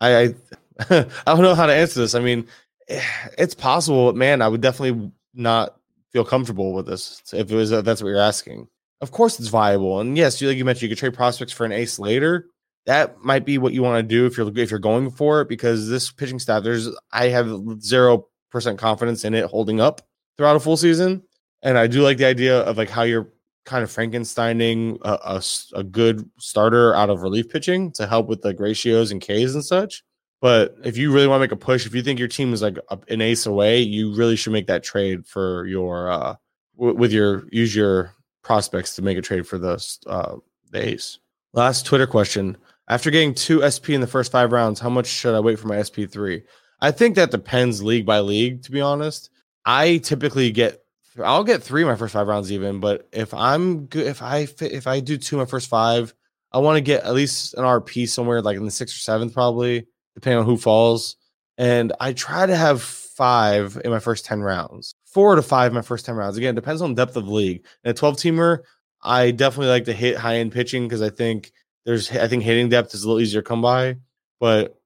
I 0.00 0.16
I, 0.16 0.34
I 0.90 1.04
don't 1.26 1.42
know 1.42 1.54
how 1.54 1.66
to 1.66 1.74
answer 1.74 2.00
this. 2.00 2.14
I 2.14 2.20
mean, 2.20 2.46
it's 2.88 3.54
possible, 3.54 4.06
but 4.06 4.16
man, 4.16 4.42
I 4.42 4.48
would 4.48 4.60
definitely 4.60 5.10
not 5.34 5.76
feel 6.12 6.24
comfortable 6.24 6.72
with 6.72 6.86
this 6.86 7.22
if 7.32 7.50
it 7.50 7.54
was 7.54 7.70
that's 7.70 8.02
what 8.02 8.08
you're 8.08 8.18
asking. 8.18 8.68
Of 9.00 9.12
course, 9.12 9.38
it's 9.38 9.48
viable, 9.48 10.00
and 10.00 10.16
yes, 10.16 10.40
like 10.42 10.56
you 10.56 10.64
mentioned, 10.64 10.82
you 10.82 10.88
could 10.88 10.98
trade 10.98 11.14
prospects 11.14 11.52
for 11.52 11.64
an 11.64 11.72
ace 11.72 11.98
later 11.98 12.46
that 12.90 13.22
might 13.22 13.44
be 13.44 13.56
what 13.56 13.72
you 13.72 13.84
want 13.84 14.02
to 14.02 14.02
do 14.02 14.26
if 14.26 14.36
you're 14.36 14.50
if 14.58 14.68
you're 14.68 14.80
going 14.80 15.12
for 15.12 15.40
it 15.40 15.48
because 15.48 15.88
this 15.88 16.10
pitching 16.10 16.40
staff 16.40 16.64
there's 16.64 16.88
I 17.12 17.28
have 17.28 17.48
zero 17.80 18.26
percent 18.50 18.80
confidence 18.80 19.24
in 19.24 19.32
it 19.32 19.44
holding 19.44 19.80
up 19.80 20.02
throughout 20.36 20.56
a 20.56 20.60
full 20.60 20.76
season, 20.76 21.22
and 21.62 21.78
I 21.78 21.86
do 21.86 22.02
like 22.02 22.18
the 22.18 22.24
idea 22.24 22.62
of 22.62 22.76
like 22.76 22.90
how 22.90 23.02
you're 23.04 23.32
kind 23.64 23.84
of 23.84 23.90
Frankensteining 23.90 24.98
a, 25.02 25.12
a, 25.22 25.42
a 25.78 25.84
good 25.84 26.28
starter 26.38 26.92
out 26.96 27.10
of 27.10 27.22
relief 27.22 27.48
pitching 27.48 27.92
to 27.92 28.08
help 28.08 28.26
with 28.26 28.44
like 28.44 28.58
ratios 28.58 29.12
and 29.12 29.20
Ks 29.20 29.54
and 29.54 29.64
such. 29.64 30.02
But 30.40 30.74
if 30.82 30.96
you 30.96 31.12
really 31.12 31.28
want 31.28 31.38
to 31.38 31.44
make 31.44 31.52
a 31.52 31.56
push, 31.56 31.86
if 31.86 31.94
you 31.94 32.02
think 32.02 32.18
your 32.18 32.26
team 32.26 32.52
is 32.52 32.60
like 32.60 32.76
an 33.06 33.20
ace 33.20 33.46
away, 33.46 33.78
you 33.82 34.12
really 34.16 34.34
should 34.34 34.52
make 34.52 34.66
that 34.66 34.82
trade 34.82 35.24
for 35.28 35.64
your 35.66 36.10
uh 36.10 36.34
w- 36.76 36.96
with 36.96 37.12
your 37.12 37.44
use 37.52 37.72
your 37.72 38.16
prospects 38.42 38.96
to 38.96 39.02
make 39.02 39.16
a 39.16 39.22
trade 39.22 39.46
for 39.46 39.58
the 39.58 39.74
uh 40.08 40.38
the 40.72 40.88
ace. 40.88 41.20
Last 41.52 41.86
Twitter 41.86 42.08
question. 42.08 42.56
After 42.90 43.12
getting 43.12 43.34
two 43.34 43.62
SP 43.62 43.90
in 43.90 44.00
the 44.00 44.08
first 44.08 44.32
five 44.32 44.50
rounds, 44.50 44.80
how 44.80 44.90
much 44.90 45.06
should 45.06 45.36
I 45.36 45.38
wait 45.38 45.60
for 45.60 45.68
my 45.68 45.76
SP3? 45.76 46.42
I 46.80 46.90
think 46.90 47.14
that 47.14 47.30
depends 47.30 47.84
league 47.84 48.04
by 48.04 48.18
league, 48.18 48.64
to 48.64 48.72
be 48.72 48.80
honest. 48.80 49.30
I 49.64 49.98
typically 49.98 50.50
get 50.50 50.82
I'll 51.22 51.44
get 51.44 51.62
three 51.62 51.84
my 51.84 51.94
first 51.94 52.14
five 52.14 52.26
rounds 52.26 52.50
even, 52.50 52.80
but 52.80 53.08
if 53.12 53.32
I'm 53.32 53.86
good 53.86 54.08
if 54.08 54.22
I 54.22 54.46
fit 54.46 54.72
if 54.72 54.88
I 54.88 54.98
do 54.98 55.16
two 55.16 55.36
my 55.36 55.44
first 55.44 55.68
five, 55.68 56.12
I 56.50 56.58
want 56.58 56.78
to 56.78 56.80
get 56.80 57.04
at 57.04 57.14
least 57.14 57.54
an 57.54 57.62
RP 57.62 58.08
somewhere 58.08 58.42
like 58.42 58.56
in 58.56 58.64
the 58.64 58.72
sixth 58.72 58.96
or 58.96 59.00
seventh, 59.00 59.34
probably, 59.34 59.86
depending 60.16 60.40
on 60.40 60.46
who 60.46 60.56
falls. 60.56 61.14
And 61.58 61.92
I 62.00 62.12
try 62.12 62.44
to 62.44 62.56
have 62.56 62.82
five 62.82 63.80
in 63.84 63.92
my 63.92 64.00
first 64.00 64.24
10 64.24 64.40
rounds. 64.40 64.94
Four 65.04 65.36
to 65.36 65.42
five 65.42 65.70
in 65.70 65.76
my 65.76 65.82
first 65.82 66.06
10 66.06 66.16
rounds. 66.16 66.36
Again, 66.36 66.56
depends 66.56 66.82
on 66.82 66.96
depth 66.96 67.16
of 67.16 67.28
league. 67.28 67.64
In 67.84 67.92
a 67.92 67.94
12 67.94 68.16
teamer, 68.16 68.60
I 69.04 69.30
definitely 69.30 69.68
like 69.68 69.84
to 69.84 69.92
hit 69.92 70.16
high 70.16 70.38
end 70.38 70.50
pitching 70.50 70.88
because 70.88 71.02
I 71.02 71.10
think 71.10 71.52
there's 71.84 72.10
I 72.10 72.28
think 72.28 72.42
hitting 72.42 72.68
depth 72.68 72.94
is 72.94 73.04
a 73.04 73.08
little 73.08 73.20
easier 73.20 73.42
to 73.42 73.48
come 73.48 73.62
by, 73.62 73.96
but 74.38 74.80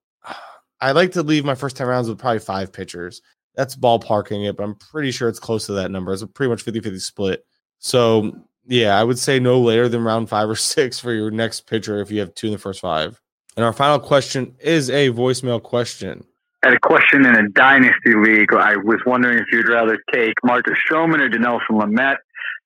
I 0.81 0.93
like 0.93 1.13
to 1.13 1.23
leave 1.23 1.45
my 1.45 1.55
first 1.55 1.77
10 1.77 1.87
rounds 1.87 2.09
with 2.09 2.19
probably 2.19 2.41
five 2.41 2.73
pitchers. 2.73 3.23
That's 3.55 3.77
ballparking 3.77 4.49
it, 4.49 4.57
but 4.57 4.65
I'm 4.65 4.75
pretty 4.75 5.13
sure 5.13 5.29
it's 5.29 5.39
close 5.39 5.67
to 5.67 5.73
that 5.73 5.91
number. 5.91 6.13
It's 6.13 6.23
a 6.23 6.27
pretty 6.27 6.51
much 6.51 6.63
50 6.63 6.81
50 6.81 6.99
split. 6.99 7.47
So, 7.79 8.33
yeah, 8.67 8.99
I 8.99 9.05
would 9.05 9.19
say 9.19 9.39
no 9.39 9.61
later 9.61 9.89
than 9.89 10.03
round 10.03 10.29
five 10.29 10.49
or 10.49 10.57
six 10.57 10.99
for 10.99 11.13
your 11.13 11.31
next 11.31 11.63
pitcher 11.63 12.01
if 12.01 12.11
you 12.11 12.21
have 12.21 12.35
two 12.35 12.49
in 12.49 12.53
the 12.53 12.59
first 12.59 12.81
five. 12.81 13.21
And 13.57 13.65
our 13.65 13.73
final 13.73 14.01
question 14.01 14.57
is 14.59 14.91
a 14.91 15.11
voicemail 15.11 15.63
question. 15.63 16.25
Had 16.65 16.75
a 16.75 16.81
question 16.81 17.25
in 17.25 17.37
a 17.37 17.49
dynasty 17.51 18.15
league. 18.15 18.53
I 18.53 18.77
was 18.77 19.01
wondering 19.07 19.39
if 19.39 19.47
you'd 19.53 19.69
rather 19.69 19.99
take 20.13 20.35
Marcus 20.43 20.79
Stroman 20.91 21.21
or 21.21 21.29
Dinelson 21.29 21.81
Lamet. 21.81 22.17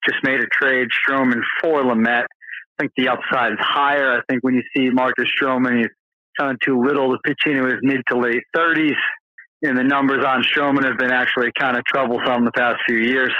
Just 0.08 0.22
made 0.22 0.40
a 0.40 0.46
trade 0.46 0.88
Stroman 1.06 1.40
for 1.60 1.82
Lamet 2.78 2.82
think 2.82 2.92
the 2.96 3.08
upside 3.08 3.52
is 3.52 3.58
higher. 3.60 4.12
I 4.12 4.20
think 4.28 4.42
when 4.44 4.54
you 4.54 4.62
see 4.76 4.90
Marcus 4.90 5.26
Stroman, 5.40 5.78
he's 5.78 5.88
kind 6.38 6.52
of 6.52 6.60
too 6.60 6.82
little 6.82 7.10
to 7.12 7.18
pitch 7.24 7.38
into 7.46 7.64
his 7.64 7.78
mid 7.82 8.02
to 8.10 8.18
late 8.18 8.42
30s. 8.56 8.96
And 9.62 9.76
the 9.76 9.82
numbers 9.82 10.24
on 10.24 10.42
Stroman 10.42 10.84
have 10.84 10.98
been 10.98 11.10
actually 11.10 11.50
kind 11.58 11.76
of 11.76 11.84
troublesome 11.84 12.44
the 12.44 12.52
past 12.52 12.78
few 12.86 12.98
years. 12.98 13.32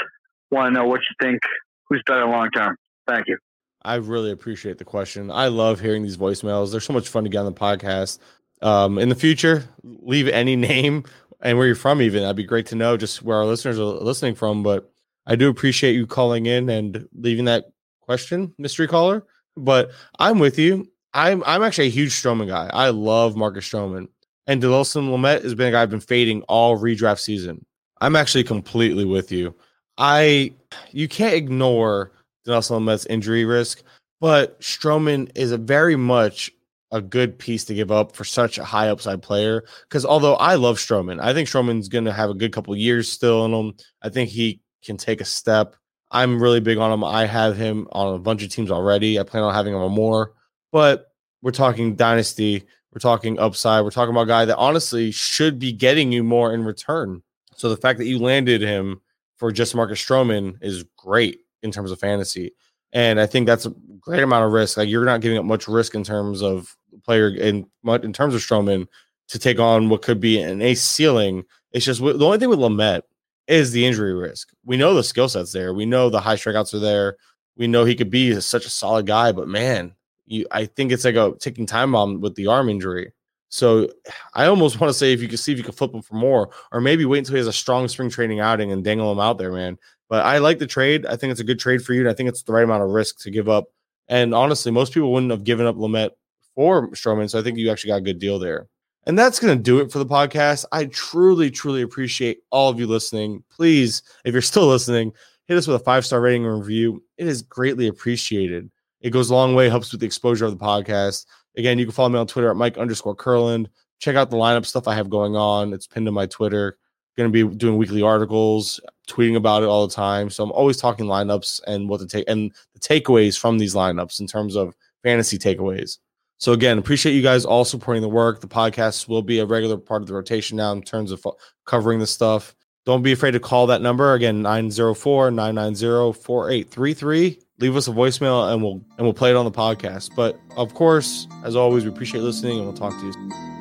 Want 0.50 0.74
to 0.74 0.80
know 0.80 0.86
what 0.86 1.00
you 1.00 1.26
think? 1.26 1.40
Who's 1.88 2.02
better 2.06 2.26
long 2.26 2.50
term? 2.50 2.76
Thank 3.06 3.28
you. 3.28 3.38
I 3.82 3.94
really 3.96 4.32
appreciate 4.32 4.78
the 4.78 4.84
question. 4.84 5.30
I 5.30 5.46
love 5.48 5.80
hearing 5.80 6.02
these 6.02 6.16
voicemails. 6.16 6.72
They're 6.72 6.80
so 6.80 6.92
much 6.92 7.08
fun 7.08 7.22
to 7.22 7.30
get 7.30 7.38
on 7.38 7.46
the 7.46 7.52
podcast. 7.52 8.18
Um, 8.60 8.98
in 8.98 9.08
the 9.08 9.14
future, 9.14 9.68
leave 9.84 10.26
any 10.26 10.56
name 10.56 11.04
and 11.40 11.56
where 11.56 11.66
you're 11.68 11.76
from, 11.76 12.02
even. 12.02 12.22
That'd 12.22 12.36
be 12.36 12.44
great 12.44 12.66
to 12.66 12.74
know 12.74 12.96
just 12.96 13.22
where 13.22 13.36
our 13.36 13.46
listeners 13.46 13.78
are 13.78 13.84
listening 13.84 14.34
from. 14.34 14.64
But 14.64 14.90
I 15.26 15.36
do 15.36 15.48
appreciate 15.48 15.92
you 15.92 16.08
calling 16.08 16.46
in 16.46 16.68
and 16.68 17.08
leaving 17.14 17.44
that 17.44 17.66
question, 18.08 18.54
mystery 18.56 18.88
caller. 18.88 19.22
But 19.54 19.90
I'm 20.18 20.38
with 20.38 20.58
you. 20.58 20.90
I'm 21.12 21.42
I'm 21.46 21.62
actually 21.62 21.88
a 21.88 21.90
huge 21.90 22.12
Stroman 22.12 22.46
guy. 22.46 22.70
I 22.72 22.88
love 22.88 23.36
Marcus 23.36 23.68
Stroman. 23.68 24.08
And 24.46 24.62
Dinelson 24.62 25.10
Lamet 25.10 25.42
has 25.42 25.54
been 25.54 25.68
a 25.68 25.72
guy 25.72 25.82
I've 25.82 25.90
been 25.90 26.00
fading 26.00 26.40
all 26.42 26.78
redraft 26.78 27.18
season. 27.20 27.66
I'm 28.00 28.16
actually 28.16 28.44
completely 28.44 29.04
with 29.04 29.30
you. 29.30 29.54
I 29.98 30.54
you 30.90 31.06
can't 31.06 31.34
ignore 31.34 32.12
Dinelson 32.46 32.80
Lamet's 32.80 33.04
injury 33.06 33.44
risk, 33.44 33.82
but 34.22 34.58
Stroman 34.62 35.30
is 35.34 35.52
a 35.52 35.58
very 35.58 35.96
much 35.96 36.50
a 36.90 37.02
good 37.02 37.38
piece 37.38 37.66
to 37.66 37.74
give 37.74 37.90
up 37.90 38.16
for 38.16 38.24
such 38.24 38.56
a 38.56 38.64
high 38.64 38.88
upside 38.88 39.20
player. 39.20 39.64
Because 39.82 40.06
although 40.06 40.36
I 40.36 40.54
love 40.54 40.78
Stroman, 40.78 41.20
I 41.20 41.34
think 41.34 41.46
Stroman's 41.46 41.88
going 41.88 42.06
to 42.06 42.12
have 42.12 42.30
a 42.30 42.34
good 42.34 42.52
couple 42.52 42.74
years 42.74 43.12
still 43.12 43.44
in 43.44 43.52
him. 43.52 43.74
I 44.00 44.08
think 44.08 44.30
he 44.30 44.62
can 44.82 44.96
take 44.96 45.20
a 45.20 45.26
step 45.26 45.76
I'm 46.10 46.42
really 46.42 46.60
big 46.60 46.78
on 46.78 46.92
him. 46.92 47.04
I 47.04 47.26
have 47.26 47.56
him 47.56 47.86
on 47.92 48.14
a 48.14 48.18
bunch 48.18 48.42
of 48.42 48.50
teams 48.50 48.70
already. 48.70 49.18
I 49.18 49.22
plan 49.22 49.42
on 49.42 49.54
having 49.54 49.74
him 49.74 49.80
on 49.80 49.92
more, 49.92 50.32
but 50.72 51.12
we're 51.42 51.50
talking 51.50 51.96
dynasty. 51.96 52.64
We're 52.92 53.00
talking 53.00 53.38
upside. 53.38 53.84
We're 53.84 53.90
talking 53.90 54.14
about 54.14 54.22
a 54.22 54.26
guy 54.26 54.44
that 54.46 54.56
honestly 54.56 55.10
should 55.10 55.58
be 55.58 55.72
getting 55.72 56.10
you 56.10 56.24
more 56.24 56.54
in 56.54 56.64
return. 56.64 57.22
So 57.56 57.68
the 57.68 57.76
fact 57.76 57.98
that 57.98 58.06
you 58.06 58.18
landed 58.18 58.62
him 58.62 59.00
for 59.36 59.52
just 59.52 59.74
Marcus 59.74 60.02
Stroman 60.02 60.56
is 60.62 60.84
great 60.96 61.40
in 61.62 61.70
terms 61.70 61.90
of 61.90 62.00
fantasy. 62.00 62.52
And 62.92 63.20
I 63.20 63.26
think 63.26 63.46
that's 63.46 63.66
a 63.66 63.74
great 64.00 64.22
amount 64.22 64.46
of 64.46 64.52
risk. 64.52 64.76
Like 64.76 64.88
you're 64.88 65.04
not 65.04 65.20
giving 65.20 65.38
up 65.38 65.44
much 65.44 65.68
risk 65.68 65.94
in 65.94 66.04
terms 66.04 66.42
of 66.42 66.76
player 67.04 67.28
in 67.28 67.66
in 67.86 68.12
terms 68.12 68.34
of 68.34 68.40
Stroman 68.40 68.86
to 69.28 69.38
take 69.38 69.58
on 69.58 69.88
what 69.88 70.02
could 70.02 70.20
be 70.20 70.40
an 70.40 70.62
ace 70.62 70.82
ceiling. 70.82 71.44
It's 71.72 71.84
just 71.84 72.00
the 72.00 72.24
only 72.24 72.38
thing 72.38 72.48
with 72.48 72.58
Lamet 72.58 73.02
is 73.48 73.72
the 73.72 73.84
injury 73.84 74.14
risk. 74.14 74.50
We 74.64 74.76
know 74.76 74.94
the 74.94 75.02
skill 75.02 75.28
sets 75.28 75.52
there. 75.52 75.74
We 75.74 75.86
know 75.86 76.10
the 76.10 76.20
high 76.20 76.36
strikeouts 76.36 76.74
are 76.74 76.78
there. 76.78 77.16
We 77.56 77.66
know 77.66 77.84
he 77.84 77.96
could 77.96 78.10
be 78.10 78.38
such 78.40 78.66
a 78.66 78.70
solid 78.70 79.06
guy, 79.06 79.32
but 79.32 79.48
man, 79.48 79.94
you, 80.26 80.46
I 80.50 80.66
think 80.66 80.92
it's 80.92 81.04
like 81.04 81.16
a 81.16 81.32
ticking 81.40 81.66
time 81.66 81.92
bomb 81.92 82.20
with 82.20 82.34
the 82.36 82.46
arm 82.46 82.68
injury. 82.68 83.12
So 83.48 83.88
I 84.34 84.46
almost 84.46 84.78
want 84.80 84.90
to 84.90 84.98
say 84.98 85.12
if 85.12 85.22
you 85.22 85.28
can 85.28 85.38
see 85.38 85.52
if 85.52 85.58
you 85.58 85.64
can 85.64 85.72
flip 85.72 85.94
him 85.94 86.02
for 86.02 86.14
more, 86.14 86.50
or 86.70 86.80
maybe 86.80 87.06
wait 87.06 87.18
until 87.18 87.34
he 87.34 87.38
has 87.38 87.46
a 87.46 87.52
strong 87.52 87.88
spring 87.88 88.10
training 88.10 88.40
outing 88.40 88.70
and 88.70 88.84
dangle 88.84 89.10
him 89.10 89.18
out 89.18 89.38
there, 89.38 89.52
man. 89.52 89.78
But 90.08 90.24
I 90.24 90.38
like 90.38 90.58
the 90.58 90.66
trade. 90.66 91.06
I 91.06 91.16
think 91.16 91.30
it's 91.30 91.40
a 91.40 91.44
good 91.44 91.58
trade 91.58 91.82
for 91.82 91.94
you. 91.94 92.00
And 92.00 92.08
I 92.08 92.14
think 92.14 92.28
it's 92.28 92.42
the 92.42 92.52
right 92.52 92.64
amount 92.64 92.82
of 92.82 92.90
risk 92.90 93.18
to 93.20 93.30
give 93.30 93.48
up. 93.48 93.66
And 94.08 94.34
honestly, 94.34 94.72
most 94.72 94.92
people 94.92 95.12
wouldn't 95.12 95.32
have 95.32 95.44
given 95.44 95.66
up 95.66 95.76
Lamet 95.76 96.10
for 96.54 96.88
Stroman. 96.90 97.28
So 97.28 97.38
I 97.38 97.42
think 97.42 97.58
you 97.58 97.70
actually 97.70 97.88
got 97.88 97.96
a 97.96 98.02
good 98.02 98.18
deal 98.18 98.38
there. 98.38 98.68
And 99.06 99.18
that's 99.18 99.40
going 99.40 99.56
to 99.56 99.62
do 99.62 99.80
it 99.80 99.90
for 99.90 99.98
the 99.98 100.06
podcast. 100.06 100.64
I 100.70 100.86
truly, 100.86 101.50
truly 101.50 101.82
appreciate 101.82 102.40
all 102.50 102.68
of 102.68 102.78
you 102.78 102.86
listening. 102.86 103.42
Please, 103.50 104.02
if 104.24 104.32
you're 104.32 104.42
still 104.42 104.66
listening, 104.66 105.12
hit 105.46 105.56
us 105.56 105.66
with 105.66 105.80
a 105.80 105.84
five 105.84 106.04
star 106.04 106.20
rating 106.20 106.44
and 106.44 106.58
review. 106.58 107.02
It 107.16 107.26
is 107.26 107.42
greatly 107.42 107.88
appreciated. 107.88 108.70
It 109.00 109.10
goes 109.10 109.30
a 109.30 109.34
long 109.34 109.54
way, 109.54 109.68
helps 109.68 109.92
with 109.92 110.00
the 110.00 110.06
exposure 110.06 110.44
of 110.44 110.58
the 110.58 110.64
podcast. 110.64 111.26
Again, 111.56 111.78
you 111.78 111.86
can 111.86 111.92
follow 111.92 112.08
me 112.10 112.18
on 112.18 112.26
Twitter 112.26 112.50
at 112.50 112.56
Mike 112.56 112.78
underscore 112.78 113.16
Curland. 113.16 113.68
Check 113.98 114.16
out 114.16 114.30
the 114.30 114.36
lineup 114.36 114.66
stuff 114.66 114.86
I 114.86 114.94
have 114.94 115.10
going 115.10 115.36
on. 115.36 115.72
It's 115.72 115.86
pinned 115.86 116.06
to 116.06 116.12
my 116.12 116.26
Twitter. 116.26 116.78
Going 117.16 117.32
to 117.32 117.50
be 117.50 117.56
doing 117.56 117.76
weekly 117.76 118.02
articles, 118.02 118.78
tweeting 119.08 119.36
about 119.36 119.64
it 119.64 119.68
all 119.68 119.86
the 119.86 119.94
time. 119.94 120.30
So 120.30 120.44
I'm 120.44 120.52
always 120.52 120.76
talking 120.76 121.06
lineups 121.06 121.60
and 121.66 121.88
what 121.88 121.98
to 122.00 122.06
take 122.06 122.24
and 122.28 122.52
the 122.74 122.80
takeaways 122.80 123.36
from 123.36 123.58
these 123.58 123.74
lineups 123.74 124.20
in 124.20 124.28
terms 124.28 124.54
of 124.54 124.76
fantasy 125.02 125.36
takeaways. 125.36 125.98
So 126.38 126.52
again, 126.52 126.78
appreciate 126.78 127.14
you 127.14 127.22
guys 127.22 127.44
all 127.44 127.64
supporting 127.64 128.02
the 128.02 128.08
work. 128.08 128.40
The 128.40 128.46
podcast 128.46 129.08
will 129.08 129.22
be 129.22 129.40
a 129.40 129.46
regular 129.46 129.76
part 129.76 130.02
of 130.02 130.08
the 130.08 130.14
rotation 130.14 130.56
now 130.56 130.72
in 130.72 130.82
terms 130.82 131.10
of 131.12 131.24
uh, 131.26 131.32
covering 131.66 131.98
the 131.98 132.06
stuff. 132.06 132.54
Don't 132.86 133.02
be 133.02 133.12
afraid 133.12 133.32
to 133.32 133.40
call 133.40 133.66
that 133.66 133.82
number 133.82 134.14
again 134.14 134.42
904-990-4833. 134.42 137.42
Leave 137.58 137.76
us 137.76 137.88
a 137.88 137.90
voicemail 137.90 138.50
and 138.52 138.62
we'll 138.62 138.80
and 138.96 139.00
we'll 139.00 139.12
play 139.12 139.30
it 139.30 139.36
on 139.36 139.44
the 139.44 139.50
podcast. 139.50 140.10
But 140.16 140.38
of 140.56 140.72
course, 140.74 141.26
as 141.44 141.56
always, 141.56 141.84
we 141.84 141.90
appreciate 141.90 142.22
listening 142.22 142.58
and 142.58 142.66
we'll 142.66 142.76
talk 142.76 142.98
to 142.98 143.06
you. 143.06 143.57